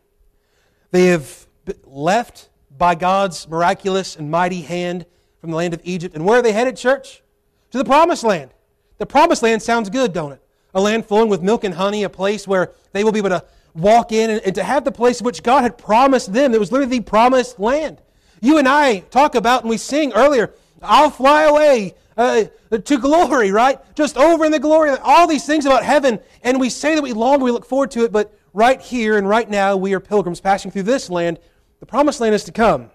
They 0.92 1.06
have 1.06 1.48
left 1.86 2.50
by 2.70 2.96
God's 2.96 3.48
miraculous 3.48 4.18
and 4.18 4.30
mighty 4.30 4.60
hand 4.64 5.06
from 5.40 5.52
the 5.52 5.56
land 5.56 5.74
of 5.74 5.80
Egypt. 5.86 6.14
And 6.18 6.26
where 6.26 6.40
are 6.40 6.42
they 6.42 6.52
headed, 6.52 6.76
church? 6.76 7.24
To 7.72 7.78
the 7.78 7.86
promised 7.86 8.26
land. 8.26 8.52
The 8.98 9.06
promised 9.06 9.42
land 9.42 9.62
sounds 9.62 9.90
good, 9.90 10.12
don't 10.12 10.34
it? 10.34 10.42
A 10.74 10.82
land 10.82 11.06
flowing 11.06 11.30
with 11.30 11.42
milk 11.44 11.64
and 11.64 11.76
honey, 11.76 12.04
a 12.04 12.10
place 12.10 12.46
where 12.46 12.74
they 12.92 13.06
will 13.06 13.14
be 13.14 13.20
able 13.20 13.30
to 13.30 13.46
walk 13.74 14.12
in 14.12 14.30
and, 14.30 14.42
and 14.42 14.54
to 14.56 14.64
have 14.66 14.84
the 14.84 14.92
place 14.92 15.22
which 15.22 15.44
God 15.44 15.62
had 15.62 15.78
promised 15.78 16.34
them. 16.34 16.54
It 16.54 16.60
was 16.60 16.74
literally 16.74 16.98
the 17.00 17.06
promised 17.06 17.58
land. 17.58 18.02
You 18.42 18.58
and 18.58 18.68
I 18.68 19.00
talk 19.00 19.36
about 19.36 19.62
and 19.62 19.70
we 19.70 19.78
sing 19.78 20.14
earlier, 20.14 20.54
I'll 20.82 21.10
fly 21.10 21.44
away 21.44 21.96
uh, 22.18 22.46
to 22.72 22.98
glory, 22.98 23.52
right? 23.52 23.80
Just 23.96 24.18
over 24.18 24.46
in 24.46 24.52
the 24.52 24.60
glory, 24.60 24.92
all 25.02 25.28
these 25.28 25.46
things 25.46 25.66
about 25.66 25.84
heaven, 25.84 26.20
and 26.44 26.60
we 26.60 26.70
say 26.70 26.96
that 26.96 27.02
we 27.02 27.14
long, 27.14 27.42
we 27.42 27.52
look 27.52 27.66
forward 27.66 27.92
to 27.92 28.04
it, 28.04 28.12
but 28.12 28.38
right 28.54 28.80
here 28.82 29.18
and 29.18 29.28
right 29.28 29.50
now 29.50 29.76
we 29.78 29.94
are 29.94 30.00
pilgrims 30.00 30.40
passing 30.40 30.72
through 30.72 30.84
this 30.84 31.10
land. 31.10 31.40
The 31.80 31.86
promised 31.86 32.22
land 32.22 32.36
is 32.36 32.44
to 32.46 32.52
come 32.52 32.90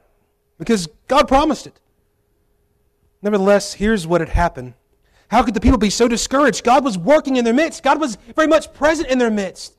because 0.59 0.89
God 1.09 1.29
promised 1.29 1.67
it. 1.67 1.81
Nevertheless, 3.23 3.75
here's 3.75 4.07
what 4.07 4.21
had 4.23 4.31
happened. 4.31 4.75
How 5.29 5.43
could 5.43 5.55
the 5.55 5.61
people 5.61 5.79
be 5.79 5.91
so 5.91 6.09
discouraged? 6.09 6.65
God 6.65 6.85
was 6.85 6.99
working 6.99 7.37
in 7.37 7.45
their 7.45 7.55
midst. 7.55 7.83
God 7.83 8.01
was 8.01 8.17
very 8.35 8.49
much 8.49 8.73
present 8.73 9.09
in 9.09 9.19
their 9.19 9.31
midst. 9.31 9.75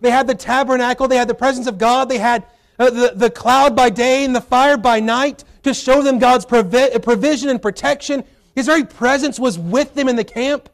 They 0.00 0.10
had 0.10 0.26
the 0.26 0.34
tabernacle, 0.34 1.08
they 1.08 1.16
had 1.16 1.28
the 1.28 1.34
presence 1.34 1.66
of 1.66 1.78
God, 1.78 2.08
they 2.08 2.18
had 2.18 2.44
uh, 2.82 2.90
the, 2.90 3.12
the 3.14 3.30
cloud 3.30 3.76
by 3.76 3.88
day 3.88 4.24
and 4.24 4.34
the 4.34 4.40
fire 4.40 4.76
by 4.76 4.98
night 4.98 5.44
to 5.62 5.72
show 5.72 6.02
them 6.02 6.18
God's 6.18 6.44
provi- 6.44 6.90
uh, 6.92 6.98
provision 6.98 7.48
and 7.48 7.62
protection. 7.62 8.24
His 8.56 8.66
very 8.66 8.82
presence 8.82 9.38
was 9.38 9.56
with 9.56 9.94
them 9.94 10.08
in 10.08 10.16
the 10.16 10.24
camp. 10.24 10.68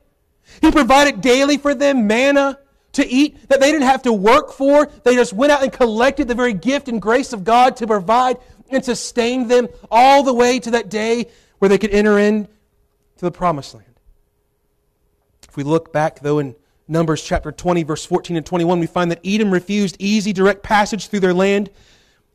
He 0.62 0.70
provided 0.70 1.20
daily 1.20 1.58
for 1.58 1.74
them 1.74 2.06
manna 2.06 2.60
to 2.92 3.06
eat 3.06 3.36
that 3.50 3.60
they 3.60 3.70
didn't 3.70 3.88
have 3.88 4.04
to 4.04 4.12
work 4.14 4.52
for. 4.54 4.86
They 5.04 5.16
just 5.16 5.34
went 5.34 5.52
out 5.52 5.62
and 5.62 5.70
collected 5.70 6.28
the 6.28 6.34
very 6.34 6.54
gift 6.54 6.88
and 6.88 7.02
grace 7.02 7.34
of 7.34 7.44
God 7.44 7.76
to 7.76 7.86
provide 7.86 8.38
and 8.70 8.82
sustain 8.82 9.46
them 9.46 9.68
all 9.90 10.22
the 10.22 10.32
way 10.32 10.58
to 10.60 10.70
that 10.70 10.88
day 10.88 11.26
where 11.58 11.68
they 11.68 11.76
could 11.76 11.90
enter 11.90 12.18
into 12.18 12.48
the 13.18 13.30
promised 13.30 13.74
land. 13.74 13.86
If 15.46 15.58
we 15.58 15.62
look 15.62 15.92
back, 15.92 16.20
though, 16.20 16.38
in 16.38 16.54
Numbers 16.90 17.22
chapter 17.22 17.52
20, 17.52 17.82
verse 17.82 18.06
14 18.06 18.38
and 18.38 18.46
21, 18.46 18.80
we 18.80 18.86
find 18.86 19.10
that 19.10 19.20
Edom 19.26 19.50
refused 19.50 19.96
easy, 19.98 20.32
direct 20.32 20.62
passage 20.62 21.08
through 21.08 21.20
their 21.20 21.34
land. 21.34 21.68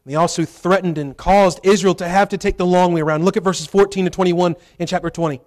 They 0.06 0.16
also 0.16 0.44
threatened 0.44 0.98
and 0.98 1.16
caused 1.16 1.62
Israel 1.64 1.96
to 1.96 2.08
have 2.08 2.28
to 2.30 2.38
take 2.38 2.58
the 2.58 2.66
long 2.66 2.94
way 2.94 3.00
around. 3.02 3.24
Look 3.24 3.38
at 3.38 3.44
verses 3.44 3.68
14 3.68 4.04
to 4.06 4.12
21 4.12 4.56
in 4.78 4.88
chapter 4.88 5.10
20. 5.10 5.40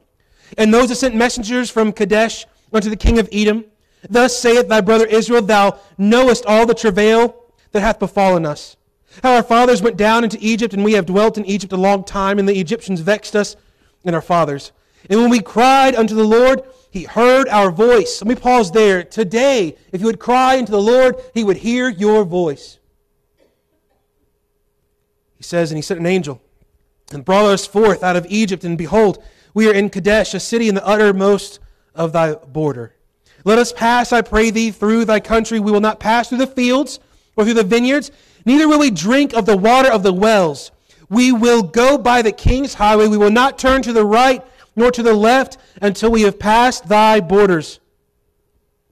And 0.56 0.72
those 0.72 0.88
that 0.88 0.94
sent 0.94 1.14
messengers 1.14 1.70
from 1.70 1.92
Kadesh 1.92 2.46
unto 2.72 2.88
the 2.88 2.96
king 2.96 3.18
of 3.18 3.28
Edom, 3.32 3.64
Thus 4.08 4.38
saith 4.38 4.68
thy 4.68 4.80
brother 4.80 5.04
Israel, 5.04 5.42
Thou 5.42 5.78
knowest 5.98 6.46
all 6.46 6.64
the 6.64 6.74
travail 6.74 7.34
that 7.72 7.80
hath 7.80 7.98
befallen 7.98 8.46
us. 8.46 8.76
How 9.22 9.34
our 9.36 9.42
fathers 9.42 9.82
went 9.82 9.96
down 9.96 10.24
into 10.24 10.38
Egypt, 10.40 10.72
and 10.72 10.84
we 10.84 10.92
have 10.92 11.06
dwelt 11.06 11.36
in 11.36 11.44
Egypt 11.46 11.72
a 11.72 11.76
long 11.78 12.04
time, 12.04 12.38
and 12.38 12.48
the 12.48 12.58
Egyptians 12.58 13.00
vexed 13.00 13.34
us 13.34 13.56
and 14.04 14.14
our 14.14 14.22
fathers. 14.22 14.72
And 15.10 15.20
when 15.20 15.30
we 15.30 15.40
cried 15.40 15.94
unto 15.94 16.14
the 16.14 16.24
Lord, 16.24 16.62
he 16.90 17.04
heard 17.04 17.48
our 17.48 17.70
voice. 17.70 18.22
Let 18.22 18.28
me 18.28 18.34
pause 18.40 18.70
there. 18.70 19.02
Today, 19.02 19.76
if 19.92 20.00
you 20.00 20.06
would 20.06 20.18
cry 20.20 20.58
unto 20.58 20.72
the 20.72 20.80
Lord, 20.80 21.16
he 21.34 21.42
would 21.44 21.58
hear 21.58 21.88
your 21.88 22.24
voice 22.24 22.78
he 25.36 25.42
says, 25.42 25.70
And 25.70 25.78
he 25.78 25.82
sent 25.82 26.00
an 26.00 26.06
angel 26.06 26.40
and 27.12 27.24
brought 27.24 27.44
us 27.46 27.66
forth 27.66 28.02
out 28.02 28.16
of 28.16 28.26
Egypt. 28.28 28.64
And 28.64 28.76
behold, 28.78 29.22
we 29.54 29.68
are 29.68 29.74
in 29.74 29.90
Kadesh, 29.90 30.34
a 30.34 30.40
city 30.40 30.68
in 30.68 30.74
the 30.74 30.86
uttermost 30.86 31.58
of 31.94 32.12
thy 32.12 32.34
border. 32.34 32.94
Let 33.44 33.58
us 33.58 33.72
pass, 33.72 34.12
I 34.12 34.22
pray 34.22 34.50
thee, 34.50 34.70
through 34.70 35.04
thy 35.04 35.20
country. 35.20 35.60
We 35.60 35.70
will 35.70 35.80
not 35.80 36.00
pass 36.00 36.28
through 36.28 36.38
the 36.38 36.46
fields 36.46 36.98
or 37.36 37.44
through 37.44 37.54
the 37.54 37.62
vineyards, 37.62 38.10
neither 38.46 38.66
will 38.66 38.78
we 38.78 38.90
drink 38.90 39.34
of 39.34 39.44
the 39.46 39.56
water 39.56 39.90
of 39.90 40.02
the 40.02 40.12
wells. 40.12 40.72
We 41.10 41.30
will 41.32 41.62
go 41.62 41.96
by 41.98 42.22
the 42.22 42.32
king's 42.32 42.74
highway. 42.74 43.06
We 43.06 43.18
will 43.18 43.30
not 43.30 43.58
turn 43.58 43.82
to 43.82 43.92
the 43.92 44.04
right 44.06 44.42
nor 44.74 44.90
to 44.90 45.02
the 45.02 45.14
left 45.14 45.58
until 45.80 46.10
we 46.10 46.22
have 46.22 46.38
passed 46.38 46.88
thy 46.88 47.20
borders. 47.20 47.78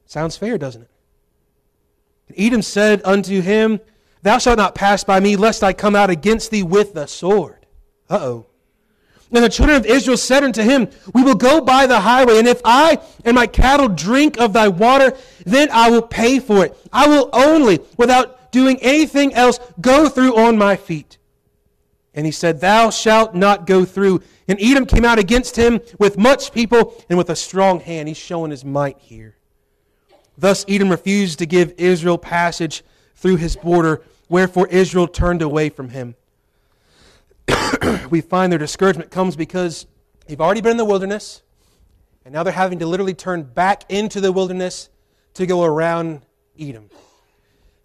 Sounds 0.06 0.36
fair, 0.36 0.56
doesn't 0.56 0.82
it? 0.82 0.90
And 2.28 2.38
Edom 2.38 2.62
said 2.62 3.00
unto 3.04 3.40
him, 3.40 3.80
Thou 4.24 4.38
shalt 4.38 4.56
not 4.56 4.74
pass 4.74 5.04
by 5.04 5.20
me, 5.20 5.36
lest 5.36 5.62
I 5.62 5.74
come 5.74 5.94
out 5.94 6.08
against 6.08 6.50
thee 6.50 6.62
with 6.62 6.94
the 6.94 7.04
sword. 7.06 7.66
Uh 8.08 8.18
oh. 8.22 8.46
And 9.30 9.44
the 9.44 9.50
children 9.50 9.76
of 9.76 9.84
Israel 9.84 10.16
said 10.16 10.42
unto 10.42 10.62
him, 10.62 10.88
We 11.12 11.22
will 11.22 11.34
go 11.34 11.60
by 11.60 11.86
the 11.86 12.00
highway, 12.00 12.38
and 12.38 12.48
if 12.48 12.62
I 12.64 13.00
and 13.26 13.34
my 13.34 13.46
cattle 13.46 13.86
drink 13.88 14.38
of 14.40 14.54
thy 14.54 14.68
water, 14.68 15.12
then 15.44 15.68
I 15.70 15.90
will 15.90 16.00
pay 16.00 16.38
for 16.40 16.64
it. 16.64 16.74
I 16.90 17.06
will 17.06 17.28
only, 17.34 17.80
without 17.98 18.50
doing 18.50 18.78
anything 18.80 19.34
else, 19.34 19.60
go 19.78 20.08
through 20.08 20.34
on 20.38 20.56
my 20.56 20.76
feet. 20.76 21.18
And 22.14 22.24
he 22.24 22.32
said, 22.32 22.60
Thou 22.62 22.88
shalt 22.88 23.34
not 23.34 23.66
go 23.66 23.84
through. 23.84 24.22
And 24.48 24.58
Edom 24.58 24.86
came 24.86 25.04
out 25.04 25.18
against 25.18 25.56
him 25.56 25.82
with 25.98 26.16
much 26.16 26.50
people 26.50 26.94
and 27.10 27.18
with 27.18 27.28
a 27.28 27.36
strong 27.36 27.80
hand. 27.80 28.08
He's 28.08 28.16
showing 28.16 28.52
his 28.52 28.64
might 28.64 28.96
here. 29.00 29.36
Thus, 30.38 30.64
Edom 30.66 30.88
refused 30.88 31.40
to 31.40 31.46
give 31.46 31.74
Israel 31.76 32.16
passage 32.16 32.82
through 33.16 33.36
his 33.36 33.56
border 33.56 34.00
Wherefore 34.28 34.68
Israel 34.68 35.06
turned 35.08 35.42
away 35.42 35.68
from 35.68 35.90
him. 35.90 36.14
we 38.10 38.20
find 38.22 38.50
their 38.50 38.58
discouragement 38.58 39.10
comes 39.10 39.36
because 39.36 39.86
they've 40.26 40.40
already 40.40 40.60
been 40.62 40.72
in 40.72 40.76
the 40.76 40.84
wilderness, 40.84 41.42
and 42.24 42.32
now 42.32 42.42
they're 42.42 42.52
having 42.52 42.78
to 42.78 42.86
literally 42.86 43.14
turn 43.14 43.42
back 43.42 43.84
into 43.90 44.20
the 44.20 44.32
wilderness 44.32 44.88
to 45.34 45.46
go 45.46 45.62
around 45.64 46.24
Edom. 46.58 46.88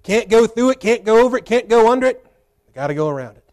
Can't 0.04 0.30
go 0.30 0.48
through 0.48 0.72
it, 0.72 0.80
can't 0.80 1.04
go 1.04 1.26
over 1.26 1.38
it, 1.38 1.46
can't 1.46 1.68
go 1.68 1.92
under 1.92 2.08
it. 2.08 2.26
Got 2.74 2.88
to 2.88 2.94
go 2.94 3.10
around 3.10 3.36
it. 3.38 3.44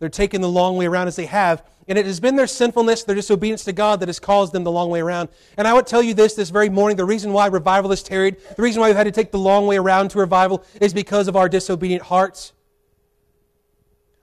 They're 0.00 0.08
taking 0.08 0.40
the 0.40 0.48
long 0.48 0.76
way 0.76 0.86
around 0.86 1.06
as 1.08 1.14
they 1.16 1.26
have 1.26 1.62
and 1.90 1.98
it 1.98 2.06
has 2.06 2.20
been 2.20 2.36
their 2.36 2.46
sinfulness, 2.46 3.02
their 3.02 3.16
disobedience 3.16 3.64
to 3.64 3.72
God 3.72 3.98
that 3.98 4.08
has 4.08 4.20
caused 4.20 4.52
them 4.52 4.62
the 4.62 4.70
long 4.70 4.90
way 4.90 5.00
around. 5.00 5.28
And 5.56 5.66
I 5.66 5.72
would 5.74 5.88
tell 5.88 6.00
you 6.00 6.14
this 6.14 6.34
this 6.34 6.48
very 6.48 6.68
morning 6.68 6.96
the 6.96 7.04
reason 7.04 7.32
why 7.32 7.48
revival 7.48 7.90
is 7.90 8.00
tarried, 8.00 8.36
the 8.56 8.62
reason 8.62 8.80
why 8.80 8.88
we've 8.88 8.96
had 8.96 9.04
to 9.04 9.10
take 9.10 9.32
the 9.32 9.40
long 9.40 9.66
way 9.66 9.76
around 9.76 10.10
to 10.12 10.20
revival 10.20 10.64
is 10.80 10.94
because 10.94 11.26
of 11.26 11.34
our 11.34 11.48
disobedient 11.48 12.04
hearts. 12.04 12.52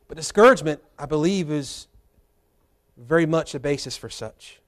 But 0.08 0.16
discouragement, 0.16 0.82
I 0.98 1.08
believe, 1.08 1.52
is 1.52 1.88
very 2.96 3.26
much 3.26 3.54
a 3.54 3.60
basis 3.60 3.98
for 3.98 4.08
such. 4.10 4.62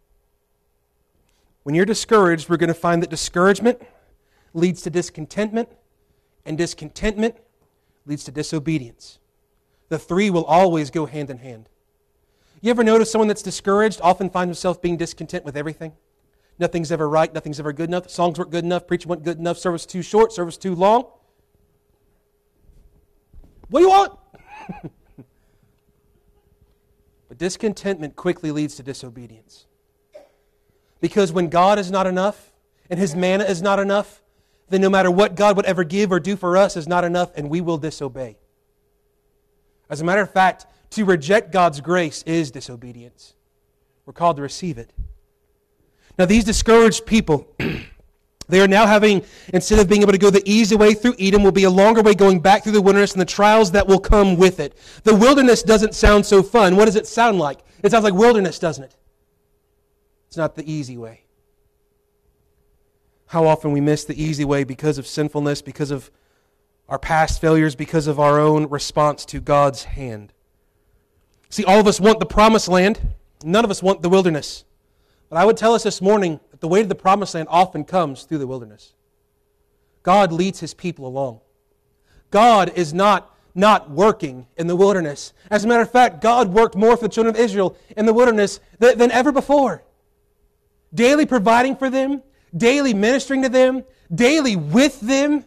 When 1.63 1.75
you're 1.75 1.85
discouraged, 1.85 2.49
we're 2.49 2.57
going 2.57 2.67
to 2.67 2.73
find 2.73 3.01
that 3.01 3.09
discouragement 3.09 3.81
leads 4.53 4.81
to 4.81 4.89
discontentment, 4.89 5.69
and 6.45 6.57
discontentment 6.57 7.35
leads 8.05 8.25
to 8.25 8.31
disobedience. 8.33 9.19
The 9.87 9.97
three 9.97 10.29
will 10.29 10.43
always 10.43 10.89
go 10.89 11.05
hand 11.05 11.29
in 11.29 11.37
hand. 11.37 11.69
You 12.61 12.69
ever 12.71 12.83
notice 12.83 13.09
someone 13.11 13.27
that's 13.27 13.41
discouraged 13.43 13.99
often 14.03 14.29
finds 14.29 14.49
himself 14.49 14.81
being 14.81 14.97
discontent 14.97 15.45
with 15.45 15.55
everything? 15.55 15.93
Nothing's 16.57 16.91
ever 16.91 17.07
right, 17.07 17.33
nothing's 17.33 17.57
ever 17.59 17.71
good 17.71 17.87
enough, 17.89 18.09
songs 18.09 18.37
weren't 18.39 18.51
good 18.51 18.65
enough, 18.65 18.85
preaching 18.85 19.07
wasn't 19.07 19.23
good 19.25 19.39
enough, 19.39 19.57
service 19.57 19.85
too 19.85 20.01
short, 20.01 20.33
service 20.33 20.57
too 20.57 20.75
long. 20.75 21.05
What 23.69 23.79
do 23.79 23.83
you 23.85 23.89
want? 23.89 24.19
but 27.29 27.37
discontentment 27.37 28.17
quickly 28.17 28.51
leads 28.51 28.75
to 28.75 28.83
disobedience. 28.83 29.65
Because 30.99 31.31
when 31.31 31.47
God 31.47 31.79
is 31.79 31.89
not 31.89 32.05
enough 32.07 32.51
and 32.89 32.99
his 32.99 33.15
manna 33.15 33.45
is 33.45 33.61
not 33.61 33.79
enough, 33.79 34.21
then 34.67 34.81
no 34.81 34.89
matter 34.89 35.09
what 35.09 35.35
God 35.35 35.55
would 35.55 35.65
ever 35.65 35.85
give 35.85 36.11
or 36.11 36.19
do 36.19 36.35
for 36.35 36.57
us 36.57 36.75
is 36.75 36.87
not 36.89 37.05
enough, 37.05 37.31
and 37.35 37.49
we 37.49 37.61
will 37.61 37.77
disobey. 37.79 38.37
As 39.89 39.99
a 40.01 40.03
matter 40.03 40.21
of 40.21 40.31
fact, 40.31 40.67
to 40.91 41.05
reject 41.05 41.51
God's 41.51 41.81
grace 41.81 42.23
is 42.23 42.51
disobedience. 42.51 43.33
We're 44.05 44.13
called 44.13 44.37
to 44.37 44.41
receive 44.41 44.77
it. 44.77 44.91
Now, 46.17 46.25
these 46.25 46.43
discouraged 46.43 47.05
people, 47.05 47.47
they 48.49 48.59
are 48.59 48.67
now 48.67 48.87
having, 48.87 49.23
instead 49.53 49.79
of 49.79 49.87
being 49.87 50.01
able 50.01 50.11
to 50.13 50.17
go 50.17 50.29
the 50.31 50.41
easy 50.45 50.75
way 50.75 50.93
through 50.93 51.13
Edom, 51.19 51.43
will 51.43 51.51
be 51.51 51.63
a 51.65 51.69
longer 51.69 52.01
way 52.01 52.13
going 52.15 52.41
back 52.41 52.63
through 52.63 52.71
the 52.73 52.81
wilderness 52.81 53.11
and 53.13 53.21
the 53.21 53.25
trials 53.25 53.71
that 53.71 53.87
will 53.87 53.99
come 53.99 54.35
with 54.35 54.59
it. 54.59 54.75
The 55.03 55.15
wilderness 55.15 55.61
doesn't 55.63 55.93
sound 55.93 56.25
so 56.25 56.41
fun. 56.41 56.75
What 56.75 56.85
does 56.85 56.95
it 56.95 57.07
sound 57.07 57.37
like? 57.37 57.59
It 57.83 57.91
sounds 57.91 58.03
like 58.03 58.15
wilderness, 58.15 58.59
doesn't 58.59 58.83
it? 58.85 58.97
It's 60.27 60.37
not 60.37 60.55
the 60.55 60.69
easy 60.69 60.97
way. 60.97 61.23
How 63.27 63.45
often 63.45 63.71
we 63.71 63.79
miss 63.79 64.05
the 64.05 64.21
easy 64.21 64.43
way 64.43 64.63
because 64.63 64.97
of 64.97 65.05
sinfulness, 65.05 65.61
because 65.61 65.91
of 65.91 66.09
our 66.89 66.99
past 66.99 67.39
failures, 67.39 67.75
because 67.75 68.07
of 68.07 68.19
our 68.19 68.39
own 68.39 68.67
response 68.69 69.23
to 69.25 69.39
God's 69.39 69.83
hand. 69.83 70.33
See, 71.49 71.65
all 71.65 71.79
of 71.79 71.87
us 71.87 71.99
want 71.99 72.19
the 72.19 72.25
promised 72.25 72.67
land, 72.67 72.99
none 73.43 73.65
of 73.65 73.71
us 73.71 73.81
want 73.81 74.03
the 74.03 74.09
wilderness. 74.09 74.63
But 75.29 75.37
I 75.37 75.45
would 75.45 75.57
tell 75.57 75.73
us 75.73 75.83
this 75.83 76.01
morning 76.01 76.39
that 76.51 76.61
the 76.61 76.67
way 76.67 76.81
to 76.81 76.87
the 76.87 76.95
promised 76.95 77.33
land 77.33 77.47
often 77.51 77.83
comes 77.85 78.23
through 78.23 78.37
the 78.37 78.47
wilderness. 78.47 78.93
God 80.03 80.31
leads 80.31 80.59
his 80.59 80.73
people 80.73 81.07
along. 81.07 81.41
God 82.31 82.71
is 82.75 82.93
not 82.93 83.35
not 83.55 83.89
working 83.89 84.45
in 84.57 84.67
the 84.67 84.75
wilderness. 84.75 85.33
As 85.49 85.65
a 85.65 85.67
matter 85.67 85.81
of 85.81 85.91
fact, 85.91 86.21
God 86.21 86.53
worked 86.53 86.75
more 86.75 86.95
for 86.95 87.07
the 87.07 87.09
children 87.13 87.35
of 87.35 87.41
Israel 87.41 87.75
in 87.97 88.05
the 88.05 88.13
wilderness 88.13 88.59
than, 88.77 88.97
than 88.97 89.11
ever 89.11 89.31
before. 89.31 89.83
Daily 90.93 91.25
providing 91.25 91.75
for 91.75 91.89
them, 91.89 92.21
daily 92.55 92.93
ministering 92.93 93.41
to 93.41 93.49
them, 93.49 93.83
daily 94.13 94.55
with 94.55 95.01
them, 95.01 95.43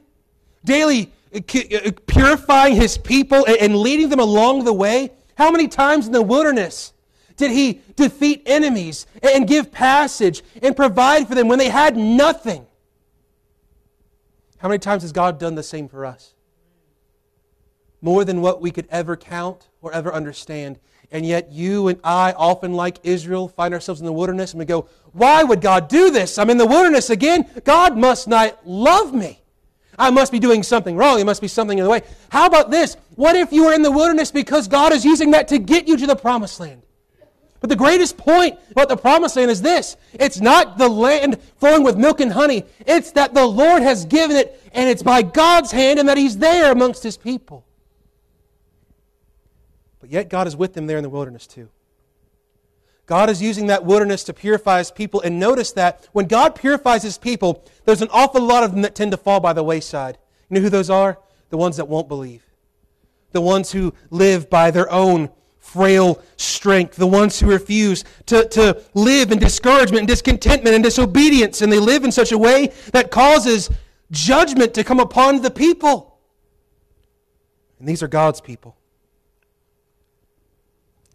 daily 0.64 1.12
uh, 1.32 1.38
uh, 1.38 1.92
purifying 2.07 2.74
his 2.74 2.98
people 2.98 3.46
and 3.61 3.76
leading 3.76 4.09
them 4.09 4.20
along 4.20 4.64
the 4.64 4.72
way 4.74 5.12
how 5.36 5.50
many 5.50 5.68
times 5.68 6.06
in 6.06 6.12
the 6.12 6.22
wilderness 6.22 6.92
did 7.36 7.50
he 7.50 7.80
defeat 7.96 8.42
enemies 8.46 9.06
and 9.22 9.48
give 9.48 9.72
passage 9.72 10.42
and 10.62 10.76
provide 10.76 11.28
for 11.28 11.34
them 11.34 11.48
when 11.48 11.58
they 11.58 11.68
had 11.70 11.96
nothing? 11.96 12.66
How 14.58 14.68
many 14.68 14.78
times 14.78 15.02
has 15.02 15.12
God 15.12 15.38
done 15.40 15.54
the 15.54 15.62
same 15.62 15.88
for 15.88 16.04
us? 16.06 16.34
More 18.00 18.24
than 18.24 18.42
what 18.42 18.60
we 18.60 18.70
could 18.70 18.86
ever 18.90 19.16
count 19.16 19.68
or 19.80 19.92
ever 19.92 20.12
understand. 20.12 20.78
And 21.10 21.26
yet, 21.26 21.52
you 21.52 21.88
and 21.88 22.00
I, 22.02 22.32
often 22.32 22.74
like 22.74 22.98
Israel, 23.02 23.48
find 23.48 23.74
ourselves 23.74 24.00
in 24.00 24.06
the 24.06 24.12
wilderness 24.12 24.52
and 24.52 24.58
we 24.58 24.64
go, 24.64 24.88
Why 25.12 25.42
would 25.42 25.60
God 25.60 25.88
do 25.88 26.10
this? 26.10 26.38
I'm 26.38 26.50
in 26.50 26.58
the 26.58 26.66
wilderness 26.66 27.10
again. 27.10 27.48
God 27.64 27.96
must 27.96 28.28
not 28.28 28.60
love 28.66 29.12
me. 29.14 29.41
I 29.99 30.11
must 30.11 30.32
be 30.32 30.38
doing 30.38 30.62
something 30.62 30.97
wrong. 30.97 31.16
There 31.16 31.24
must 31.24 31.40
be 31.43 31.49
something 31.49 31.78
in 31.78 31.84
the 31.84 31.90
way. 31.90 32.03
How 32.30 32.47
about 32.47 32.70
this? 32.70 32.97
What 33.16 33.36
if 33.36 33.53
you 33.53 33.64
were 33.66 33.74
in 33.74 33.82
the 33.82 33.90
wilderness 33.90 34.30
because 34.30 34.68
God 34.68 34.93
is 34.93 35.05
using 35.05 35.32
that 35.32 35.49
to 35.49 35.59
get 35.59 35.86
you 35.86 35.97
to 35.99 36.07
the 36.07 36.16
promised 36.16 36.61
land? 36.61 36.82
But 37.61 37.68
the 37.70 37.76
greatest 37.76 38.16
point 38.16 38.59
about 38.70 38.88
the 38.88 38.97
promised 38.97 39.36
land 39.36 39.51
is 39.51 39.62
this 39.62 39.97
it's 40.14 40.40
not 40.40 40.78
the 40.78 40.88
land 40.88 41.40
flowing 41.61 41.84
with 41.84 41.97
milk 41.97 42.20
and 42.20 42.32
honey, 42.32 42.64
it's 42.80 43.12
that 43.12 43.34
the 43.34 43.47
Lord 43.47 43.82
has 43.82 44.05
given 44.07 44.36
it, 44.36 44.61
and 44.72 44.88
it's 44.88 45.03
by 45.03 45.22
God's 45.22 45.70
hand, 45.70 46.01
and 46.01 46.09
that 46.09 46.16
He's 46.18 46.38
there 46.38 46.72
amongst 46.72 47.03
His 47.03 47.16
people. 47.16 47.64
But 50.01 50.11
yet, 50.11 50.28
God 50.28 50.47
is 50.49 50.57
with 50.57 50.72
them 50.72 50.86
there 50.88 50.97
in 50.97 51.03
the 51.05 51.11
wilderness, 51.11 51.47
too. 51.47 51.68
God 53.12 53.28
is 53.28 53.42
using 53.42 53.66
that 53.66 53.84
wilderness 53.84 54.24
to 54.24 54.32
purify 54.32 54.78
his 54.78 54.90
people. 54.90 55.20
And 55.20 55.38
notice 55.38 55.70
that 55.72 56.08
when 56.12 56.24
God 56.26 56.54
purifies 56.54 57.02
his 57.02 57.18
people, 57.18 57.62
there's 57.84 58.00
an 58.00 58.08
awful 58.10 58.40
lot 58.40 58.64
of 58.64 58.70
them 58.72 58.80
that 58.80 58.94
tend 58.94 59.10
to 59.10 59.18
fall 59.18 59.38
by 59.38 59.52
the 59.52 59.62
wayside. 59.62 60.16
You 60.48 60.54
know 60.54 60.60
who 60.62 60.70
those 60.70 60.88
are? 60.88 61.18
The 61.50 61.58
ones 61.58 61.76
that 61.76 61.88
won't 61.88 62.08
believe, 62.08 62.42
the 63.32 63.42
ones 63.42 63.72
who 63.72 63.92
live 64.08 64.48
by 64.48 64.70
their 64.70 64.90
own 64.90 65.28
frail 65.58 66.22
strength, 66.38 66.96
the 66.96 67.06
ones 67.06 67.38
who 67.38 67.48
refuse 67.50 68.02
to, 68.28 68.48
to 68.48 68.82
live 68.94 69.30
in 69.30 69.38
discouragement 69.38 69.98
and 69.98 70.08
discontentment 70.08 70.74
and 70.74 70.82
disobedience. 70.82 71.60
And 71.60 71.70
they 71.70 71.80
live 71.80 72.04
in 72.04 72.12
such 72.12 72.32
a 72.32 72.38
way 72.38 72.72
that 72.94 73.10
causes 73.10 73.68
judgment 74.10 74.72
to 74.72 74.84
come 74.84 75.00
upon 75.00 75.42
the 75.42 75.50
people. 75.50 76.18
And 77.78 77.86
these 77.86 78.02
are 78.02 78.08
God's 78.08 78.40
people. 78.40 78.78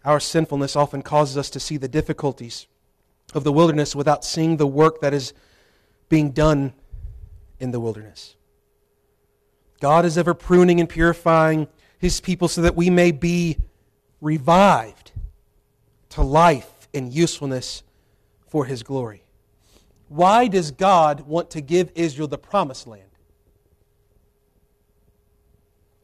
Our 0.08 0.20
sinfulness 0.20 0.74
often 0.74 1.02
causes 1.02 1.36
us 1.36 1.50
to 1.50 1.60
see 1.60 1.76
the 1.76 1.86
difficulties 1.86 2.66
of 3.34 3.44
the 3.44 3.52
wilderness 3.52 3.94
without 3.94 4.24
seeing 4.24 4.56
the 4.56 4.66
work 4.66 5.02
that 5.02 5.12
is 5.12 5.34
being 6.08 6.30
done 6.30 6.72
in 7.60 7.72
the 7.72 7.78
wilderness. 7.78 8.34
God 9.82 10.06
is 10.06 10.16
ever 10.16 10.32
pruning 10.32 10.80
and 10.80 10.88
purifying 10.88 11.68
his 11.98 12.22
people 12.22 12.48
so 12.48 12.62
that 12.62 12.74
we 12.74 12.88
may 12.88 13.10
be 13.10 13.58
revived 14.22 15.12
to 16.08 16.22
life 16.22 16.88
and 16.94 17.12
usefulness 17.12 17.82
for 18.46 18.64
his 18.64 18.82
glory. 18.82 19.24
Why 20.08 20.48
does 20.48 20.70
God 20.70 21.20
want 21.26 21.50
to 21.50 21.60
give 21.60 21.92
Israel 21.94 22.28
the 22.28 22.38
promised 22.38 22.86
land? 22.86 23.10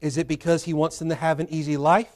Is 0.03 0.19
it 0.19 0.29
because 0.29 0.65
he 0.65 0.75
wants 0.75 0.99
them 0.99 1.09
to 1.09 1.15
have 1.15 1.41
an 1.41 1.49
easy 1.49 1.79
life? 1.79 2.15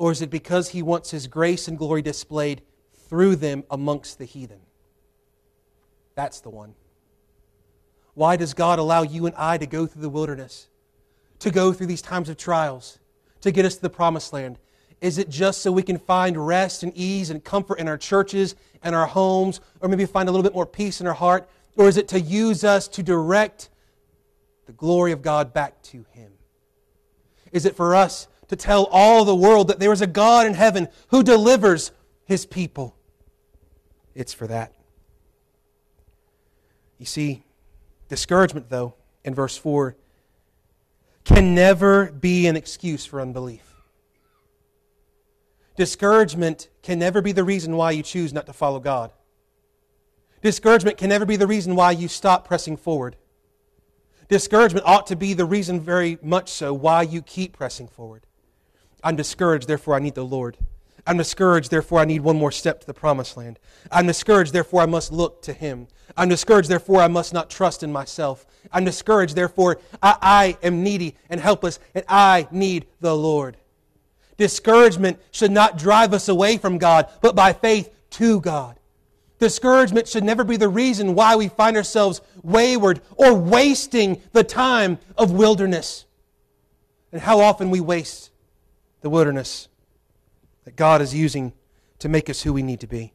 Or 0.00 0.10
is 0.10 0.22
it 0.22 0.30
because 0.30 0.70
he 0.70 0.80
wants 0.80 1.10
his 1.10 1.26
grace 1.26 1.68
and 1.68 1.76
glory 1.76 2.00
displayed 2.00 2.62
through 3.06 3.36
them 3.36 3.64
amongst 3.70 4.16
the 4.18 4.24
heathen? 4.24 4.60
That's 6.14 6.40
the 6.40 6.48
one. 6.48 6.74
Why 8.14 8.36
does 8.36 8.54
God 8.54 8.78
allow 8.78 9.02
you 9.02 9.26
and 9.26 9.34
I 9.36 9.58
to 9.58 9.66
go 9.66 9.86
through 9.86 10.00
the 10.00 10.08
wilderness, 10.08 10.68
to 11.40 11.50
go 11.50 11.74
through 11.74 11.88
these 11.88 12.00
times 12.00 12.30
of 12.30 12.38
trials, 12.38 12.98
to 13.42 13.50
get 13.50 13.66
us 13.66 13.76
to 13.76 13.82
the 13.82 13.90
promised 13.90 14.32
land? 14.32 14.58
Is 15.02 15.18
it 15.18 15.28
just 15.28 15.60
so 15.60 15.70
we 15.70 15.82
can 15.82 15.98
find 15.98 16.46
rest 16.46 16.82
and 16.82 16.92
ease 16.96 17.28
and 17.28 17.44
comfort 17.44 17.78
in 17.78 17.86
our 17.86 17.98
churches 17.98 18.56
and 18.82 18.94
our 18.94 19.06
homes, 19.06 19.60
or 19.82 19.90
maybe 19.90 20.06
find 20.06 20.30
a 20.30 20.32
little 20.32 20.42
bit 20.44 20.54
more 20.54 20.64
peace 20.64 21.02
in 21.02 21.06
our 21.06 21.12
heart? 21.12 21.46
Or 21.76 21.88
is 21.88 21.98
it 21.98 22.08
to 22.08 22.18
use 22.20 22.64
us 22.64 22.88
to 22.88 23.02
direct 23.02 23.68
the 24.64 24.72
glory 24.72 25.12
of 25.12 25.20
God 25.20 25.52
back 25.52 25.82
to 25.84 26.06
Him? 26.12 26.32
Is 27.52 27.66
it 27.66 27.76
for 27.76 27.94
us 27.94 28.28
to 28.50 28.56
tell 28.56 28.88
all 28.90 29.24
the 29.24 29.34
world 29.36 29.68
that 29.68 29.78
there 29.78 29.92
is 29.92 30.00
a 30.00 30.08
God 30.08 30.44
in 30.44 30.54
heaven 30.54 30.88
who 31.10 31.22
delivers 31.22 31.92
his 32.24 32.44
people. 32.44 32.96
It's 34.12 34.34
for 34.34 34.48
that. 34.48 34.72
You 36.98 37.06
see, 37.06 37.44
discouragement, 38.08 38.68
though, 38.68 38.94
in 39.24 39.36
verse 39.36 39.56
4, 39.56 39.94
can 41.22 41.54
never 41.54 42.06
be 42.10 42.48
an 42.48 42.56
excuse 42.56 43.06
for 43.06 43.20
unbelief. 43.20 43.62
Discouragement 45.76 46.70
can 46.82 46.98
never 46.98 47.22
be 47.22 47.30
the 47.30 47.44
reason 47.44 47.76
why 47.76 47.92
you 47.92 48.02
choose 48.02 48.32
not 48.32 48.46
to 48.46 48.52
follow 48.52 48.80
God. 48.80 49.12
Discouragement 50.42 50.96
can 50.98 51.08
never 51.10 51.24
be 51.24 51.36
the 51.36 51.46
reason 51.46 51.76
why 51.76 51.92
you 51.92 52.08
stop 52.08 52.48
pressing 52.48 52.76
forward. 52.76 53.14
Discouragement 54.26 54.84
ought 54.86 55.06
to 55.06 55.14
be 55.14 55.34
the 55.34 55.44
reason, 55.44 55.78
very 55.80 56.18
much 56.20 56.48
so, 56.50 56.74
why 56.74 57.02
you 57.02 57.22
keep 57.22 57.52
pressing 57.56 57.86
forward. 57.86 58.26
I'm 59.02 59.16
discouraged, 59.16 59.68
therefore 59.68 59.94
I 59.94 59.98
need 59.98 60.14
the 60.14 60.24
Lord. 60.24 60.56
I'm 61.06 61.16
discouraged, 61.16 61.70
therefore 61.70 62.00
I 62.00 62.04
need 62.04 62.20
one 62.20 62.36
more 62.36 62.52
step 62.52 62.80
to 62.80 62.86
the 62.86 62.94
promised 62.94 63.36
land. 63.36 63.58
I'm 63.90 64.06
discouraged, 64.06 64.52
therefore 64.52 64.82
I 64.82 64.86
must 64.86 65.12
look 65.12 65.42
to 65.42 65.52
Him. 65.52 65.88
I'm 66.16 66.28
discouraged, 66.28 66.68
therefore 66.68 67.00
I 67.00 67.08
must 67.08 67.32
not 67.32 67.48
trust 67.48 67.82
in 67.82 67.92
myself. 67.92 68.46
I'm 68.72 68.84
discouraged, 68.84 69.34
therefore 69.34 69.78
I, 70.02 70.58
I 70.62 70.66
am 70.66 70.82
needy 70.82 71.16
and 71.30 71.40
helpless, 71.40 71.78
and 71.94 72.04
I 72.08 72.48
need 72.50 72.86
the 73.00 73.16
Lord. 73.16 73.56
Discouragement 74.36 75.18
should 75.30 75.50
not 75.50 75.78
drive 75.78 76.12
us 76.14 76.28
away 76.28 76.58
from 76.58 76.78
God, 76.78 77.08
but 77.22 77.34
by 77.34 77.52
faith 77.52 77.92
to 78.12 78.40
God. 78.40 78.76
Discouragement 79.38 80.06
should 80.06 80.24
never 80.24 80.44
be 80.44 80.58
the 80.58 80.68
reason 80.68 81.14
why 81.14 81.34
we 81.36 81.48
find 81.48 81.76
ourselves 81.76 82.20
wayward 82.42 83.00
or 83.16 83.32
wasting 83.34 84.20
the 84.32 84.44
time 84.44 84.98
of 85.16 85.30
wilderness. 85.30 86.04
And 87.10 87.22
how 87.22 87.40
often 87.40 87.70
we 87.70 87.80
waste 87.80 88.29
the 89.00 89.10
wilderness 89.10 89.68
that 90.64 90.76
God 90.76 91.00
is 91.02 91.14
using 91.14 91.52
to 92.00 92.08
make 92.08 92.28
us 92.30 92.42
who 92.42 92.52
we 92.52 92.62
need 92.62 92.80
to 92.80 92.86
be. 92.86 93.12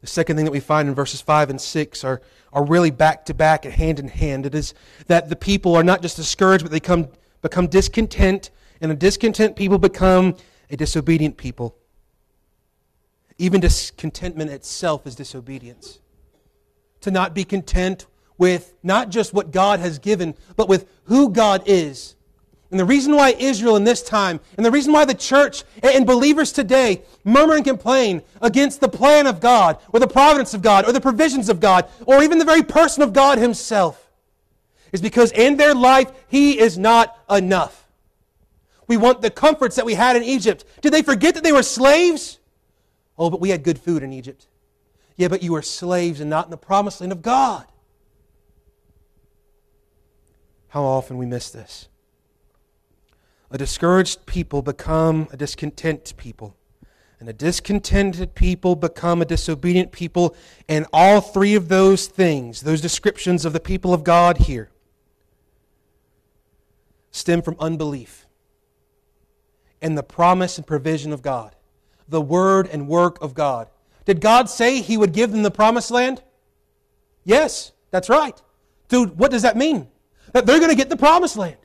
The 0.00 0.06
second 0.06 0.36
thing 0.36 0.44
that 0.44 0.50
we 0.50 0.60
find 0.60 0.88
in 0.88 0.94
verses 0.94 1.20
5 1.20 1.50
and 1.50 1.60
6 1.60 2.04
are, 2.04 2.20
are 2.52 2.64
really 2.64 2.90
back 2.90 3.24
to 3.26 3.34
back 3.34 3.64
and 3.64 3.72
hand 3.72 3.98
in 3.98 4.08
hand. 4.08 4.44
It 4.44 4.54
is 4.54 4.74
that 5.06 5.28
the 5.28 5.36
people 5.36 5.74
are 5.76 5.82
not 5.82 6.02
just 6.02 6.16
discouraged, 6.16 6.62
but 6.62 6.70
they 6.70 6.80
come, 6.80 7.08
become 7.40 7.66
discontent, 7.68 8.50
and 8.80 8.92
a 8.92 8.94
discontent 8.94 9.56
people 9.56 9.78
become 9.78 10.36
a 10.70 10.76
disobedient 10.76 11.36
people. 11.38 11.76
Even 13.38 13.60
discontentment 13.60 14.50
itself 14.50 15.06
is 15.06 15.16
disobedience. 15.16 16.00
To 17.00 17.10
not 17.10 17.34
be 17.34 17.44
content 17.44 18.06
with 18.36 18.74
not 18.82 19.08
just 19.10 19.32
what 19.32 19.52
God 19.52 19.80
has 19.80 19.98
given, 19.98 20.34
but 20.56 20.68
with 20.68 20.86
who 21.04 21.30
God 21.30 21.62
is 21.66 22.14
and 22.70 22.80
the 22.80 22.84
reason 22.84 23.14
why 23.14 23.34
Israel 23.38 23.76
in 23.76 23.84
this 23.84 24.02
time, 24.02 24.40
and 24.56 24.64
the 24.64 24.70
reason 24.70 24.92
why 24.92 25.04
the 25.04 25.14
church 25.14 25.64
and 25.82 26.06
believers 26.06 26.52
today 26.52 27.02
murmur 27.22 27.54
and 27.56 27.64
complain 27.64 28.22
against 28.40 28.80
the 28.80 28.88
plan 28.88 29.26
of 29.26 29.40
God, 29.40 29.78
or 29.92 30.00
the 30.00 30.06
providence 30.08 30.54
of 30.54 30.62
God, 30.62 30.88
or 30.88 30.92
the 30.92 31.00
provisions 31.00 31.48
of 31.48 31.60
God, 31.60 31.88
or 32.06 32.22
even 32.22 32.38
the 32.38 32.44
very 32.44 32.62
person 32.62 33.02
of 33.02 33.12
God 33.12 33.38
Himself, 33.38 34.10
is 34.92 35.00
because 35.02 35.30
in 35.32 35.56
their 35.56 35.74
life, 35.74 36.10
He 36.28 36.58
is 36.58 36.78
not 36.78 37.16
enough. 37.28 37.80
We 38.86 38.96
want 38.96 39.20
the 39.22 39.30
comforts 39.30 39.76
that 39.76 39.86
we 39.86 39.94
had 39.94 40.14
in 40.16 40.22
Egypt. 40.22 40.64
Did 40.80 40.92
they 40.92 41.02
forget 41.02 41.34
that 41.34 41.42
they 41.44 41.52
were 41.52 41.62
slaves? 41.62 42.38
Oh, 43.18 43.30
but 43.30 43.40
we 43.40 43.50
had 43.50 43.62
good 43.62 43.78
food 43.78 44.02
in 44.02 44.12
Egypt. 44.12 44.46
Yeah, 45.16 45.28
but 45.28 45.42
you 45.42 45.52
were 45.52 45.62
slaves 45.62 46.20
and 46.20 46.28
not 46.28 46.46
in 46.46 46.50
the 46.50 46.56
promised 46.58 47.00
land 47.00 47.12
of 47.12 47.22
God. 47.22 47.64
How 50.68 50.82
often 50.82 51.18
we 51.18 51.24
miss 51.26 51.50
this. 51.50 51.88
A 53.54 53.56
discouraged 53.56 54.26
people 54.26 54.62
become 54.62 55.28
a 55.30 55.36
discontent 55.36 56.12
people. 56.16 56.56
And 57.20 57.28
a 57.28 57.32
discontented 57.32 58.34
people 58.34 58.74
become 58.74 59.22
a 59.22 59.24
disobedient 59.24 59.92
people. 59.92 60.34
And 60.68 60.86
all 60.92 61.20
three 61.20 61.54
of 61.54 61.68
those 61.68 62.08
things, 62.08 62.62
those 62.62 62.80
descriptions 62.80 63.44
of 63.44 63.52
the 63.52 63.60
people 63.60 63.94
of 63.94 64.02
God 64.02 64.38
here, 64.38 64.70
stem 67.12 67.42
from 67.42 67.54
unbelief 67.60 68.26
and 69.80 69.96
the 69.96 70.02
promise 70.02 70.58
and 70.58 70.66
provision 70.66 71.12
of 71.12 71.22
God, 71.22 71.54
the 72.08 72.20
word 72.20 72.66
and 72.66 72.88
work 72.88 73.22
of 73.22 73.34
God. 73.34 73.68
Did 74.04 74.20
God 74.20 74.50
say 74.50 74.80
He 74.80 74.96
would 74.96 75.12
give 75.12 75.30
them 75.30 75.44
the 75.44 75.50
promised 75.52 75.92
land? 75.92 76.24
Yes, 77.22 77.70
that's 77.92 78.08
right. 78.08 78.36
Dude, 78.88 79.16
what 79.16 79.30
does 79.30 79.42
that 79.42 79.56
mean? 79.56 79.86
That 80.32 80.44
they're 80.44 80.58
going 80.58 80.70
to 80.70 80.76
get 80.76 80.88
the 80.88 80.96
promised 80.96 81.36
land. 81.36 81.58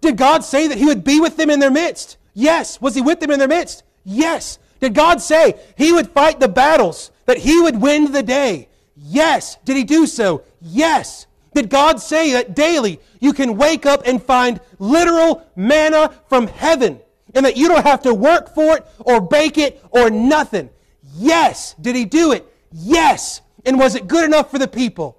Did 0.00 0.16
God 0.16 0.44
say 0.44 0.68
that 0.68 0.78
He 0.78 0.84
would 0.84 1.04
be 1.04 1.20
with 1.20 1.36
them 1.36 1.50
in 1.50 1.60
their 1.60 1.70
midst? 1.70 2.16
Yes. 2.34 2.80
Was 2.80 2.94
He 2.94 3.02
with 3.02 3.20
them 3.20 3.30
in 3.30 3.38
their 3.38 3.48
midst? 3.48 3.82
Yes. 4.04 4.58
Did 4.80 4.94
God 4.94 5.20
say 5.20 5.54
He 5.76 5.92
would 5.92 6.10
fight 6.10 6.40
the 6.40 6.48
battles, 6.48 7.10
that 7.26 7.38
He 7.38 7.60
would 7.60 7.80
win 7.80 8.12
the 8.12 8.22
day? 8.22 8.68
Yes. 8.96 9.56
Did 9.64 9.76
He 9.76 9.84
do 9.84 10.06
so? 10.06 10.42
Yes. 10.60 11.26
Did 11.54 11.70
God 11.70 12.00
say 12.00 12.32
that 12.32 12.54
daily 12.54 13.00
you 13.20 13.32
can 13.32 13.56
wake 13.56 13.86
up 13.86 14.02
and 14.06 14.22
find 14.22 14.60
literal 14.78 15.46
manna 15.56 16.12
from 16.28 16.48
heaven 16.48 17.00
and 17.34 17.46
that 17.46 17.56
you 17.56 17.68
don't 17.68 17.84
have 17.84 18.02
to 18.02 18.12
work 18.12 18.54
for 18.54 18.76
it 18.76 18.86
or 18.98 19.22
bake 19.22 19.56
it 19.56 19.82
or 19.90 20.10
nothing? 20.10 20.68
Yes. 21.14 21.74
Did 21.80 21.96
He 21.96 22.04
do 22.04 22.32
it? 22.32 22.44
Yes. 22.72 23.40
And 23.64 23.78
was 23.78 23.94
it 23.94 24.06
good 24.06 24.24
enough 24.24 24.50
for 24.50 24.58
the 24.58 24.68
people? 24.68 25.15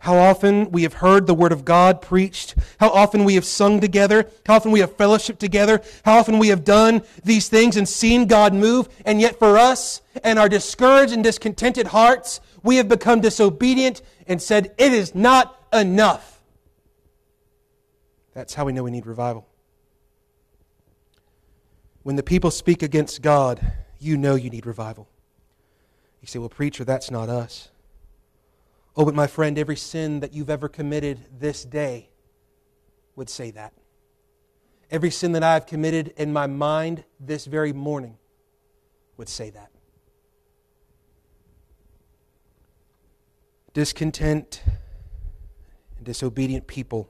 How 0.00 0.16
often 0.16 0.70
we 0.72 0.82
have 0.84 0.94
heard 0.94 1.26
the 1.26 1.34
word 1.34 1.52
of 1.52 1.62
God 1.66 2.00
preached, 2.00 2.54
how 2.80 2.88
often 2.88 3.24
we 3.24 3.34
have 3.34 3.44
sung 3.44 3.80
together, 3.80 4.26
how 4.46 4.54
often 4.54 4.70
we 4.70 4.80
have 4.80 4.96
fellowship 4.96 5.38
together, 5.38 5.82
how 6.06 6.16
often 6.18 6.38
we 6.38 6.48
have 6.48 6.64
done 6.64 7.02
these 7.22 7.48
things 7.50 7.76
and 7.76 7.86
seen 7.86 8.26
God 8.26 8.54
move, 8.54 8.88
and 9.04 9.20
yet 9.20 9.38
for 9.38 9.58
us 9.58 10.00
and 10.24 10.38
our 10.38 10.48
discouraged 10.48 11.12
and 11.12 11.22
discontented 11.22 11.88
hearts, 11.88 12.40
we 12.62 12.76
have 12.76 12.88
become 12.88 13.20
disobedient 13.20 14.00
and 14.26 14.40
said, 14.40 14.72
It 14.78 14.94
is 14.94 15.14
not 15.14 15.62
enough. 15.70 16.40
That's 18.32 18.54
how 18.54 18.64
we 18.64 18.72
know 18.72 18.84
we 18.84 18.90
need 18.90 19.04
revival. 19.04 19.46
When 22.04 22.16
the 22.16 22.22
people 22.22 22.50
speak 22.50 22.82
against 22.82 23.20
God, 23.20 23.60
you 23.98 24.16
know 24.16 24.34
you 24.34 24.48
need 24.48 24.64
revival. 24.64 25.10
You 26.22 26.26
say, 26.26 26.38
Well, 26.38 26.48
preacher, 26.48 26.84
that's 26.84 27.10
not 27.10 27.28
us. 27.28 27.69
Oh, 29.00 29.04
but 29.06 29.14
my 29.14 29.26
friend, 29.28 29.56
every 29.56 29.76
sin 29.76 30.20
that 30.20 30.34
you've 30.34 30.50
ever 30.50 30.68
committed 30.68 31.20
this 31.38 31.64
day 31.64 32.10
would 33.16 33.30
say 33.30 33.50
that. 33.52 33.72
Every 34.90 35.10
sin 35.10 35.32
that 35.32 35.42
I've 35.42 35.64
committed 35.64 36.12
in 36.18 36.34
my 36.34 36.46
mind 36.46 37.04
this 37.18 37.46
very 37.46 37.72
morning 37.72 38.18
would 39.16 39.30
say 39.30 39.48
that. 39.48 39.70
Discontent 43.72 44.62
and 45.96 46.04
disobedient 46.04 46.66
people 46.66 47.08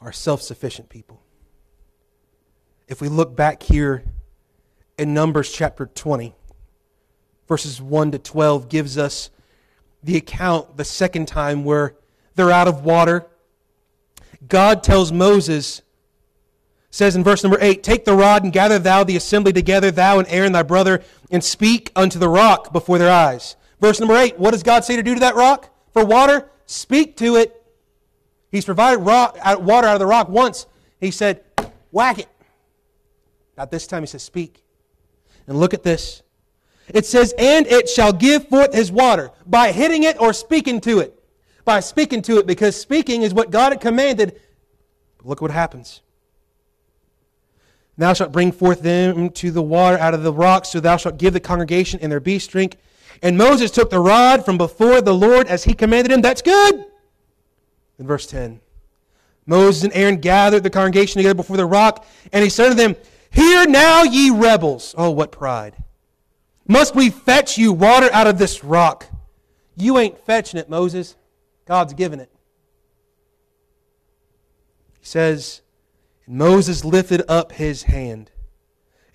are 0.00 0.10
self 0.10 0.42
sufficient 0.42 0.88
people. 0.88 1.22
If 2.88 3.00
we 3.00 3.08
look 3.08 3.36
back 3.36 3.62
here 3.62 4.02
in 4.98 5.14
Numbers 5.14 5.52
chapter 5.52 5.86
20, 5.86 6.34
verses 7.46 7.80
1 7.80 8.10
to 8.10 8.18
12 8.18 8.68
gives 8.68 8.98
us 8.98 9.30
the 10.02 10.16
account 10.16 10.76
the 10.76 10.84
second 10.84 11.26
time 11.28 11.64
where 11.64 11.94
they're 12.34 12.50
out 12.50 12.68
of 12.68 12.84
water. 12.84 13.26
God 14.48 14.82
tells 14.82 15.12
Moses, 15.12 15.82
says 16.90 17.14
in 17.16 17.22
verse 17.24 17.42
number 17.42 17.58
8, 17.60 17.82
Take 17.82 18.04
the 18.04 18.14
rod 18.14 18.42
and 18.44 18.52
gather 18.52 18.78
thou 18.78 19.04
the 19.04 19.16
assembly 19.16 19.52
together, 19.52 19.90
thou 19.90 20.18
and 20.18 20.28
Aaron 20.28 20.52
thy 20.52 20.62
brother, 20.62 21.02
and 21.30 21.44
speak 21.44 21.90
unto 21.94 22.18
the 22.18 22.28
rock 22.28 22.72
before 22.72 22.98
their 22.98 23.12
eyes. 23.12 23.56
Verse 23.80 24.00
number 24.00 24.16
8, 24.16 24.38
what 24.38 24.52
does 24.52 24.62
God 24.62 24.84
say 24.84 24.96
to 24.96 25.02
do 25.02 25.14
to 25.14 25.20
that 25.20 25.34
rock? 25.34 25.70
For 25.92 26.04
water, 26.04 26.50
speak 26.66 27.16
to 27.18 27.36
it. 27.36 27.56
He's 28.50 28.64
provided 28.64 28.98
rock, 29.00 29.36
water 29.60 29.86
out 29.86 29.94
of 29.94 30.00
the 30.00 30.06
rock 30.06 30.28
once. 30.28 30.66
He 30.98 31.10
said, 31.10 31.44
Whack 31.92 32.18
it. 32.18 32.26
Not 33.56 33.70
this 33.70 33.86
time, 33.86 34.02
he 34.02 34.06
says, 34.06 34.22
Speak. 34.22 34.64
And 35.46 35.58
look 35.58 35.74
at 35.74 35.82
this. 35.82 36.22
It 36.94 37.06
says, 37.06 37.34
and 37.38 37.66
it 37.66 37.88
shall 37.88 38.12
give 38.12 38.48
forth 38.48 38.72
his 38.74 38.90
water 38.90 39.30
by 39.46 39.72
hitting 39.72 40.02
it 40.02 40.20
or 40.20 40.32
speaking 40.32 40.80
to 40.82 40.98
it. 41.00 41.16
By 41.64 41.80
speaking 41.80 42.22
to 42.22 42.38
it, 42.38 42.46
because 42.46 42.74
speaking 42.78 43.22
is 43.22 43.32
what 43.34 43.50
God 43.50 43.72
had 43.72 43.80
commanded. 43.80 44.40
Look 45.22 45.40
what 45.40 45.50
happens. 45.50 46.00
Thou 47.98 48.12
shalt 48.14 48.32
bring 48.32 48.50
forth 48.50 48.80
them 48.82 49.30
to 49.30 49.50
the 49.50 49.62
water 49.62 49.98
out 49.98 50.14
of 50.14 50.22
the 50.22 50.32
rock, 50.32 50.64
so 50.64 50.80
thou 50.80 50.96
shalt 50.96 51.18
give 51.18 51.32
the 51.34 51.40
congregation 51.40 52.00
and 52.02 52.10
their 52.10 52.18
beasts 52.20 52.48
drink. 52.48 52.76
And 53.22 53.36
Moses 53.36 53.70
took 53.70 53.90
the 53.90 53.98
rod 54.00 54.44
from 54.44 54.56
before 54.56 55.00
the 55.02 55.12
Lord 55.14 55.46
as 55.46 55.64
he 55.64 55.74
commanded 55.74 56.10
him. 56.10 56.22
That's 56.22 56.40
good. 56.42 56.86
In 57.98 58.06
verse 58.06 58.26
10, 58.26 58.60
Moses 59.44 59.84
and 59.84 59.92
Aaron 59.92 60.16
gathered 60.16 60.62
the 60.62 60.70
congregation 60.70 61.18
together 61.18 61.34
before 61.34 61.58
the 61.58 61.66
rock, 61.66 62.06
and 62.32 62.42
he 62.42 62.48
said 62.48 62.70
to 62.70 62.74
them, 62.74 62.96
Hear 63.30 63.66
now, 63.66 64.02
ye 64.02 64.30
rebels. 64.30 64.94
Oh, 64.96 65.10
what 65.10 65.30
pride. 65.30 65.76
Must 66.70 66.94
we 66.94 67.10
fetch 67.10 67.58
you 67.58 67.72
water 67.72 68.08
out 68.12 68.28
of 68.28 68.38
this 68.38 68.62
rock? 68.62 69.06
You 69.76 69.98
ain't 69.98 70.16
fetching 70.24 70.60
it, 70.60 70.68
Moses. 70.70 71.16
God's 71.64 71.94
giving 71.94 72.20
it. 72.20 72.30
He 75.00 75.04
says, 75.04 75.62
Moses 76.28 76.84
lifted 76.84 77.24
up 77.28 77.50
his 77.50 77.82
hand, 77.82 78.30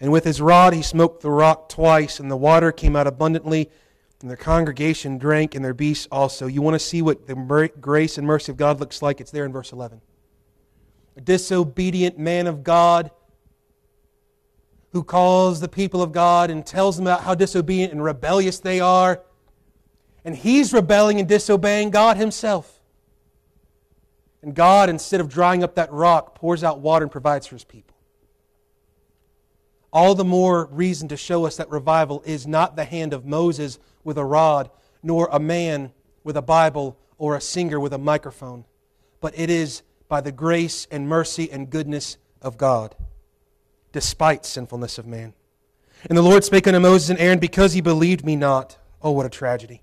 and 0.01 0.12
with 0.12 0.26
his 0.26 0.41
rod 0.41 0.74
he 0.74 0.82
smote 0.82 1.22
the 1.22 1.30
rock 1.32 1.70
twice, 1.70 2.20
and 2.20 2.30
the 2.30 2.36
water 2.36 2.74
came 2.74 2.93
out 2.93 3.08
abundantly, 3.08 3.72
and 4.20 4.30
their 4.30 4.36
congregation 4.36 5.18
drank, 5.18 5.56
and 5.56 5.64
their 5.64 5.74
beasts 5.74 6.10
also. 6.12 6.47
You 6.47 6.62
want 6.62 6.76
to 6.76 6.86
see 6.88 7.01
what 7.01 7.26
the 7.26 7.70
grace 7.80 8.18
and 8.18 8.28
mercy 8.28 8.51
of 8.51 8.58
God 8.58 8.82
looks 8.82 9.01
like? 9.01 9.22
It's 9.22 9.32
there 9.32 9.45
in 9.45 9.53
verse 9.53 9.72
11. 9.72 10.01
A 11.16 11.22
disobedient 11.22 12.20
man 12.20 12.47
of 12.47 12.66
God 12.66 13.12
who 14.96 15.04
calls 15.04 15.60
the 15.60 15.68
people 15.68 16.02
of 16.02 16.14
God 16.14 16.50
and 16.50 16.66
tells 16.66 16.96
them 16.96 17.06
about 17.06 17.20
how 17.24 17.36
disobedient 17.36 17.91
and 17.91 18.02
rebellious 18.02 18.60
they 18.60 18.80
are. 18.80 19.22
And 20.24 20.34
he's 20.38 20.72
rebelling 20.72 21.20
and 21.20 21.28
disobeying 21.28 21.89
God 21.89 22.16
himself. 22.16 22.80
And 24.41 24.56
God, 24.56 24.89
instead 24.89 25.20
of 25.20 25.28
drying 25.28 25.66
up 25.66 25.76
that 25.76 25.91
rock, 25.91 26.34
pours 26.36 26.64
out 26.64 26.80
water 26.80 27.04
and 27.04 27.12
provides 27.12 27.46
for 27.46 27.56
his 27.56 27.66
people. 27.66 27.93
All 29.91 30.16
the 30.16 30.24
more 30.24 30.68
reason 30.68 31.10
to 31.10 31.18
show 31.18 31.46
us 31.46 31.58
that 31.58 31.70
revival 31.70 32.24
is 32.26 32.48
not 32.48 32.78
the 32.78 32.86
hand 32.86 33.12
of 33.14 33.26
Moses 33.26 33.80
with 34.06 34.18
a 34.18 34.24
rod, 34.24 34.70
nor 35.04 35.28
a 35.30 35.41
man 35.41 35.91
with 36.24 36.38
a 36.38 36.41
Bible, 36.41 36.98
or 37.18 37.36
a 37.36 37.41
singer 37.41 37.82
with 37.82 37.91
a 37.91 37.98
microphone, 37.98 38.64
but 39.20 39.38
it 39.38 39.50
is 39.50 39.82
by 40.08 40.22
the 40.22 40.32
grace 40.32 40.88
and 40.89 41.06
mercy 41.08 41.52
and 41.52 41.70
goodness 41.70 42.18
of 42.41 42.56
God 42.58 42.96
despite 43.96 44.46
sinfulness 44.46 44.98
of 44.98 45.08
man. 45.08 45.34
And 46.10 46.18
the 46.18 46.22
Lord 46.22 46.43
spake 46.43 46.68
unto 46.68 46.80
Moses 46.82 47.10
and 47.10 47.18
Aaron, 47.18 47.39
Because 47.39 47.74
ye 47.74 47.80
believed 47.82 48.26
me 48.26 48.36
not. 48.36 48.78
Oh, 49.02 49.12
what 49.12 49.26
a 49.26 49.30
tragedy. 49.30 49.82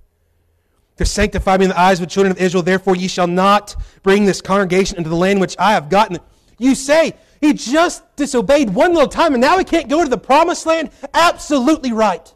To 0.99 1.07
sanctify 1.07 1.57
me 1.57 1.65
in 1.65 1.71
the 1.71 1.81
eyes 1.81 1.99
of 1.99 2.07
the 2.07 2.11
children 2.11 2.31
of 2.31 2.39
Israel, 2.39 2.63
therefore 2.63 2.95
ye 2.95 3.09
shall 3.09 3.27
not 3.27 3.75
bring 4.03 4.27
this 4.27 4.43
congregation 4.43 4.99
into 4.99 5.09
the 5.09 5.17
land 5.17 5.41
which 5.41 5.57
I 5.59 5.73
have 5.73 5.89
gotten. 5.89 6.19
You 6.59 6.75
say, 6.75 7.15
he 7.41 7.55
just 7.55 8.05
disobeyed 8.17 8.71
one 8.75 8.93
little 8.93 9.09
time 9.09 9.33
and 9.33 9.41
now 9.41 9.57
he 9.57 9.65
can't 9.65 9.89
go 9.89 10.05
to 10.05 10.11
the 10.11 10.19
promised 10.19 10.67
land? 10.67 10.91
Absolutely 11.15 11.93
right. 11.93 12.33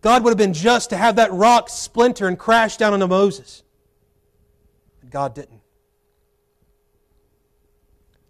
God 0.00 0.24
would 0.24 0.30
have 0.30 0.38
been 0.38 0.54
just 0.54 0.88
to 0.90 0.96
have 0.96 1.16
that 1.16 1.30
rock 1.32 1.68
splinter 1.68 2.26
and 2.26 2.38
crash 2.38 2.78
down 2.78 2.94
onto 2.94 3.06
Moses. 3.06 3.62
God 5.10 5.34
didn't. 5.34 5.59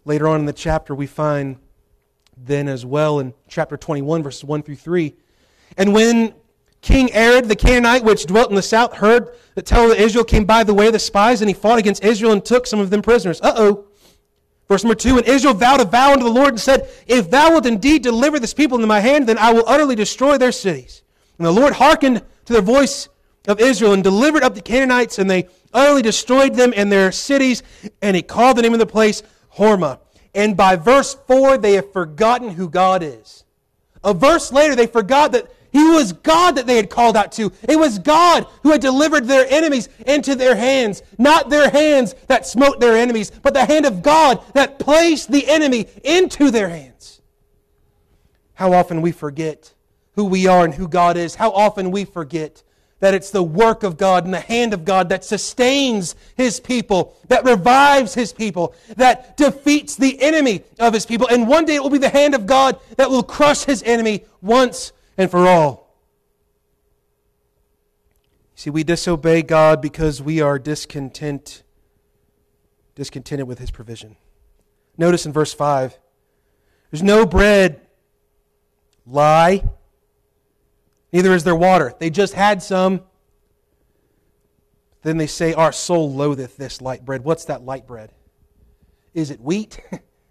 Later 0.05 0.27
on 0.27 0.39
in 0.39 0.45
the 0.45 0.53
chapter, 0.53 0.95
we 0.95 1.07
find 1.07 1.57
then 2.35 2.67
as 2.67 2.85
well 2.85 3.19
in 3.19 3.33
chapter 3.47 3.77
21, 3.77 4.23
verses 4.23 4.43
1 4.43 4.63
through 4.63 4.75
3. 4.75 5.13
And 5.77 5.93
when 5.93 6.33
King 6.81 7.09
Arad 7.15 7.45
the 7.47 7.55
Canaanite, 7.55 8.03
which 8.03 8.25
dwelt 8.25 8.49
in 8.49 8.55
the 8.55 8.61
south, 8.61 8.93
heard 8.95 9.29
that 9.53 9.65
Tell 9.65 9.91
of 9.91 9.97
Israel 9.97 10.23
came 10.23 10.45
by 10.45 10.63
the 10.63 10.73
way 10.73 10.87
of 10.87 10.93
the 10.93 10.99
spies, 10.99 11.41
and 11.41 11.49
he 11.49 11.53
fought 11.53 11.77
against 11.77 12.03
Israel 12.03 12.31
and 12.31 12.43
took 12.43 12.65
some 12.65 12.79
of 12.79 12.89
them 12.89 13.01
prisoners. 13.01 13.39
Uh 13.41 13.53
oh. 13.55 13.85
Verse 14.67 14.83
number 14.83 14.95
2 14.95 15.19
And 15.19 15.27
Israel 15.27 15.53
vowed 15.53 15.81
a 15.81 15.85
vow 15.85 16.13
unto 16.13 16.23
the 16.23 16.31
Lord 16.31 16.49
and 16.53 16.59
said, 16.59 16.89
If 17.05 17.29
thou 17.29 17.51
wilt 17.51 17.65
indeed 17.67 18.01
deliver 18.01 18.39
this 18.39 18.53
people 18.55 18.77
into 18.77 18.87
my 18.87 19.01
hand, 19.01 19.27
then 19.27 19.37
I 19.37 19.53
will 19.53 19.65
utterly 19.67 19.95
destroy 19.95 20.37
their 20.37 20.51
cities. 20.51 21.03
And 21.37 21.45
the 21.45 21.51
Lord 21.51 21.73
hearkened 21.73 22.23
to 22.45 22.53
the 22.53 22.61
voice 22.61 23.07
of 23.47 23.59
Israel 23.59 23.93
and 23.93 24.03
delivered 24.03 24.41
up 24.41 24.55
the 24.55 24.61
Canaanites, 24.61 25.19
and 25.19 25.29
they 25.29 25.47
utterly 25.73 26.01
destroyed 26.01 26.55
them 26.55 26.73
and 26.75 26.91
their 26.91 27.11
cities, 27.11 27.61
and 28.01 28.15
he 28.15 28.23
called 28.23 28.57
the 28.57 28.61
name 28.63 28.73
of 28.73 28.79
the 28.79 28.85
place 28.87 29.21
Hormah. 29.57 29.99
And 30.33 30.55
by 30.55 30.75
verse 30.75 31.15
4, 31.27 31.57
they 31.57 31.73
have 31.73 31.91
forgotten 31.91 32.49
who 32.51 32.69
God 32.69 33.03
is. 33.03 33.43
A 34.03 34.13
verse 34.13 34.51
later, 34.51 34.75
they 34.75 34.87
forgot 34.87 35.33
that 35.33 35.51
he 35.71 35.83
was 35.89 36.13
God 36.13 36.55
that 36.55 36.67
they 36.67 36.75
had 36.77 36.89
called 36.89 37.15
out 37.15 37.31
to. 37.33 37.51
It 37.63 37.77
was 37.77 37.99
God 37.99 38.45
who 38.63 38.71
had 38.71 38.81
delivered 38.81 39.25
their 39.25 39.45
enemies 39.49 39.89
into 40.05 40.35
their 40.35 40.55
hands. 40.55 41.01
Not 41.17 41.49
their 41.49 41.69
hands 41.69 42.13
that 42.27 42.45
smote 42.47 42.79
their 42.79 42.97
enemies, 42.97 43.31
but 43.31 43.53
the 43.53 43.65
hand 43.65 43.85
of 43.85 44.01
God 44.01 44.41
that 44.53 44.79
placed 44.79 45.31
the 45.31 45.47
enemy 45.49 45.87
into 46.03 46.51
their 46.51 46.69
hands. 46.69 47.21
How 48.53 48.73
often 48.73 49.01
we 49.01 49.11
forget 49.11 49.73
who 50.15 50.25
we 50.25 50.45
are 50.47 50.65
and 50.65 50.73
who 50.73 50.87
God 50.87 51.15
is. 51.15 51.35
How 51.35 51.51
often 51.51 51.91
we 51.91 52.03
forget 52.05 52.63
that 53.01 53.13
it's 53.15 53.31
the 53.31 53.43
work 53.43 53.83
of 53.83 53.97
God 53.97 54.23
and 54.23 54.33
the 54.33 54.39
hand 54.39 54.73
of 54.73 54.85
God 54.85 55.09
that 55.09 55.23
sustains 55.25 56.15
His 56.37 56.59
people, 56.59 57.15
that 57.27 57.43
revives 57.43 58.13
His 58.13 58.31
people, 58.31 58.73
that 58.95 59.35
defeats 59.35 59.95
the 59.95 60.21
enemy 60.21 60.61
of 60.79 60.93
His 60.93 61.05
people. 61.05 61.27
And 61.27 61.47
one 61.47 61.65
day 61.65 61.75
it 61.75 61.83
will 61.83 61.89
be 61.89 61.97
the 61.97 62.09
hand 62.09 62.35
of 62.35 62.45
God 62.45 62.79
that 62.97 63.09
will 63.09 63.23
crush 63.23 63.63
His 63.65 63.83
enemy 63.83 64.23
once 64.41 64.91
and 65.17 65.29
for 65.29 65.47
all. 65.47 65.97
See, 68.55 68.69
we 68.69 68.83
disobey 68.83 69.41
God 69.41 69.81
because 69.81 70.21
we 70.21 70.39
are 70.39 70.59
discontent, 70.59 71.63
discontented 72.93 73.47
with 73.47 73.57
His 73.57 73.71
provision. 73.71 74.15
Notice 74.97 75.25
in 75.25 75.33
verse 75.33 75.53
5 75.53 75.97
there's 76.91 77.01
no 77.01 77.25
bread, 77.25 77.81
lie, 79.07 79.63
Neither 81.11 81.33
is 81.33 81.43
there 81.43 81.55
water. 81.55 81.93
They 81.99 82.09
just 82.09 82.33
had 82.33 82.63
some. 82.63 83.01
Then 85.03 85.17
they 85.17 85.27
say, 85.27 85.53
Our 85.53 85.71
soul 85.71 86.11
loatheth 86.13 86.57
this 86.57 86.81
light 86.81 87.03
bread. 87.05 87.23
What's 87.23 87.45
that 87.45 87.63
light 87.65 87.85
bread? 87.87 88.11
Is 89.13 89.31
it 89.31 89.41
wheat? 89.41 89.79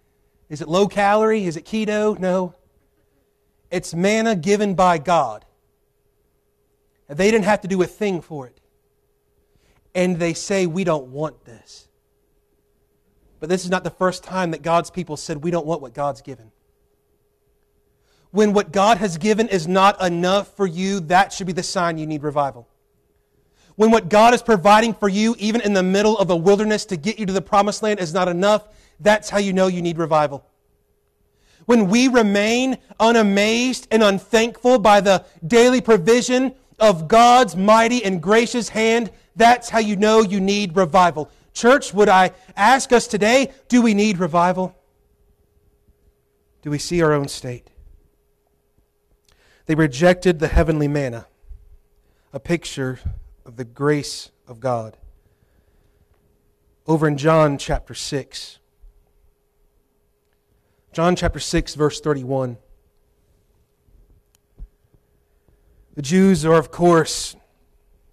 is 0.49 0.61
it 0.63 0.69
low 0.69 0.87
calorie? 0.87 1.45
Is 1.45 1.57
it 1.57 1.65
keto? 1.65 2.19
No. 2.19 2.55
It's 3.71 3.95
manna 3.95 4.35
given 4.35 4.75
by 4.75 4.99
God. 4.99 5.45
And 7.09 7.19
they 7.19 7.31
didn't 7.31 7.45
have 7.45 7.61
to 7.63 7.69
do 7.69 7.83
a 7.83 7.87
thing 7.87 8.21
for 8.21 8.47
it. 8.47 8.59
And 9.95 10.19
they 10.19 10.33
say, 10.35 10.67
We 10.67 10.85
don't 10.85 11.09
want 11.09 11.45
this. 11.45 11.89
But 13.39 13.49
this 13.49 13.65
is 13.65 13.71
not 13.71 13.85
the 13.85 13.91
first 13.91 14.23
time 14.23 14.51
that 14.53 14.63
God's 14.63 14.91
people 14.91 15.17
said, 15.19 15.45
We 15.45 15.51
don't 15.51 15.67
want 15.67 15.83
what 15.83 15.93
God's 15.93 16.23
given 16.23 16.53
when 18.33 18.53
what 18.53 18.73
God 18.73 18.99
has 18.99 19.19
given 19.19 19.49
is 19.49 19.67
not 19.67 20.01
enough 20.03 20.55
for 20.57 20.67
you, 20.67 21.01
that 21.01 21.33
should 21.33 21.47
be 21.47 21.53
the 21.53 21.63
sign 21.63 21.99
you 21.99 22.07
need 22.07 22.23
revival. 22.23 22.69
When 23.77 23.91
what 23.91 24.09
God 24.09 24.35
is 24.35 24.43
providing 24.43 24.95
for 24.95 25.09
you, 25.09 25.35
even 25.39 25.61
in 25.63 25.73
the 25.73 25.83
middle 25.83 26.17
of 26.19 26.31
a 26.31 26.37
wilderness 26.37 26.85
to 26.87 26.97
get 26.97 27.19
you 27.19 27.27
to 27.27 27.33
the 27.33 27.43
promised 27.43 27.83
land, 27.83 27.99
is 27.99 28.15
not 28.15 28.29
enough, 28.29 28.69
that's 29.01 29.31
how 29.31 29.39
you 29.39 29.53
know 29.53 29.67
you 29.69 29.83
need 29.83 29.99
revival. 29.99 30.45
When 31.67 31.89
we 31.89 32.09
remain 32.09 32.79
unamazed 32.99 33.87
and 33.91 34.03
unthankful 34.03 34.79
by 34.81 35.01
the 35.01 35.25
daily 35.47 35.81
provision 35.81 36.55
of 36.79 37.09
God's 37.09 37.57
mighty 37.57 38.05
and 38.05 38.23
gracious 38.23 38.69
hand, 38.69 39.11
that's 39.35 39.71
how 39.71 39.79
you 39.79 39.97
know 39.97 40.21
you 40.23 40.41
need 40.41 40.77
revival. 40.77 41.31
Church, 41.53 41.93
would 41.95 42.09
I 42.09 42.33
ask 42.57 42.93
us 42.93 43.07
today, 43.07 43.51
do 43.69 43.83
we 43.83 43.95
need 43.95 44.19
revival? 44.19 44.75
Do 46.63 46.71
we 46.71 46.79
see 46.79 47.03
our 47.03 47.13
own 47.13 47.29
state? 47.29 47.69
They 49.71 49.77
rejected 49.77 50.41
the 50.41 50.49
heavenly 50.49 50.89
manna, 50.89 51.29
a 52.33 52.41
picture 52.41 52.99
of 53.47 53.55
the 53.55 53.65
grace 53.65 54.33
of 54.49 54.59
God. 54.59 54.97
Over 56.89 57.07
in 57.07 57.17
John 57.17 57.57
chapter 57.57 57.95
6, 57.95 58.59
John 60.93 61.15
chapter 61.15 61.39
6, 61.39 61.77
verse 61.77 62.01
31. 62.01 62.57
The 65.95 66.03
Jews 66.03 66.45
are, 66.45 66.55
of 66.55 66.73
course, 66.73 67.37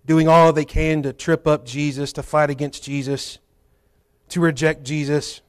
doing 0.06 0.28
all 0.28 0.54
they 0.54 0.64
can 0.64 1.02
to 1.02 1.12
trip 1.12 1.48
up 1.48 1.66
Jesus, 1.66 2.14
to 2.14 2.22
fight 2.22 2.52
against 2.52 2.84
Jesus, 2.84 3.40
to 4.30 4.40
reject 4.42 4.84
Jesus. 4.84 5.42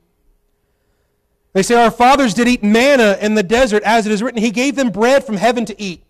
They 1.53 1.63
say, 1.63 1.75
Our 1.75 1.91
fathers 1.91 2.35
did 2.35 2.49
eat 2.49 2.63
manna 2.63 3.19
in 3.21 3.35
the 3.35 3.43
desert, 3.43 3.83
as 3.83 4.07
it 4.07 4.13
is 4.13 4.23
written, 4.23 4.41
He 4.41 4.51
gave 4.51 4.77
them 4.77 4.91
bread 4.91 5.25
from 5.25 5.37
heaven 5.37 5.65
to 5.67 5.81
eat. 5.81 6.05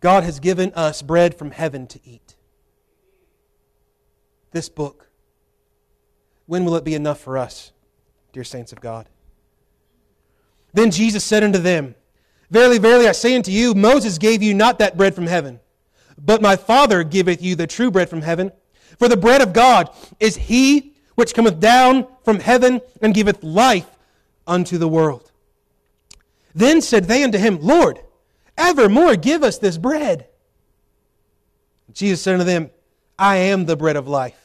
God 0.00 0.24
has 0.24 0.40
given 0.40 0.72
us 0.74 1.00
bread 1.00 1.34
from 1.38 1.52
heaven 1.52 1.86
to 1.86 2.00
eat. 2.04 2.34
This 4.50 4.68
book. 4.68 5.08
When 6.46 6.64
will 6.64 6.74
it 6.76 6.84
be 6.84 6.94
enough 6.94 7.20
for 7.20 7.38
us, 7.38 7.72
dear 8.32 8.44
saints 8.44 8.72
of 8.72 8.80
God? 8.80 9.08
Then 10.74 10.90
Jesus 10.90 11.22
said 11.24 11.44
unto 11.44 11.58
them, 11.58 11.94
Verily, 12.50 12.78
verily, 12.78 13.08
I 13.08 13.12
say 13.12 13.34
unto 13.36 13.50
you, 13.50 13.72
Moses 13.74 14.18
gave 14.18 14.42
you 14.42 14.52
not 14.52 14.78
that 14.78 14.96
bread 14.96 15.14
from 15.14 15.26
heaven, 15.26 15.60
but 16.22 16.42
my 16.42 16.56
Father 16.56 17.02
giveth 17.04 17.40
you 17.42 17.54
the 17.54 17.66
true 17.68 17.90
bread 17.90 18.10
from 18.10 18.20
heaven. 18.22 18.52
For 18.98 19.08
the 19.08 19.16
bread 19.16 19.40
of 19.40 19.54
God 19.54 19.88
is 20.20 20.36
he 20.36 20.91
which 21.22 21.34
cometh 21.34 21.60
down 21.60 22.04
from 22.24 22.40
heaven 22.40 22.80
and 23.00 23.14
giveth 23.14 23.44
life 23.44 23.86
unto 24.44 24.76
the 24.76 24.88
world. 24.88 25.30
Then 26.52 26.80
said 26.82 27.04
they 27.04 27.22
unto 27.22 27.38
him, 27.38 27.60
Lord, 27.60 28.00
evermore 28.58 29.14
give 29.14 29.44
us 29.44 29.56
this 29.56 29.78
bread. 29.78 30.26
Jesus 31.92 32.20
said 32.22 32.34
unto 32.34 32.44
them, 32.44 32.70
I 33.20 33.36
am 33.36 33.66
the 33.66 33.76
bread 33.76 33.94
of 33.94 34.08
life. 34.08 34.36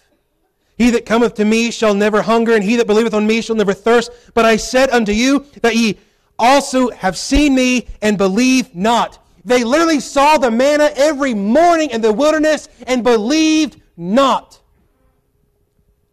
He 0.78 0.92
that 0.92 1.04
cometh 1.08 1.34
to 1.36 1.46
me 1.46 1.72
shall 1.72 1.96
never 1.96 2.22
hunger, 2.22 2.54
and 2.54 2.64
he 2.64 2.76
that 2.76 2.86
believeth 2.86 3.16
on 3.16 3.26
me 3.26 3.42
shall 3.42 3.56
never 3.56 3.74
thirst. 3.74 4.12
But 4.36 4.46
I 4.46 4.58
said 4.58 4.92
unto 4.92 5.12
you 5.14 5.48
that 5.64 5.76
ye 5.76 5.98
also 6.38 6.92
have 6.92 7.18
seen 7.18 7.56
me 7.56 7.88
and 8.04 8.20
believe 8.20 8.76
not. 8.76 9.18
They 9.44 9.64
literally 9.64 10.00
saw 10.00 10.38
the 10.38 10.52
manna 10.52 10.92
every 10.96 11.34
morning 11.34 11.90
in 11.90 12.02
the 12.02 12.14
wilderness 12.14 12.70
and 12.86 13.04
believed 13.04 13.82
not 13.98 14.60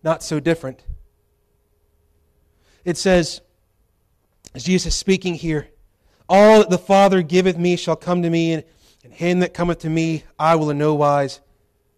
not 0.04 0.22
so 0.22 0.38
different. 0.38 0.84
It 2.84 2.96
says, 2.98 3.40
as 4.54 4.62
Jesus 4.64 4.92
is 4.94 4.94
speaking 4.98 5.34
here, 5.34 5.68
all 6.28 6.58
that 6.58 6.70
the 6.70 6.78
Father 6.78 7.22
giveth 7.22 7.56
me 7.58 7.74
shall 7.76 7.96
come 7.96 8.22
to 8.22 8.30
me, 8.30 8.52
and, 8.52 8.64
and 9.02 9.12
him 9.12 9.40
that 9.40 9.54
cometh 9.54 9.78
to 9.80 9.90
me 9.90 10.24
I 10.38 10.54
will 10.54 10.70
in 10.70 10.78
no 10.78 10.94
wise 10.94 11.40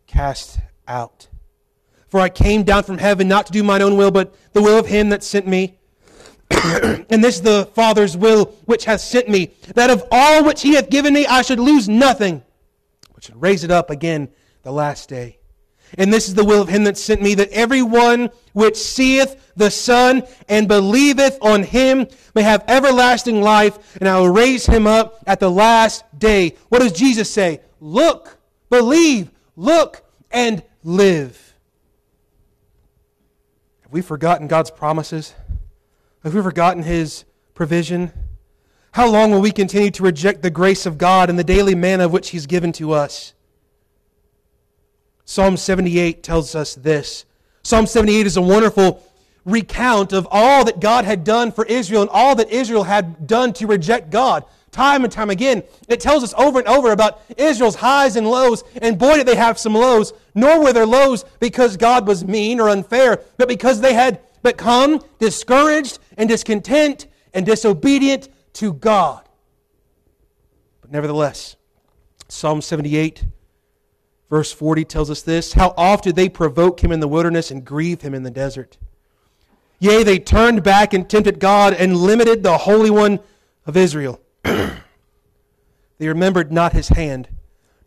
cast 0.07 0.61
out. 0.89 1.27
For 2.09 2.21
I 2.21 2.29
came 2.29 2.63
down 2.63 2.85
from 2.85 2.99
heaven 2.99 3.27
not 3.27 3.47
to 3.47 3.53
do 3.53 3.65
mine 3.65 3.83
own 3.83 3.97
will, 3.97 4.13
but 4.13 4.35
the 4.53 4.63
will 4.63 4.79
of 4.79 4.87
him 4.87 5.09
that 5.11 5.25
sent 5.25 5.47
me. 5.47 5.77
and 6.53 7.23
this 7.23 7.37
is 7.37 7.43
the 7.43 7.67
Father's 7.75 8.17
will 8.17 8.47
which 8.67 8.85
hath 8.85 9.01
sent 9.01 9.29
me, 9.29 9.51
that 9.75 9.91
of 9.91 10.07
all 10.13 10.45
which 10.45 10.63
he 10.63 10.75
hath 10.77 10.89
given 10.89 11.13
me 11.13 11.27
I 11.27 11.43
should 11.43 11.59
lose 11.59 11.89
nothing, 11.89 12.43
but 13.13 13.25
should 13.25 13.43
raise 13.43 13.65
it 13.65 13.73
up 13.73 13.91
again 13.91 14.29
the 14.63 14.71
last 14.71 15.09
day. 15.09 15.41
And 15.99 16.13
this 16.13 16.29
is 16.29 16.35
the 16.35 16.45
will 16.45 16.61
of 16.63 16.69
him 16.69 16.85
that 16.85 16.99
sent 16.99 17.23
me, 17.23 17.35
that 17.35 17.51
everyone 17.51 18.31
which 18.53 18.77
seeth 18.77 19.37
the 19.57 19.71
Son 19.71 20.25
and 20.49 20.69
believeth 20.69 21.39
on 21.41 21.63
him 21.63 22.07
may 22.35 22.43
have 22.43 22.65
everlasting 22.69 23.41
life, 23.41 23.97
and 24.01 24.09
I 24.09 24.19
will 24.19 24.29
raise 24.29 24.67
him 24.67 24.87
up 24.87 25.23
at 25.27 25.41
the 25.41 25.51
last 25.51 26.05
day. 26.19 26.57
What 26.69 26.81
does 26.81 26.93
Jesus 26.93 27.31
say? 27.31 27.61
Look, 27.81 28.39
believe, 28.69 29.31
look, 29.55 30.03
and 30.31 30.63
live. 30.83 31.55
Have 33.83 33.93
we 33.93 34.03
forgotten 34.03 34.49
God's 34.49 34.71
promises? 34.71 35.35
Have 36.25 36.35
we 36.35 36.43
forgotten 36.43 36.83
his 36.83 37.25
provision? 37.55 38.13
How 38.93 39.09
long 39.09 39.31
will 39.31 39.41
we 39.41 39.53
continue 39.53 39.91
to 39.93 40.03
reject 40.03 40.43
the 40.43 40.51
grace 40.51 40.85
of 40.87 40.99
God 40.99 41.31
and 41.31 41.39
the 41.39 41.45
daily 41.45 41.77
manna 41.77 42.07
of 42.07 42.13
which 42.13 42.31
he's 42.31 42.47
given 42.47 42.73
to 42.73 42.93
us? 42.93 43.33
Psalm 45.29 45.57
78 45.57 46.23
tells 46.23 46.55
us 46.55 46.77
this. 46.77 47.25
Psalm 47.65 47.87
78 47.87 48.27
is 48.27 48.37
a 48.37 48.41
wonderful 48.41 49.03
recount 49.45 50.13
of 50.13 50.27
all 50.31 50.65
that 50.65 50.81
God 50.81 51.05
had 51.05 51.25
done 51.25 51.51
for 51.51 51.67
Israel 51.67 52.03
and 52.03 52.11
all 52.11 52.37
that 52.37 52.49
Israel 52.51 52.85
had 52.85 53.27
done 53.27 53.53
to 53.55 53.67
reject 53.67 54.11
God. 54.11 54.45
Time 54.71 55.03
and 55.05 55.13
time 55.13 55.31
again, 55.31 55.65
it 55.89 55.99
tells 56.01 56.23
us 56.23 56.33
over 56.39 56.61
and 56.61 56.69
over 56.69 56.93
about 56.93 57.21
Israel's 57.37 57.75
highs 57.77 58.15
and 58.15 58.29
lows, 58.29 58.63
and 58.81 58.99
boy, 58.99 59.17
did 59.17 59.27
they 59.27 59.35
have 59.35 59.59
some 59.59 59.75
lows. 59.75 60.13
Nor 60.35 60.63
were 60.63 60.73
their 60.73 60.87
lows 60.87 61.25
because 61.41 61.77
God 61.77 62.07
was 62.07 62.25
mean 62.25 62.61
or 62.61 62.69
unfair, 62.69 63.21
but 63.37 63.49
because 63.49 63.81
they 63.81 63.95
had 63.95 64.21
become 64.43 65.01
discouraged 65.19 65.99
and 66.17 66.29
discontent 66.29 67.07
and 67.35 67.45
disobedient 67.45 68.29
to 68.55 68.73
God. 68.75 69.23
But 70.83 70.93
nevertheless, 70.93 71.57
Psalm 72.29 72.61
78 72.61 73.25
Verse 74.29 74.53
40 74.53 74.85
tells 74.85 75.11
us 75.11 75.23
this 75.23 75.53
How 75.53 75.75
oft 75.77 76.05
did 76.05 76.17
they 76.17 76.29
provoke 76.29 76.83
him 76.83 76.91
in 76.93 77.01
the 77.01 77.09
wilderness 77.09 77.51
and 77.51 77.65
grieve 77.65 78.03
him 78.03 78.15
in 78.15 78.25
the 78.25 78.31
desert? 78.31 78.79
Yea, 79.79 80.03
they 80.03 80.19
turned 80.19 80.63
back 80.63 80.93
and 80.95 81.09
tempted 81.09 81.39
God 81.39 81.75
and 81.75 81.97
limited 81.97 82.43
the 82.43 82.59
Holy 82.59 82.91
One 82.91 83.21
of 83.67 83.77
Israel. 83.77 84.21
they 84.43 84.71
remembered 86.01 86.51
not 86.51 86.73
his 86.73 86.89
hand, 86.89 87.29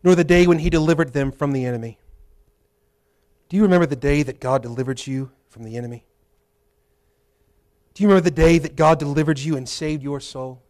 nor 0.02 0.14
the 0.14 0.24
day 0.24 0.46
when 0.46 0.60
he 0.60 0.70
delivered 0.70 1.12
them 1.12 1.32
from 1.32 1.52
the 1.52 1.64
enemy. 1.64 1.98
Do 3.48 3.56
you 3.56 3.62
remember 3.64 3.86
the 3.86 3.96
day 3.96 4.22
that 4.22 4.40
God 4.40 4.62
delivered 4.62 5.04
you 5.06 5.32
from 5.48 5.64
the 5.64 5.76
enemy? 5.76 6.04
Do 7.94 8.04
you 8.04 8.08
remember 8.08 8.30
the 8.30 8.34
day 8.34 8.58
that 8.58 8.76
God 8.76 9.00
delivered 9.00 9.40
you 9.40 9.56
and 9.56 9.68
saved 9.68 10.02
your 10.02 10.20
soul? 10.20 10.62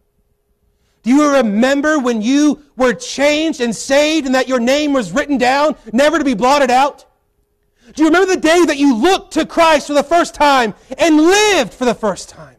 Do 1.03 1.09
you 1.09 1.35
remember 1.37 1.97
when 1.97 2.21
you 2.21 2.61
were 2.77 2.93
changed 2.93 3.59
and 3.59 3.75
saved 3.75 4.25
and 4.27 4.35
that 4.35 4.47
your 4.47 4.59
name 4.59 4.93
was 4.93 5.11
written 5.11 5.37
down, 5.37 5.75
never 5.91 6.19
to 6.19 6.25
be 6.25 6.35
blotted 6.35 6.69
out? 6.69 7.05
Do 7.95 8.03
you 8.03 8.09
remember 8.09 8.35
the 8.35 8.41
day 8.41 8.63
that 8.65 8.77
you 8.77 8.95
looked 8.95 9.33
to 9.33 9.45
Christ 9.45 9.87
for 9.87 9.93
the 9.93 10.03
first 10.03 10.35
time 10.35 10.75
and 10.97 11.17
lived 11.17 11.73
for 11.73 11.85
the 11.85 11.95
first 11.95 12.29
time? 12.29 12.55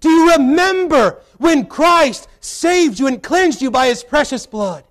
Do 0.00 0.08
you 0.08 0.32
remember 0.32 1.20
when 1.38 1.66
Christ 1.66 2.28
saved 2.40 2.98
you 2.98 3.06
and 3.06 3.22
cleansed 3.22 3.60
you 3.60 3.70
by 3.70 3.88
his 3.88 4.04
precious 4.04 4.46
blood? 4.46 4.84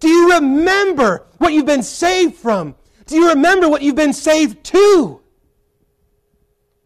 Do 0.00 0.08
you 0.08 0.32
remember 0.34 1.26
what 1.38 1.52
you've 1.52 1.66
been 1.66 1.82
saved 1.84 2.36
from? 2.36 2.74
Do 3.06 3.16
you 3.16 3.28
remember 3.28 3.68
what 3.68 3.82
you've 3.82 3.94
been 3.94 4.12
saved 4.12 4.64
to? 4.64 5.20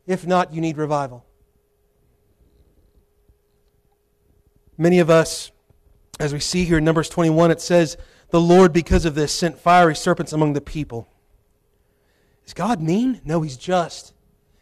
If 0.06 0.26
not, 0.26 0.52
you 0.52 0.60
need 0.60 0.76
revival. 0.76 1.24
Many 4.80 4.98
of 5.00 5.10
us, 5.10 5.50
as 6.18 6.32
we 6.32 6.40
see 6.40 6.64
here 6.64 6.78
in 6.78 6.84
Numbers 6.84 7.10
21, 7.10 7.50
it 7.50 7.60
says, 7.60 7.98
The 8.30 8.40
Lord, 8.40 8.72
because 8.72 9.04
of 9.04 9.14
this, 9.14 9.30
sent 9.30 9.58
fiery 9.58 9.94
serpents 9.94 10.32
among 10.32 10.54
the 10.54 10.62
people. 10.62 11.06
Is 12.46 12.54
God 12.54 12.80
mean? 12.80 13.20
No, 13.22 13.42
He's 13.42 13.58
just. 13.58 14.14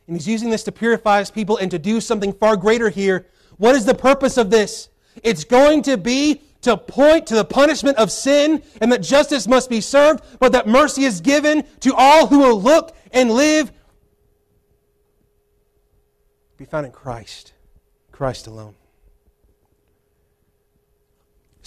And 0.08 0.16
He's 0.16 0.26
using 0.26 0.50
this 0.50 0.64
to 0.64 0.72
purify 0.72 1.20
His 1.20 1.30
people 1.30 1.56
and 1.58 1.70
to 1.70 1.78
do 1.78 2.00
something 2.00 2.32
far 2.32 2.56
greater 2.56 2.90
here. 2.90 3.26
What 3.58 3.76
is 3.76 3.84
the 3.84 3.94
purpose 3.94 4.36
of 4.36 4.50
this? 4.50 4.88
It's 5.22 5.44
going 5.44 5.82
to 5.82 5.96
be 5.96 6.42
to 6.62 6.76
point 6.76 7.28
to 7.28 7.36
the 7.36 7.44
punishment 7.44 7.96
of 7.96 8.10
sin 8.10 8.64
and 8.80 8.90
that 8.90 9.04
justice 9.04 9.46
must 9.46 9.70
be 9.70 9.80
served, 9.80 10.24
but 10.40 10.50
that 10.50 10.66
mercy 10.66 11.04
is 11.04 11.20
given 11.20 11.62
to 11.78 11.94
all 11.94 12.26
who 12.26 12.40
will 12.40 12.60
look 12.60 12.92
and 13.12 13.30
live. 13.30 13.70
Be 16.56 16.64
found 16.64 16.86
in 16.86 16.92
Christ, 16.92 17.52
Christ 18.10 18.48
alone 18.48 18.74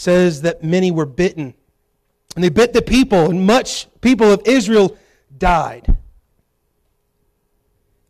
says 0.02 0.42
that 0.42 0.64
many 0.64 0.90
were 0.90 1.06
bitten. 1.06 1.54
And 2.34 2.44
they 2.44 2.50
bit 2.50 2.74
the 2.74 2.82
people, 2.82 3.30
and 3.30 3.46
much 3.46 3.86
people 4.02 4.32
of 4.32 4.42
Israel 4.46 4.98
died. 5.38 5.96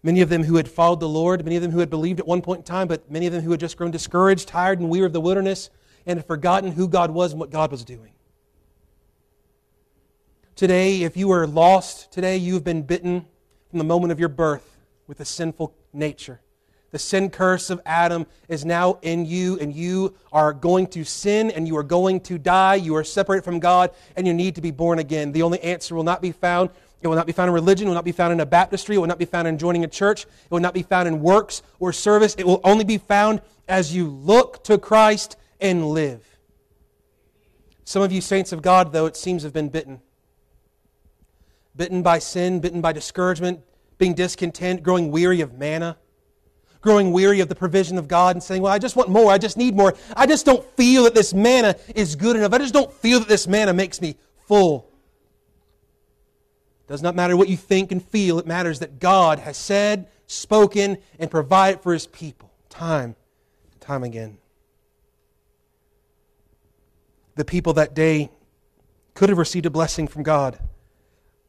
Many 0.02 0.22
of 0.22 0.30
them 0.30 0.46
who 0.46 0.56
had 0.56 0.70
followed 0.70 1.02
the 1.02 1.10
Lord, 1.10 1.44
many 1.44 1.58
of 1.58 1.62
them 1.62 1.72
who 1.72 1.80
had 1.80 1.90
believed 1.90 2.22
at 2.22 2.26
one 2.26 2.42
point 2.42 2.60
in 2.60 2.64
time, 2.64 2.88
but 2.88 3.12
many 3.12 3.28
of 3.28 3.34
them 3.34 3.42
who 3.44 3.52
had 3.52 3.60
just 3.60 3.76
grown 3.76 3.92
discouraged, 3.92 4.48
tired, 4.48 4.80
and 4.80 4.90
weary 4.90 5.06
of 5.06 5.12
the 5.12 5.20
wilderness, 5.20 5.70
and 6.06 6.18
had 6.18 6.26
forgotten 6.26 6.72
who 6.72 6.88
God 6.88 7.12
was 7.12 7.32
and 7.34 7.42
what 7.42 7.52
God 7.52 7.72
was 7.72 7.84
doing. 7.84 8.14
Today, 10.56 11.04
if 11.04 11.18
you 11.18 11.30
are 11.32 11.46
lost, 11.46 12.10
today 12.14 12.38
you 12.38 12.54
have 12.54 12.64
been 12.64 12.84
bitten 12.84 13.26
from 13.70 13.80
the 13.80 13.86
moment 13.86 14.14
of 14.14 14.20
your 14.20 14.30
birth 14.30 14.78
with 15.08 15.20
a 15.20 15.26
sinful 15.26 15.76
nature 15.92 16.40
the 16.92 17.00
sin 17.00 17.30
curse 17.30 17.70
of 17.70 17.82
Adam 17.86 18.28
is 18.50 18.64
now 18.66 19.00
in 19.02 19.26
you, 19.26 19.58
and 19.60 19.74
you 19.74 20.14
are 20.32 20.54
going 20.54 20.88
to 20.88 21.04
sin 21.06 21.50
and 21.52 21.68
you 21.68 21.76
are 21.78 21.84
going 21.84 22.20
to 22.22 22.38
die. 22.38 22.76
You 22.76 22.96
are 22.96 23.04
separate 23.04 23.44
from 23.44 23.60
God, 23.60 23.92
and 24.16 24.28
you 24.28 24.34
need 24.34 24.56
to 24.56 24.62
be 24.62 24.72
born 24.72 25.00
again. 25.00 25.32
The 25.32 25.42
only 25.42 25.60
answer 25.62 25.96
will 25.96 26.04
not 26.04 26.22
be 26.22 26.32
found. 26.34 26.70
It 27.02 27.08
will 27.08 27.16
not 27.16 27.26
be 27.26 27.32
found 27.34 27.48
in 27.48 27.54
religion. 27.54 27.88
It 27.88 27.90
will 27.90 27.96
not 27.96 28.04
be 28.06 28.12
found 28.12 28.34
in 28.34 28.40
a 28.42 28.46
baptistry. 28.46 28.96
It 28.96 29.00
will 29.00 29.08
not 29.08 29.18
be 29.20 29.26
found 29.26 29.48
in 29.48 29.58
joining 29.58 29.84
a 29.84 29.88
church. 29.88 30.24
It 30.26 30.52
will 30.52 30.60
not 30.60 30.74
be 30.74 30.84
found 30.84 31.08
in 31.08 31.20
works 31.22 31.64
or 31.80 31.92
service. 31.94 32.36
It 32.38 32.46
will 32.46 32.62
only 32.64 32.84
be 32.84 32.98
found 33.00 33.42
as 33.68 33.96
you 33.96 34.08
look 34.10 34.64
to 34.66 34.78
Christ 34.78 35.36
and 35.62 35.90
live. 35.92 36.28
Some 37.86 38.02
of 38.04 38.12
you 38.12 38.22
saints 38.22 38.52
of 38.52 38.62
God, 38.62 38.92
though, 38.94 39.06
it 39.06 39.16
seems 39.18 39.44
have 39.44 39.54
been 39.54 39.70
bitten. 39.70 40.02
Bitten 41.76 42.04
by 42.04 42.20
sin, 42.20 42.60
bitten 42.60 42.82
by 42.82 42.92
discouragement, 42.94 43.62
being 43.98 44.14
discontent, 44.14 44.84
growing 44.84 45.10
weary 45.10 45.40
of 45.42 45.54
manna 45.58 45.98
growing 46.82 47.12
weary 47.12 47.40
of 47.40 47.48
the 47.48 47.56
provision 47.56 47.98
of 47.98 48.08
God 48.08 48.36
and 48.36 48.44
saying, 48.44 48.62
Well, 48.62 48.74
I 48.74 48.80
just 48.80 48.96
want 48.96 49.10
more. 49.10 49.32
I 49.32 49.38
just 49.38 49.56
need 49.56 49.76
more. 49.76 49.94
I 50.18 50.26
just 50.26 50.46
don't 50.46 50.64
feel 50.76 51.04
that 51.04 51.16
this 51.16 51.34
manna 51.34 51.76
is 51.96 52.16
good 52.16 52.36
enough. 52.36 52.52
I 52.54 52.58
just 52.58 52.74
don't 52.74 52.92
feel 52.92 53.20
that 53.20 53.28
this 53.30 53.48
manna 53.48 53.74
makes 53.74 54.02
me 54.02 54.16
full. 54.48 54.90
It 56.82 56.88
does 56.92 57.02
not 57.02 57.16
matter 57.16 57.38
what 57.38 57.48
you 57.48 57.56
think 57.56 57.92
and 57.92 58.04
feel, 58.04 58.38
it 58.40 58.46
matters 58.48 58.80
that 58.80 59.00
God 59.00 59.40
has 59.40 59.56
said, 59.56 60.10
spoken, 60.28 60.98
and 61.20 61.32
provided 61.32 61.82
for 61.82 61.94
his 61.94 62.08
people 62.08 62.52
time 62.70 63.16
and 63.72 63.82
time 63.82 64.04
again. 64.04 64.40
The 67.36 67.46
people 67.46 67.74
that 67.74 67.94
day 67.94 68.30
could 69.14 69.30
have 69.30 69.38
received 69.38 69.66
a 69.66 69.70
blessing 69.70 70.06
from 70.08 70.24
God, 70.24 70.60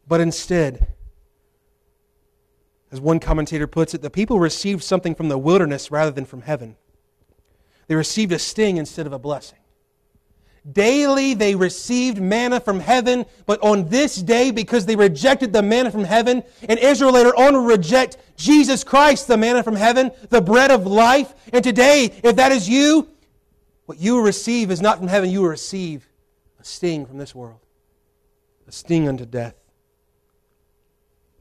but 0.06 0.20
instead, 0.20 0.86
as 2.92 3.00
one 3.00 3.18
commentator 3.18 3.66
puts 3.66 3.94
it, 3.94 4.02
the 4.02 4.10
people 4.10 4.38
received 4.38 4.84
something 4.84 5.14
from 5.14 5.28
the 5.30 5.38
wilderness 5.38 5.90
rather 5.90 6.10
than 6.10 6.26
from 6.26 6.42
heaven. 6.42 6.76
They 7.88 7.94
received 7.94 8.32
a 8.32 8.38
sting 8.38 8.76
instead 8.76 9.06
of 9.06 9.14
a 9.14 9.18
blessing. 9.18 9.58
Daily 10.70 11.32
they 11.34 11.54
received 11.56 12.20
manna 12.20 12.60
from 12.60 12.78
heaven, 12.80 13.24
but 13.46 13.60
on 13.62 13.88
this 13.88 14.16
day, 14.16 14.50
because 14.52 14.84
they 14.86 14.94
rejected 14.94 15.52
the 15.52 15.62
manna 15.62 15.90
from 15.90 16.04
heaven, 16.04 16.44
and 16.68 16.78
Israel 16.78 17.12
later 17.12 17.34
on 17.36 17.54
will 17.54 17.64
reject 17.64 18.18
Jesus 18.36 18.84
Christ, 18.84 19.26
the 19.26 19.36
manna 19.38 19.62
from 19.62 19.74
heaven, 19.74 20.12
the 20.28 20.42
bread 20.42 20.70
of 20.70 20.86
life. 20.86 21.34
And 21.52 21.64
today, 21.64 22.12
if 22.22 22.36
that 22.36 22.52
is 22.52 22.68
you, 22.68 23.08
what 23.86 23.98
you 24.00 24.16
will 24.16 24.22
receive 24.22 24.70
is 24.70 24.80
not 24.82 24.98
from 24.98 25.08
heaven, 25.08 25.30
you 25.30 25.40
will 25.40 25.48
receive 25.48 26.06
a 26.60 26.64
sting 26.64 27.06
from 27.06 27.18
this 27.18 27.34
world, 27.34 27.60
a 28.68 28.72
sting 28.72 29.08
unto 29.08 29.24
death. 29.24 29.54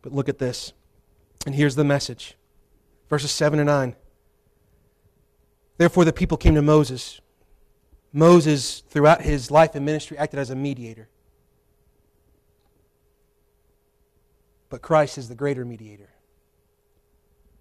But 0.01 0.13
look 0.13 0.29
at 0.29 0.39
this. 0.39 0.71
And 1.45 1.55
here's 1.55 1.75
the 1.75 1.83
message 1.83 2.35
verses 3.09 3.31
7 3.31 3.59
and 3.59 3.67
9. 3.67 3.95
Therefore, 5.77 6.05
the 6.05 6.13
people 6.13 6.37
came 6.37 6.55
to 6.55 6.61
Moses. 6.61 7.19
Moses, 8.13 8.81
throughout 8.89 9.21
his 9.21 9.49
life 9.49 9.73
and 9.73 9.85
ministry, 9.85 10.17
acted 10.17 10.39
as 10.39 10.49
a 10.49 10.55
mediator. 10.55 11.07
But 14.69 14.81
Christ 14.81 15.17
is 15.17 15.27
the 15.29 15.35
greater 15.35 15.63
mediator. 15.65 16.09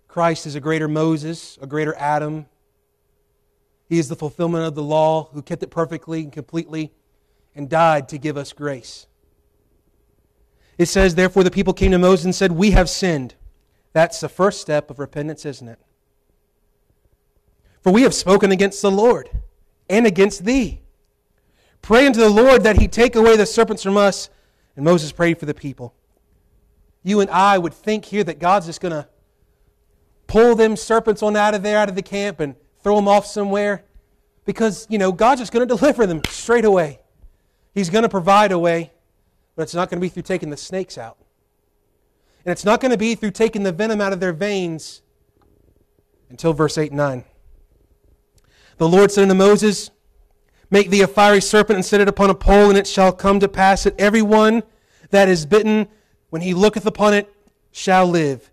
Christ 0.08 0.46
is 0.46 0.54
a 0.56 0.60
greater 0.60 0.86
Moses, 0.88 1.56
a 1.62 1.66
greater 1.66 1.94
Adam. 1.94 2.46
He 3.88 3.98
is 3.98 4.08
the 4.08 4.16
fulfillment 4.16 4.64
of 4.66 4.74
the 4.74 4.82
law 4.82 5.30
who 5.32 5.40
kept 5.42 5.62
it 5.62 5.70
perfectly 5.70 6.22
and 6.22 6.32
completely 6.32 6.92
and 7.54 7.68
died 7.68 8.08
to 8.10 8.18
give 8.18 8.36
us 8.36 8.52
grace. 8.52 9.06
It 10.78 10.86
says, 10.86 11.14
Therefore, 11.14 11.44
the 11.44 11.50
people 11.50 11.72
came 11.72 11.92
to 11.92 11.98
Moses 11.98 12.24
and 12.24 12.34
said, 12.34 12.52
We 12.52 12.72
have 12.72 12.90
sinned. 12.90 13.34
That's 13.92 14.20
the 14.20 14.28
first 14.28 14.60
step 14.60 14.90
of 14.90 14.98
repentance, 14.98 15.44
isn't 15.44 15.66
it? 15.68 15.78
For 17.82 17.92
we 17.92 18.02
have 18.02 18.14
spoken 18.14 18.52
against 18.52 18.82
the 18.82 18.90
Lord 18.90 19.30
and 19.88 20.06
against 20.06 20.44
thee. 20.44 20.82
Pray 21.82 22.06
unto 22.06 22.20
the 22.20 22.28
Lord 22.28 22.62
that 22.62 22.76
he 22.76 22.86
take 22.86 23.16
away 23.16 23.36
the 23.36 23.46
serpents 23.46 23.82
from 23.82 23.96
us. 23.96 24.28
And 24.76 24.84
Moses 24.84 25.12
prayed 25.12 25.38
for 25.38 25.46
the 25.46 25.54
people. 25.54 25.94
You 27.02 27.20
and 27.20 27.30
I 27.30 27.58
would 27.58 27.74
think 27.74 28.04
here 28.04 28.22
that 28.24 28.38
God's 28.38 28.66
just 28.66 28.80
going 28.80 28.92
to 28.92 29.08
pull 30.26 30.54
them 30.54 30.76
serpents 30.76 31.22
on 31.22 31.34
out 31.34 31.54
of 31.54 31.62
there, 31.62 31.78
out 31.78 31.88
of 31.88 31.94
the 31.96 32.02
camp, 32.02 32.38
and 32.38 32.54
throw 32.82 32.94
them 32.96 33.08
off 33.08 33.26
somewhere 33.26 33.84
because, 34.44 34.86
you 34.88 34.98
know, 34.98 35.10
God's 35.10 35.40
just 35.40 35.52
going 35.52 35.66
to 35.66 35.74
deliver 35.76 36.06
them 36.06 36.20
straight 36.28 36.64
away. 36.66 37.00
He's 37.74 37.90
going 37.90 38.02
to 38.02 38.08
provide 38.08 38.52
a 38.52 38.58
way, 38.58 38.92
but 39.56 39.62
it's 39.62 39.74
not 39.74 39.88
going 39.90 39.98
to 39.98 40.04
be 40.04 40.08
through 40.08 40.22
taking 40.22 40.50
the 40.50 40.56
snakes 40.56 40.98
out. 40.98 41.19
And 42.44 42.52
it's 42.52 42.64
not 42.64 42.80
going 42.80 42.90
to 42.92 42.98
be 42.98 43.14
through 43.14 43.32
taking 43.32 43.62
the 43.64 43.72
venom 43.72 44.00
out 44.00 44.12
of 44.12 44.20
their 44.20 44.32
veins 44.32 45.02
until 46.30 46.52
verse 46.52 46.78
8 46.78 46.90
and 46.90 46.96
9. 46.98 47.24
The 48.78 48.88
Lord 48.88 49.12
said 49.12 49.22
unto 49.24 49.34
Moses, 49.34 49.90
Make 50.70 50.88
thee 50.90 51.02
a 51.02 51.06
fiery 51.08 51.42
serpent 51.42 51.76
and 51.76 51.84
set 51.84 52.00
it 52.00 52.08
upon 52.08 52.30
a 52.30 52.34
pole, 52.34 52.70
and 52.70 52.78
it 52.78 52.86
shall 52.86 53.12
come 53.12 53.40
to 53.40 53.48
pass 53.48 53.84
that 53.84 54.00
every 54.00 54.22
one 54.22 54.62
that 55.10 55.28
is 55.28 55.44
bitten, 55.44 55.88
when 56.30 56.40
he 56.42 56.54
looketh 56.54 56.86
upon 56.86 57.12
it, 57.12 57.30
shall 57.72 58.06
live. 58.06 58.50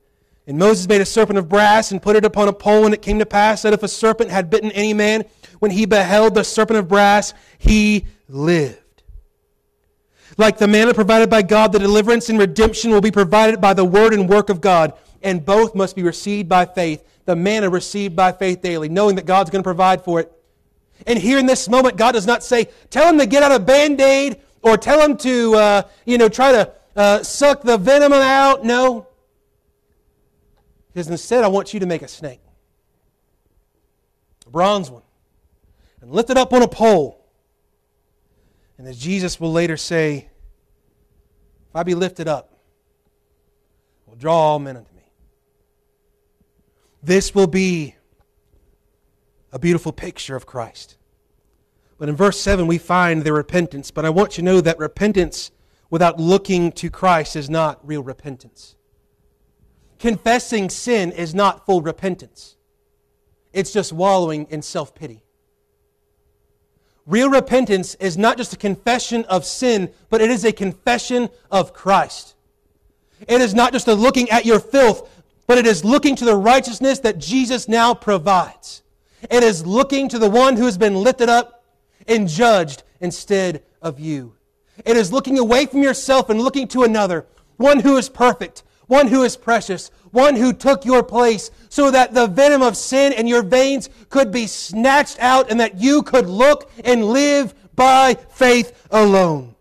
And 0.47 0.57
Moses 0.57 0.87
made 0.89 1.01
a 1.01 1.05
serpent 1.05 1.37
of 1.39 1.47
brass 1.47 1.91
and 1.91 2.01
put 2.01 2.15
it 2.15 2.25
upon 2.25 2.47
a 2.49 2.53
pole, 2.53 2.83
and 2.85 2.93
it 2.93 3.01
came 3.01 3.19
to 3.19 3.25
pass 3.25 3.61
that 3.61 3.73
if 3.73 3.83
a 3.83 3.87
serpent 3.87 4.31
had 4.31 4.49
bitten 4.49 4.71
any 4.71 4.93
man, 4.93 5.23
when 5.59 5.71
he 5.71 5.85
beheld 5.85 6.33
the 6.35 6.43
serpent 6.43 6.79
of 6.79 6.87
brass, 6.89 7.33
he 7.57 8.05
lived. 8.27 8.79
Like 10.37 10.59
the 10.59 10.67
manna 10.67 10.93
provided 10.93 11.31
by 11.31 11.41
God, 11.41 11.71
the 11.73 11.79
deliverance 11.79 12.29
and 12.29 12.37
redemption 12.37 12.91
will 12.91 13.01
be 13.01 13.09
provided 13.09 13.59
by 13.59 13.73
the 13.73 13.83
word 13.83 14.13
and 14.13 14.29
work 14.29 14.49
of 14.49 14.61
God, 14.61 14.93
and 15.23 15.43
both 15.43 15.73
must 15.73 15.95
be 15.95 16.03
received 16.03 16.47
by 16.47 16.63
faith. 16.65 17.03
The 17.25 17.35
manna 17.35 17.69
received 17.71 18.15
by 18.15 18.31
faith 18.31 18.61
daily, 18.61 18.87
knowing 18.87 19.15
that 19.15 19.25
God's 19.25 19.49
going 19.49 19.63
to 19.63 19.67
provide 19.67 20.03
for 20.05 20.19
it. 20.19 20.31
And 21.07 21.17
here 21.17 21.39
in 21.39 21.47
this 21.47 21.67
moment, 21.67 21.97
God 21.97 22.11
does 22.13 22.27
not 22.27 22.43
say, 22.43 22.69
tell 22.91 23.09
him 23.09 23.17
to 23.17 23.25
get 23.25 23.41
out 23.43 23.51
a 23.51 23.59
band 23.59 23.99
aid 23.99 24.37
or 24.61 24.77
tell 24.77 25.01
him 25.01 25.17
to, 25.17 25.55
uh, 25.55 25.81
you 26.05 26.19
know, 26.19 26.29
try 26.29 26.51
to 26.51 26.71
uh, 26.95 27.23
suck 27.23 27.63
the 27.63 27.77
venom 27.77 28.13
out. 28.13 28.63
No. 28.63 29.07
Because 30.93 31.07
instead, 31.07 31.43
I 31.43 31.47
want 31.47 31.73
you 31.73 31.79
to 31.79 31.85
make 31.87 32.03
a 32.03 32.07
snake, 32.07 32.41
a 34.45 34.49
bronze 34.51 34.89
one, 34.91 35.03
and 36.01 36.11
lift 36.11 36.29
it 36.29 36.37
up 36.37 36.53
on 36.53 36.61
a 36.61 36.67
pole 36.67 37.16
and 38.77 38.87
as 38.87 38.97
Jesus 38.97 39.39
will 39.39 39.51
later 39.51 39.75
say, 39.77 40.29
if 41.69 41.75
I 41.75 41.83
be 41.83 41.95
lifted 41.95 42.27
up, 42.27 42.59
will 44.05 44.15
draw 44.15 44.35
all 44.35 44.59
men 44.59 44.77
unto 44.77 44.93
me. 44.95 45.11
This 47.01 47.33
will 47.33 47.47
be 47.47 47.95
a 49.51 49.57
beautiful 49.59 49.91
picture 49.91 50.35
of 50.35 50.45
Christ. 50.45 50.97
But 51.97 52.09
in 52.09 52.15
verse 52.15 52.39
7, 52.39 52.67
we 52.67 52.77
find 52.77 53.23
the 53.23 53.33
repentance. 53.33 53.89
But 53.89 54.05
I 54.05 54.09
want 54.11 54.37
you 54.37 54.41
to 54.41 54.45
know 54.45 54.61
that 54.61 54.77
repentance 54.77 55.49
without 55.89 56.19
looking 56.19 56.71
to 56.73 56.89
Christ 56.91 57.35
is 57.35 57.49
not 57.49 57.85
real 57.85 58.03
repentance. 58.03 58.75
Confessing 59.97 60.69
sin 60.69 61.11
is 61.11 61.33
not 61.33 61.65
full 61.65 61.81
repentance, 61.81 62.57
it's 63.51 63.73
just 63.73 63.91
wallowing 63.91 64.45
in 64.51 64.61
self 64.61 64.93
pity. 64.93 65.23
Real 67.07 67.29
repentance 67.29 67.95
is 67.95 68.17
not 68.17 68.35
just 68.35 68.53
a 68.53 68.57
confession 68.57 69.23
of 69.25 69.45
sin, 69.45 69.91
but 70.09 70.19
it 70.21 70.29
is 70.29 70.43
a 70.43 70.51
confession 70.51 71.29
of 71.49 71.73
Christ. 71.73 72.35
It 73.25 73.39
is 73.39 73.53
not 73.55 73.71
just 73.71 73.87
a 73.87 73.93
looking 73.95 74.29
at 74.29 74.45
your 74.45 74.59
filth, 74.59 75.09
but 75.47 75.57
it 75.57 75.65
is 75.65 75.85
looking 75.85 76.17
to 76.17 76.25
the 76.25 76.35
righteousness 76.35 76.99
that 76.99 77.17
Jesus 77.17 77.69
now 77.69 77.93
provides. 77.93 78.83
It 79.31 79.41
is 79.41 79.65
looking 79.65 80.09
to 80.09 80.19
the 80.19 80.29
one 80.29 80.57
who 80.57 80.65
has 80.65 80.77
been 80.77 80.95
lifted 80.95 81.29
up 81.29 81.63
and 82.09 82.27
judged 82.27 82.83
instead 82.99 83.63
of 83.81 84.01
you. 84.01 84.33
It 84.85 84.97
is 84.97 85.11
looking 85.13 85.39
away 85.39 85.65
from 85.65 85.81
yourself 85.83 86.29
and 86.29 86.41
looking 86.41 86.67
to 86.69 86.83
another, 86.83 87.25
one 87.55 87.79
who 87.79 87.95
is 87.95 88.09
perfect, 88.09 88.63
one 88.87 89.07
who 89.07 89.23
is 89.23 89.37
precious, 89.37 89.91
one 90.11 90.35
who 90.35 90.53
took 90.53 90.85
your 90.85 91.03
place 91.03 91.51
so 91.69 91.91
that 91.91 92.13
the 92.13 92.25
venom 92.27 92.61
of 92.61 92.75
sin 92.77 93.13
in 93.13 93.27
your 93.27 93.43
veins 93.43 93.89
could 94.09 94.31
be 94.31 94.47
snatched 94.47 95.19
out 95.19 95.51
and 95.51 95.59
that 95.59 95.79
you 95.79 96.01
could 96.01 96.27
look 96.27 96.71
and 96.83 97.05
live 97.05 97.53
by 97.75 98.15
faith 98.31 98.87
alone. 98.89 99.55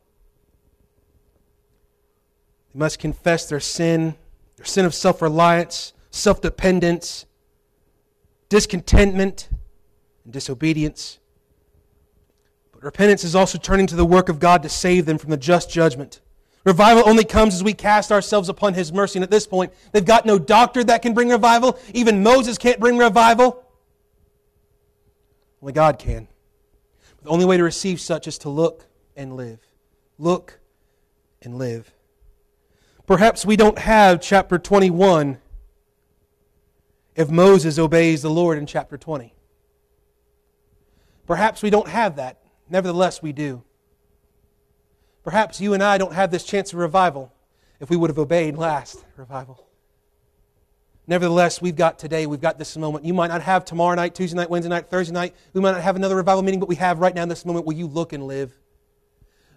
They 2.73 2.78
must 2.78 2.98
confess 3.01 3.47
their 3.48 3.61
sin, 3.61 4.15
their 4.57 4.65
sin 4.66 4.85
of 4.86 4.94
self 4.94 5.20
reliance, 5.20 5.93
self 6.11 6.40
dependence, 6.40 7.27
discontentment, 8.48 9.48
and 10.24 10.32
disobedience. 10.32 11.19
But 12.73 12.85
repentance 12.85 13.24
is 13.24 13.35
also 13.35 13.59
turning 13.59 13.89
to 13.89 13.97
the 13.97 14.07
work 14.07 14.28
of 14.28 14.39
God 14.39 14.62
to 14.62 14.69
save 14.69 15.05
them 15.05 15.19
from 15.19 15.31
the 15.31 15.36
just 15.36 15.69
judgment 15.69 16.20
Revival 16.66 17.09
only 17.09 17.24
comes 17.24 17.55
as 17.55 17.62
we 17.62 17.72
cast 17.74 18.10
ourselves 18.10 18.48
upon 18.48 18.74
His 18.74 18.93
mercy. 18.93 19.18
And 19.20 19.24
at 19.24 19.30
this 19.30 19.47
point, 19.47 19.72
they've 19.93 20.05
got 20.05 20.26
no 20.26 20.36
doctor 20.36 20.82
that 20.84 21.01
can 21.01 21.14
bring 21.14 21.28
revival. 21.28 21.78
Even 21.94 22.24
Moses 22.24 22.59
can't 22.59 22.80
bring 22.80 22.98
revival. 22.98 23.62
Only 25.62 25.72
God 25.72 25.98
can. 26.01 26.26
But 27.16 27.24
the 27.24 27.30
only 27.30 27.44
way 27.44 27.56
to 27.56 27.62
receive 27.62 28.01
such 28.01 28.26
is 28.26 28.36
to 28.38 28.48
look 28.48 28.84
and 29.16 29.36
live. 29.36 29.60
Look 30.18 30.59
and 31.40 31.56
live. 31.56 31.93
Perhaps 33.06 33.47
we 33.47 33.55
don't 33.55 33.78
have 33.78 34.20
chapter 34.20 34.59
21 34.59 35.38
if 37.14 37.30
Moses 37.30 37.78
obeys 37.78 38.22
the 38.22 38.30
Lord 38.30 38.59
in 38.59 38.66
chapter 38.66 38.98
20. 38.98 39.32
Perhaps 41.28 41.62
we 41.62 41.70
don't 41.70 41.88
have 41.88 42.16
that. 42.16 42.40
Nevertheless, 42.68 43.22
we 43.22 43.32
do. 43.32 43.62
Perhaps 45.27 45.61
you 45.61 45.74
and 45.74 45.82
I 45.82 45.98
don't 45.98 46.12
have 46.12 46.31
this 46.31 46.44
chance 46.44 46.73
of 46.73 46.78
revival 46.78 47.32
if 47.81 47.90
we 47.90 47.97
would 47.97 48.11
have 48.11 48.19
obeyed 48.20 48.57
last 48.57 49.05
revival. 49.16 49.61
Nevertheless, 51.09 51.61
we've 51.61 51.74
got 51.74 51.98
today, 51.98 52.28
we've 52.28 52.40
got 52.40 52.59
this 52.59 52.77
moment. 52.77 53.05
You 53.05 53.12
might 53.12 53.27
not 53.27 53.43
have 53.43 53.65
tomorrow 53.65 53.97
night, 53.97 54.15
Tuesday 54.15 54.36
night, 54.36 54.48
Wednesday 54.48 54.69
night, 54.69 54.86
Thursday 54.86 55.12
night. 55.12 55.35
We 55.53 55.61
might 55.61 55.73
not 55.73 55.81
have 55.81 55.97
another 55.97 56.15
revival 56.15 56.44
meeting, 56.44 56.61
but 56.61 56.69
we 56.69 56.77
have 56.77 57.01
right 57.01 57.12
now 57.12 57.24
in 57.24 57.28
this 57.28 57.44
moment. 57.44 57.66
Will 57.66 57.73
you 57.73 57.89
look 57.89 58.12
and 58.12 58.28
live? 58.28 58.53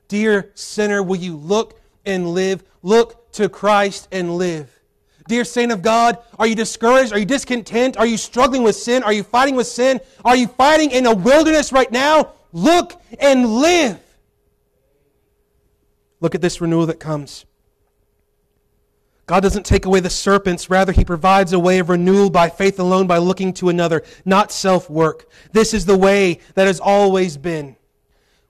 Dear 0.08 0.50
sinner, 0.56 1.04
will 1.04 1.18
you 1.18 1.36
look 1.38 1.80
and 2.04 2.32
live? 2.34 2.64
Look 2.82 3.32
to 3.34 3.48
Christ 3.48 4.08
and 4.12 4.38
live. 4.38 4.76
Dear 5.28 5.44
saint 5.46 5.72
of 5.72 5.84
God, 5.84 6.18
are 6.40 6.48
you 6.48 6.56
discouraged? 6.56 7.14
Are 7.14 7.20
you 7.20 7.26
discontent? 7.26 7.96
Are 7.96 8.08
you 8.08 8.18
struggling 8.18 8.64
with 8.64 8.76
sin? 8.76 9.04
Are 9.04 9.14
you 9.14 9.22
fighting 9.22 9.56
with 9.56 9.68
sin? 9.68 10.02
Are 10.26 10.36
you 10.36 10.48
fighting 10.48 10.90
in 10.90 11.06
a 11.06 11.14
wilderness 11.14 11.72
right 11.72 11.91
now? 11.91 12.32
Look 12.54 13.00
and 13.20 13.46
live. 13.58 14.00
Look 16.22 16.36
at 16.36 16.41
this 16.41 16.60
renewal 16.60 16.86
that 16.88 17.00
comes. 17.00 17.46
God 19.26 19.41
doesn't 19.41 19.66
take 19.66 19.86
away 19.86 20.00
the 20.00 20.10
serpents, 20.10 20.70
rather, 20.72 20.91
He 20.91 21.06
provides 21.06 21.54
a 21.54 21.60
way 21.60 21.80
of 21.80 21.90
renewal 21.90 22.30
by 22.30 22.50
faith 22.50 22.80
alone, 22.80 23.06
by 23.06 23.20
looking 23.20 23.54
to 23.54 23.70
another, 23.70 24.02
not 24.26 24.52
self 24.52 24.90
work. 24.90 25.30
This 25.52 25.74
is 25.74 25.86
the 25.86 25.98
way 25.98 26.40
that 26.56 26.68
has 26.68 26.80
always 26.80 27.38
been. 27.38 27.76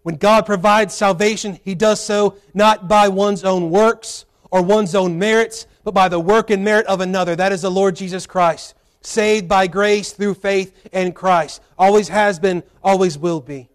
When 0.03 0.15
God 0.15 0.45
provides 0.45 0.93
salvation, 0.93 1.59
He 1.63 1.75
does 1.75 1.99
so 2.03 2.37
not 2.53 2.87
by 2.87 3.09
one's 3.09 3.43
own 3.43 3.69
works 3.69 4.25
or 4.51 4.61
one's 4.61 4.95
own 4.95 5.19
merits, 5.19 5.67
but 5.83 5.93
by 5.93 6.07
the 6.07 6.19
work 6.19 6.49
and 6.49 6.63
merit 6.63 6.87
of 6.87 7.01
another. 7.01 7.35
That 7.35 7.51
is 7.51 7.61
the 7.63 7.69
Lord 7.69 7.97
Jesus 7.97 8.25
Christ, 8.25 8.73
saved 9.01 9.49
by 9.49 9.67
grace 9.67 10.13
through 10.13 10.35
faith 10.35 10.73
in 10.93 11.11
Christ. 11.11 11.61
Always 11.77 12.07
has 12.07 12.39
been, 12.39 12.63
always 12.81 13.17
will 13.17 13.41
be. 13.41 13.69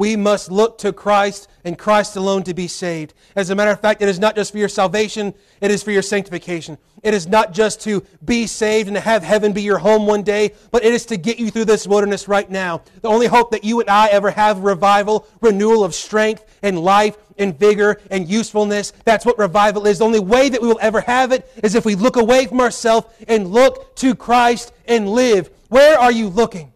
We 0.00 0.16
must 0.16 0.50
look 0.50 0.78
to 0.78 0.94
Christ 0.94 1.46
and 1.62 1.76
Christ 1.78 2.16
alone 2.16 2.42
to 2.44 2.54
be 2.54 2.68
saved. 2.68 3.12
As 3.36 3.50
a 3.50 3.54
matter 3.54 3.70
of 3.70 3.80
fact, 3.80 4.00
it 4.00 4.08
is 4.08 4.18
not 4.18 4.34
just 4.34 4.50
for 4.50 4.56
your 4.56 4.66
salvation, 4.70 5.34
it 5.60 5.70
is 5.70 5.82
for 5.82 5.90
your 5.90 6.00
sanctification. 6.00 6.78
It 7.02 7.12
is 7.12 7.26
not 7.26 7.52
just 7.52 7.82
to 7.82 8.02
be 8.24 8.46
saved 8.46 8.88
and 8.88 8.94
to 8.96 9.00
have 9.02 9.22
heaven 9.22 9.52
be 9.52 9.60
your 9.60 9.76
home 9.76 10.06
one 10.06 10.22
day, 10.22 10.52
but 10.70 10.86
it 10.86 10.94
is 10.94 11.04
to 11.04 11.18
get 11.18 11.38
you 11.38 11.50
through 11.50 11.66
this 11.66 11.86
wilderness 11.86 12.28
right 12.28 12.48
now. 12.50 12.80
The 13.02 13.10
only 13.10 13.26
hope 13.26 13.50
that 13.50 13.62
you 13.62 13.78
and 13.82 13.90
I 13.90 14.06
ever 14.06 14.30
have 14.30 14.60
revival, 14.60 15.26
renewal 15.42 15.84
of 15.84 15.94
strength 15.94 16.46
and 16.62 16.82
life 16.82 17.18
and 17.36 17.58
vigor 17.58 18.00
and 18.10 18.26
usefulness. 18.26 18.94
That's 19.04 19.26
what 19.26 19.36
revival 19.36 19.86
is. 19.86 19.98
The 19.98 20.06
only 20.06 20.18
way 20.18 20.48
that 20.48 20.62
we 20.62 20.68
will 20.68 20.78
ever 20.80 21.02
have 21.02 21.30
it 21.30 21.46
is 21.62 21.74
if 21.74 21.84
we 21.84 21.94
look 21.94 22.16
away 22.16 22.46
from 22.46 22.60
ourselves 22.62 23.06
and 23.28 23.48
look 23.48 23.96
to 23.96 24.14
Christ 24.14 24.72
and 24.86 25.10
live. 25.10 25.50
Where 25.68 25.98
are 25.98 26.10
you 26.10 26.28
looking? 26.30 26.72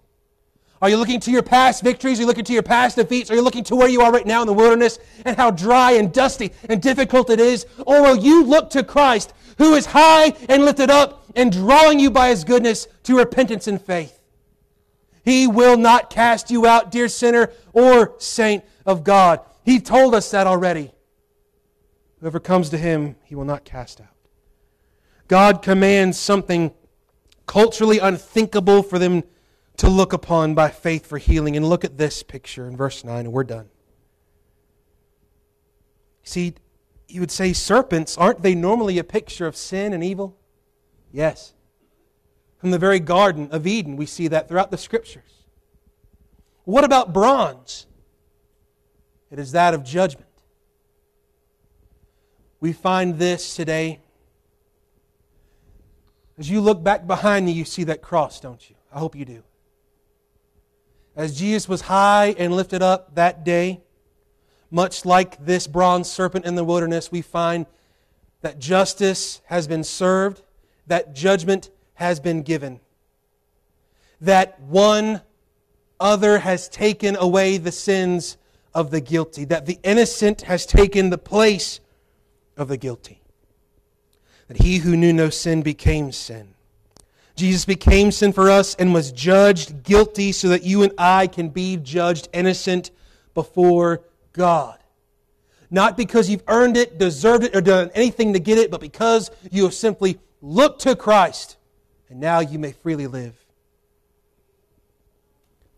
Are 0.84 0.90
you 0.90 0.98
looking 0.98 1.18
to 1.20 1.30
your 1.30 1.42
past 1.42 1.82
victories? 1.82 2.18
Are 2.18 2.22
you 2.22 2.26
looking 2.26 2.44
to 2.44 2.52
your 2.52 2.62
past 2.62 2.96
defeats? 2.96 3.30
Are 3.30 3.34
you 3.34 3.40
looking 3.40 3.64
to 3.64 3.74
where 3.74 3.88
you 3.88 4.02
are 4.02 4.12
right 4.12 4.26
now 4.26 4.42
in 4.42 4.46
the 4.46 4.52
wilderness 4.52 4.98
and 5.24 5.34
how 5.34 5.50
dry 5.50 5.92
and 5.92 6.12
dusty 6.12 6.52
and 6.68 6.82
difficult 6.82 7.30
it 7.30 7.40
is? 7.40 7.64
Or 7.86 8.02
will 8.02 8.18
you 8.18 8.44
look 8.44 8.68
to 8.72 8.84
Christ, 8.84 9.32
who 9.56 9.72
is 9.72 9.86
high 9.86 10.34
and 10.46 10.66
lifted 10.66 10.90
up 10.90 11.24
and 11.34 11.50
drawing 11.50 11.98
you 12.00 12.10
by 12.10 12.28
his 12.28 12.44
goodness 12.44 12.86
to 13.04 13.16
repentance 13.16 13.66
and 13.66 13.80
faith? 13.80 14.20
He 15.24 15.46
will 15.48 15.78
not 15.78 16.10
cast 16.10 16.50
you 16.50 16.66
out, 16.66 16.90
dear 16.90 17.08
sinner 17.08 17.50
or 17.72 18.14
saint 18.18 18.62
of 18.84 19.04
God. 19.04 19.40
He 19.64 19.80
told 19.80 20.14
us 20.14 20.30
that 20.32 20.46
already. 20.46 20.92
Whoever 22.20 22.40
comes 22.40 22.68
to 22.68 22.76
him, 22.76 23.16
he 23.24 23.34
will 23.34 23.46
not 23.46 23.64
cast 23.64 24.02
out. 24.02 24.08
God 25.28 25.62
commands 25.62 26.18
something 26.18 26.72
culturally 27.46 28.00
unthinkable 28.00 28.82
for 28.82 28.98
them 28.98 29.22
to 29.76 29.88
look 29.88 30.12
upon 30.12 30.54
by 30.54 30.68
faith 30.68 31.06
for 31.06 31.18
healing. 31.18 31.56
And 31.56 31.68
look 31.68 31.84
at 31.84 31.98
this 31.98 32.22
picture 32.22 32.66
in 32.66 32.76
verse 32.76 33.04
9, 33.04 33.18
and 33.20 33.32
we're 33.32 33.44
done. 33.44 33.68
See, 36.22 36.54
you 37.08 37.20
would 37.20 37.30
say 37.30 37.52
serpents, 37.52 38.16
aren't 38.16 38.42
they 38.42 38.54
normally 38.54 38.98
a 38.98 39.04
picture 39.04 39.46
of 39.46 39.56
sin 39.56 39.92
and 39.92 40.02
evil? 40.02 40.36
Yes. 41.12 41.54
From 42.58 42.70
the 42.70 42.78
very 42.78 43.00
Garden 43.00 43.48
of 43.50 43.66
Eden, 43.66 43.96
we 43.96 44.06
see 44.06 44.28
that 44.28 44.48
throughout 44.48 44.70
the 44.70 44.78
Scriptures. 44.78 45.44
What 46.64 46.82
about 46.84 47.12
bronze? 47.12 47.86
It 49.30 49.38
is 49.38 49.52
that 49.52 49.74
of 49.74 49.84
judgment. 49.84 50.28
We 52.60 52.72
find 52.72 53.18
this 53.18 53.54
today. 53.54 54.00
As 56.38 56.48
you 56.48 56.62
look 56.62 56.82
back 56.82 57.06
behind 57.06 57.48
you, 57.50 57.54
you 57.54 57.66
see 57.66 57.84
that 57.84 58.00
cross, 58.00 58.40
don't 58.40 58.68
you? 58.70 58.76
I 58.92 58.98
hope 58.98 59.14
you 59.14 59.26
do. 59.26 59.42
As 61.16 61.38
Jesus 61.38 61.68
was 61.68 61.82
high 61.82 62.34
and 62.38 62.54
lifted 62.54 62.82
up 62.82 63.14
that 63.14 63.44
day, 63.44 63.80
much 64.70 65.04
like 65.04 65.44
this 65.44 65.66
bronze 65.66 66.10
serpent 66.10 66.44
in 66.44 66.56
the 66.56 66.64
wilderness, 66.64 67.12
we 67.12 67.22
find 67.22 67.66
that 68.42 68.58
justice 68.58 69.40
has 69.46 69.68
been 69.68 69.84
served, 69.84 70.42
that 70.88 71.14
judgment 71.14 71.70
has 71.94 72.18
been 72.18 72.42
given, 72.42 72.80
that 74.20 74.60
one 74.60 75.22
other 76.00 76.38
has 76.40 76.68
taken 76.68 77.14
away 77.16 77.56
the 77.58 77.70
sins 77.70 78.36
of 78.74 78.90
the 78.90 79.00
guilty, 79.00 79.44
that 79.44 79.66
the 79.66 79.78
innocent 79.84 80.42
has 80.42 80.66
taken 80.66 81.10
the 81.10 81.18
place 81.18 81.78
of 82.56 82.66
the 82.66 82.76
guilty, 82.76 83.22
that 84.48 84.56
he 84.62 84.78
who 84.78 84.96
knew 84.96 85.12
no 85.12 85.30
sin 85.30 85.62
became 85.62 86.10
sin 86.10 86.53
Jesus 87.36 87.64
became 87.64 88.12
sin 88.12 88.32
for 88.32 88.48
us 88.48 88.74
and 88.76 88.94
was 88.94 89.10
judged 89.10 89.82
guilty 89.82 90.30
so 90.30 90.48
that 90.48 90.62
you 90.62 90.82
and 90.82 90.92
I 90.96 91.26
can 91.26 91.48
be 91.48 91.76
judged 91.76 92.28
innocent 92.32 92.90
before 93.34 94.02
God. 94.32 94.78
Not 95.68 95.96
because 95.96 96.30
you've 96.30 96.44
earned 96.46 96.76
it, 96.76 96.98
deserved 96.98 97.42
it, 97.44 97.56
or 97.56 97.60
done 97.60 97.90
anything 97.94 98.34
to 98.34 98.38
get 98.38 98.58
it, 98.58 98.70
but 98.70 98.80
because 98.80 99.30
you 99.50 99.64
have 99.64 99.74
simply 99.74 100.18
looked 100.40 100.82
to 100.82 100.94
Christ 100.94 101.56
and 102.08 102.20
now 102.20 102.38
you 102.38 102.58
may 102.58 102.70
freely 102.70 103.08
live. 103.08 103.34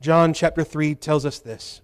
John 0.02 0.34
chapter 0.34 0.62
3 0.62 0.94
tells 0.96 1.24
us 1.24 1.38
this. 1.38 1.80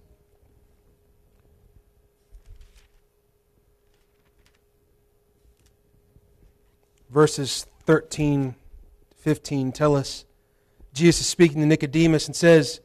Verses 7.09 7.65
13 7.85 8.55
15 9.23 9.71
tell 9.71 9.95
us 9.95 10.25
Jesus 10.93 11.21
is 11.21 11.27
speaking 11.27 11.61
to 11.61 11.65
Nicodemus 11.65 12.27
and 12.27 12.35
says, 12.35 12.81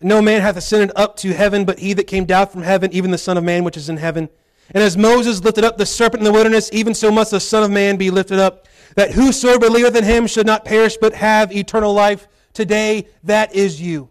No 0.00 0.20
man 0.22 0.40
hath 0.40 0.56
ascended 0.56 0.90
up 0.96 1.16
to 1.18 1.34
heaven, 1.34 1.66
but 1.66 1.78
he 1.80 1.92
that 1.92 2.06
came 2.06 2.24
down 2.24 2.46
from 2.48 2.62
heaven, 2.62 2.90
even 2.94 3.10
the 3.10 3.18
Son 3.18 3.36
of 3.36 3.44
Man 3.44 3.62
which 3.62 3.76
is 3.76 3.90
in 3.90 3.98
heaven. 3.98 4.30
And 4.70 4.82
as 4.82 4.96
Moses 4.96 5.44
lifted 5.44 5.62
up 5.64 5.76
the 5.76 5.84
serpent 5.86 6.20
in 6.22 6.24
the 6.24 6.32
wilderness, 6.32 6.70
even 6.72 6.94
so 6.94 7.10
must 7.12 7.30
the 7.30 7.38
Son 7.40 7.62
of 7.62 7.70
Man 7.70 7.96
be 7.98 8.10
lifted 8.10 8.38
up, 8.38 8.66
that 8.96 9.12
whosoever 9.12 9.60
believeth 9.60 9.94
in 9.94 10.02
him 10.04 10.26
should 10.26 10.46
not 10.46 10.64
perish, 10.64 10.96
but 10.98 11.12
have 11.12 11.54
eternal 11.54 11.92
life. 11.92 12.26
Today, 12.54 13.06
that 13.24 13.54
is 13.54 13.78
you. 13.80 14.08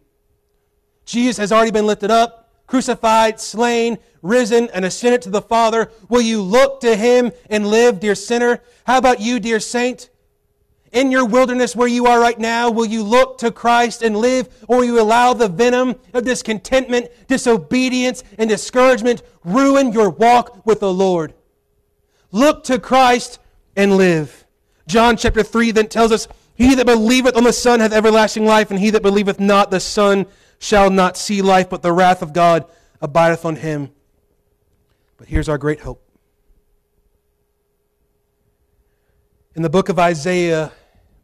Jesus 1.06 1.38
has 1.38 1.52
already 1.52 1.72
been 1.72 1.88
lifted 1.88 2.12
up, 2.12 2.54
crucified, 2.68 3.42
slain, 3.42 3.98
risen, 4.22 4.70
and 4.72 4.86
ascended 4.86 5.24
to 5.24 5.32
the 5.32 5.42
Father. 5.42 5.92
Will 6.10 6.22
you 6.22 6.44
look 6.44 6.80
to 6.82 6.96
him 6.96 7.32
and 7.50 7.68
live, 7.68 8.00
dear 8.00 8.14
sinner? 8.16 8.60
How 8.86 9.00
about 9.00 9.20
you, 9.20 9.40
dear 9.40 9.60
saint? 9.60 10.10
in 10.96 11.12
your 11.12 11.26
wilderness 11.26 11.76
where 11.76 11.90
you 11.90 12.08
are 12.08 12.22
right 12.22 12.40
now, 12.40 12.72
will 12.72 12.86
you 12.86 13.04
look 13.04 13.38
to 13.40 13.52
Christ 13.52 14.02
and 14.02 14.16
live, 14.16 14.48
or 14.70 14.78
will 14.78 14.86
you 14.86 15.00
allow 15.02 15.34
the 15.34 15.50
venom 15.50 15.96
of 16.14 16.24
discontentment, 16.24 17.10
disobedience, 17.28 18.24
and 18.40 18.50
discouragement 18.50 19.22
ruin 19.44 19.92
your 19.92 20.10
walk 20.10 20.66
with 20.66 20.80
the 20.80 20.92
Lord? 20.94 21.34
Look 22.32 22.64
to 22.66 22.80
Christ 22.80 23.40
and 23.76 23.98
live. 23.98 24.46
John 24.88 25.18
chapter 25.18 25.44
3 25.44 25.72
then 25.72 25.90
tells 25.90 26.14
us, 26.14 26.30
He 26.56 26.74
that 26.76 26.86
believeth 26.86 27.36
on 27.36 27.44
the 27.44 27.52
Son 27.54 27.82
hath 27.82 27.92
everlasting 27.92 28.46
life, 28.46 28.72
and 28.72 28.80
he 28.80 28.90
that 28.92 29.02
believeth 29.02 29.38
not 29.40 29.72
the 29.72 29.82
Son 29.82 30.26
shall 30.60 30.90
not 30.90 31.18
see 31.18 31.42
life, 31.42 31.70
but 31.70 31.82
the 31.82 31.92
wrath 31.92 32.22
of 32.22 32.32
God 32.32 32.64
abideth 33.02 33.44
on 33.44 33.58
him. 33.58 33.90
But 35.18 35.28
here's 35.28 35.50
our 35.50 35.58
great 35.58 35.82
hope. 35.82 36.02
In 39.56 39.62
the 39.62 39.70
book 39.70 39.90
of 39.90 40.00
Isaiah, 40.00 40.72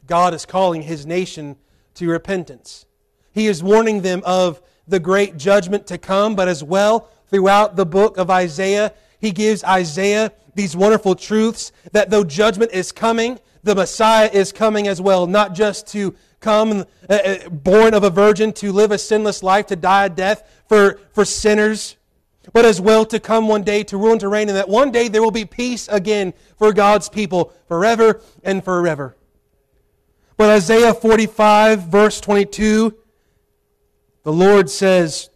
God 0.08 0.34
is 0.34 0.46
calling 0.46 0.84
his 0.84 1.06
nation 1.06 1.56
to 1.96 2.08
repentance. 2.10 2.86
He 3.32 3.48
is 3.48 3.64
warning 3.64 4.02
them 4.02 4.22
of 4.26 4.62
the 4.88 5.00
great 5.00 5.38
judgment 5.38 5.88
to 5.88 5.98
come, 5.98 6.36
but 6.36 6.48
as 6.48 6.64
well, 6.64 7.10
throughout 7.28 7.76
the 7.76 7.86
book 7.86 8.18
of 8.18 8.30
Isaiah, 8.30 8.94
he 9.20 9.32
gives 9.32 9.64
Isaiah 9.64 10.32
these 10.56 10.76
wonderful 10.76 11.16
truths 11.16 11.72
that 11.94 12.10
though 12.10 12.24
judgment 12.26 12.72
is 12.74 12.92
coming, 12.92 13.40
the 13.64 13.76
Messiah 13.76 14.30
is 14.34 14.52
coming 14.52 14.88
as 14.88 15.00
well, 15.00 15.28
not 15.28 15.54
just 15.54 15.88
to 15.88 16.16
come 16.40 16.84
uh, 17.08 17.14
uh 17.14 17.50
born 17.50 17.94
of 17.94 18.04
a 18.04 18.10
virgin, 18.10 18.52
to 18.54 18.72
live 18.72 18.92
a 18.92 18.98
sinless 18.98 19.44
life, 19.44 19.68
to 19.68 19.76
die 19.76 20.06
a 20.06 20.10
death 20.10 20.64
for, 20.68 21.00
for 21.14 21.24
sinners, 21.24 21.96
but 22.54 22.66
as 22.66 22.82
well 22.82 23.06
to 23.06 23.20
come 23.20 23.48
one 23.48 23.62
day 23.64 23.84
to 23.84 23.96
rule 23.96 24.12
and 24.14 24.20
to 24.20 24.28
reign, 24.28 24.50
and 24.50 24.58
that 24.58 24.68
one 24.68 24.92
day 24.92 25.08
there 25.08 25.22
will 25.22 25.30
be 25.32 25.46
peace 25.46 25.88
again 25.88 26.34
for 26.58 26.74
God's 26.74 27.08
people 27.08 27.54
forever 27.68 28.20
and 28.44 28.64
forever. 28.64 29.16
But 30.38 30.50
Isaiah 30.50 30.94
45, 30.94 31.84
verse 31.84 32.22
22, 32.22 32.96
the 34.24 34.34
Lord 34.34 34.70
says, 34.70 35.30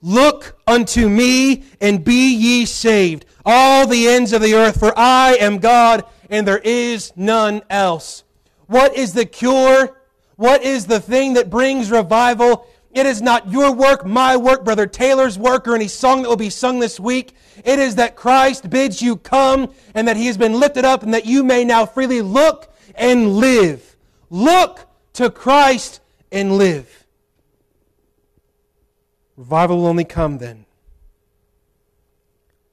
Look 0.00 0.58
unto 0.66 1.08
me 1.08 1.64
and 1.80 2.04
be 2.04 2.32
ye 2.34 2.64
saved, 2.66 3.24
all 3.44 3.86
the 3.86 4.08
ends 4.08 4.32
of 4.32 4.42
the 4.42 4.54
earth, 4.54 4.78
for 4.78 4.96
I 4.96 5.34
am 5.36 5.58
God 5.58 6.04
and 6.30 6.46
there 6.46 6.60
is 6.62 7.12
none 7.16 7.62
else. 7.70 8.22
What 8.66 8.96
is 8.96 9.14
the 9.14 9.24
cure? 9.24 9.96
What 10.36 10.62
is 10.62 10.86
the 10.86 11.00
thing 11.00 11.32
that 11.34 11.50
brings 11.50 11.90
revival? 11.90 12.66
It 12.92 13.06
is 13.06 13.22
not 13.22 13.50
your 13.50 13.72
work, 13.72 14.04
my 14.04 14.36
work, 14.36 14.64
Brother 14.64 14.86
Taylor's 14.86 15.38
work, 15.38 15.66
or 15.66 15.74
any 15.74 15.88
song 15.88 16.22
that 16.22 16.28
will 16.28 16.36
be 16.36 16.50
sung 16.50 16.78
this 16.78 17.00
week. 17.00 17.34
It 17.64 17.78
is 17.78 17.94
that 17.96 18.14
Christ 18.14 18.68
bids 18.68 19.00
you 19.00 19.16
come 19.16 19.72
and 19.94 20.06
that 20.06 20.16
he 20.16 20.26
has 20.26 20.36
been 20.36 20.58
lifted 20.60 20.84
up 20.84 21.02
and 21.02 21.14
that 21.14 21.26
you 21.26 21.42
may 21.42 21.64
now 21.64 21.86
freely 21.86 22.20
look 22.22 22.72
and 22.94 23.36
live. 23.38 23.87
Look 24.30 24.86
to 25.14 25.30
Christ 25.30 26.00
and 26.30 26.58
live. 26.58 27.06
Revival 29.36 29.78
will 29.78 29.86
only 29.86 30.04
come 30.04 30.38
then. 30.38 30.66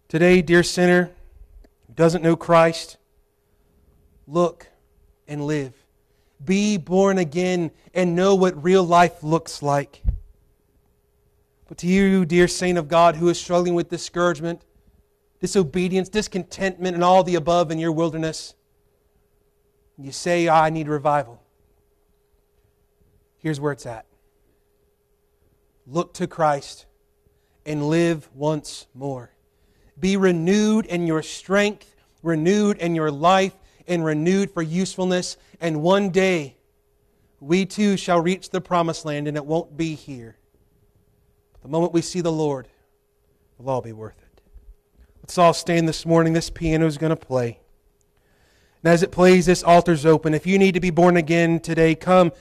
Today, 0.07 0.41
dear 0.41 0.63
sinner 0.63 1.11
who 1.87 1.93
doesn't 1.93 2.23
know 2.23 2.35
Christ, 2.35 2.97
look 4.27 4.67
and 5.27 5.45
live. 5.45 5.73
Be 6.43 6.77
born 6.77 7.17
again 7.17 7.71
and 7.93 8.15
know 8.15 8.35
what 8.35 8.61
real 8.61 8.83
life 8.83 9.23
looks 9.23 9.61
like. 9.63 10.01
But 11.67 11.77
to 11.79 11.87
you, 11.87 12.25
dear 12.25 12.47
saint 12.47 12.77
of 12.77 12.87
God, 12.87 13.15
who 13.15 13.29
is 13.29 13.39
struggling 13.39 13.73
with 13.73 13.89
discouragement, 13.89 14.61
disobedience, 15.39 16.09
discontentment, 16.09 16.93
and 16.95 17.03
all 17.03 17.23
the 17.23 17.35
above 17.35 17.71
in 17.71 17.79
your 17.79 17.91
wilderness, 17.91 18.53
you 19.97 20.11
say, 20.11 20.49
I 20.49 20.69
need 20.69 20.87
revival. 20.87 21.41
Here's 23.45 23.59
where 23.59 23.71
it's 23.73 23.85
at 23.85 24.07
look 25.85 26.15
to 26.15 26.25
Christ 26.25 26.87
and 27.63 27.89
live 27.89 28.27
once 28.33 28.87
more. 28.95 29.33
Be 29.99 30.17
renewed 30.17 30.87
in 30.87 31.05
your 31.05 31.21
strength, 31.21 31.95
renewed 32.23 32.79
in 32.79 32.95
your 32.95 33.11
life, 33.11 33.53
and 33.87 34.03
renewed 34.03 34.49
for 34.49 34.63
usefulness. 34.63 35.37
And 35.61 35.83
one 35.83 36.09
day, 36.09 36.57
we 37.39 37.67
too 37.67 37.97
shall 37.97 38.19
reach 38.19 38.49
the 38.49 38.61
promised 38.61 39.05
land, 39.05 39.27
and 39.27 39.37
it 39.37 39.45
won't 39.45 39.77
be 39.77 39.93
here. 39.93 40.37
But 41.53 41.61
the 41.61 41.67
moment 41.71 41.93
we 41.93 42.01
see 42.01 42.21
the 42.21 42.31
Lord, 42.31 42.67
it'll 43.59 43.69
all 43.69 43.81
be 43.83 43.93
worth 43.93 44.17
it. 44.23 44.41
Let's 45.21 45.37
all 45.37 45.53
stand 45.53 45.87
this 45.87 46.03
morning. 46.03 46.33
This 46.33 46.49
piano 46.49 46.87
is 46.87 46.97
going 46.97 47.11
to 47.11 47.15
play. 47.15 47.59
And 48.83 48.91
as 48.91 49.03
it 49.03 49.11
plays, 49.11 49.45
this 49.45 49.61
altar's 49.61 50.03
open. 50.03 50.33
If 50.33 50.47
you 50.47 50.57
need 50.57 50.73
to 50.73 50.79
be 50.79 50.89
born 50.89 51.15
again 51.15 51.59
today, 51.59 51.93
come. 51.93 52.31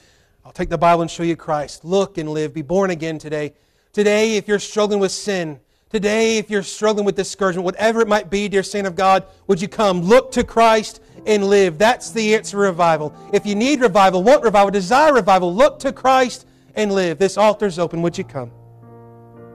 I'll 0.45 0.53
take 0.53 0.69
the 0.69 0.79
Bible 0.79 1.03
and 1.03 1.11
show 1.11 1.23
you 1.23 1.37
Christ. 1.37 1.85
Look 1.85 2.19
and 2.19 2.29
live. 2.29 2.53
Be 2.53 2.63
born 2.63 2.91
again 2.91 3.19
today. 3.19 3.55
Today, 3.93 4.37
if 4.37 4.47
you're 4.47 4.59
struggling 4.59 5.01
with 5.01 5.13
sin, 5.13 5.59
today, 5.89 6.37
if 6.37 6.51
you're 6.51 6.63
struggling 6.63 7.07
with 7.07 7.17
discouragement, 7.17 7.65
whatever 7.65 8.03
it 8.03 8.09
might 8.09 8.29
be, 8.29 8.49
dear 8.49 8.63
saint 8.63 8.87
of 8.87 8.95
God, 8.95 9.25
would 9.47 9.63
you 9.63 9.69
come? 9.69 10.03
Look 10.03 10.33
to 10.33 10.45
Christ 10.45 11.01
and 11.25 11.45
live. 11.47 11.79
That's 11.79 12.11
the 12.11 12.35
answer 12.35 12.53
to 12.59 12.59
revival. 12.59 13.15
If 13.33 13.47
you 13.47 13.55
need 13.55 13.81
revival, 13.81 14.23
want 14.23 14.43
revival, 14.43 14.71
desire 14.71 15.15
revival, 15.15 15.55
look 15.55 15.79
to 15.79 15.93
Christ 15.93 16.47
and 16.75 16.93
live. 16.93 17.19
This 17.19 17.39
altar's 17.39 17.79
open. 17.79 18.03
Would 18.03 18.19
you 18.19 18.25
come? 18.25 18.64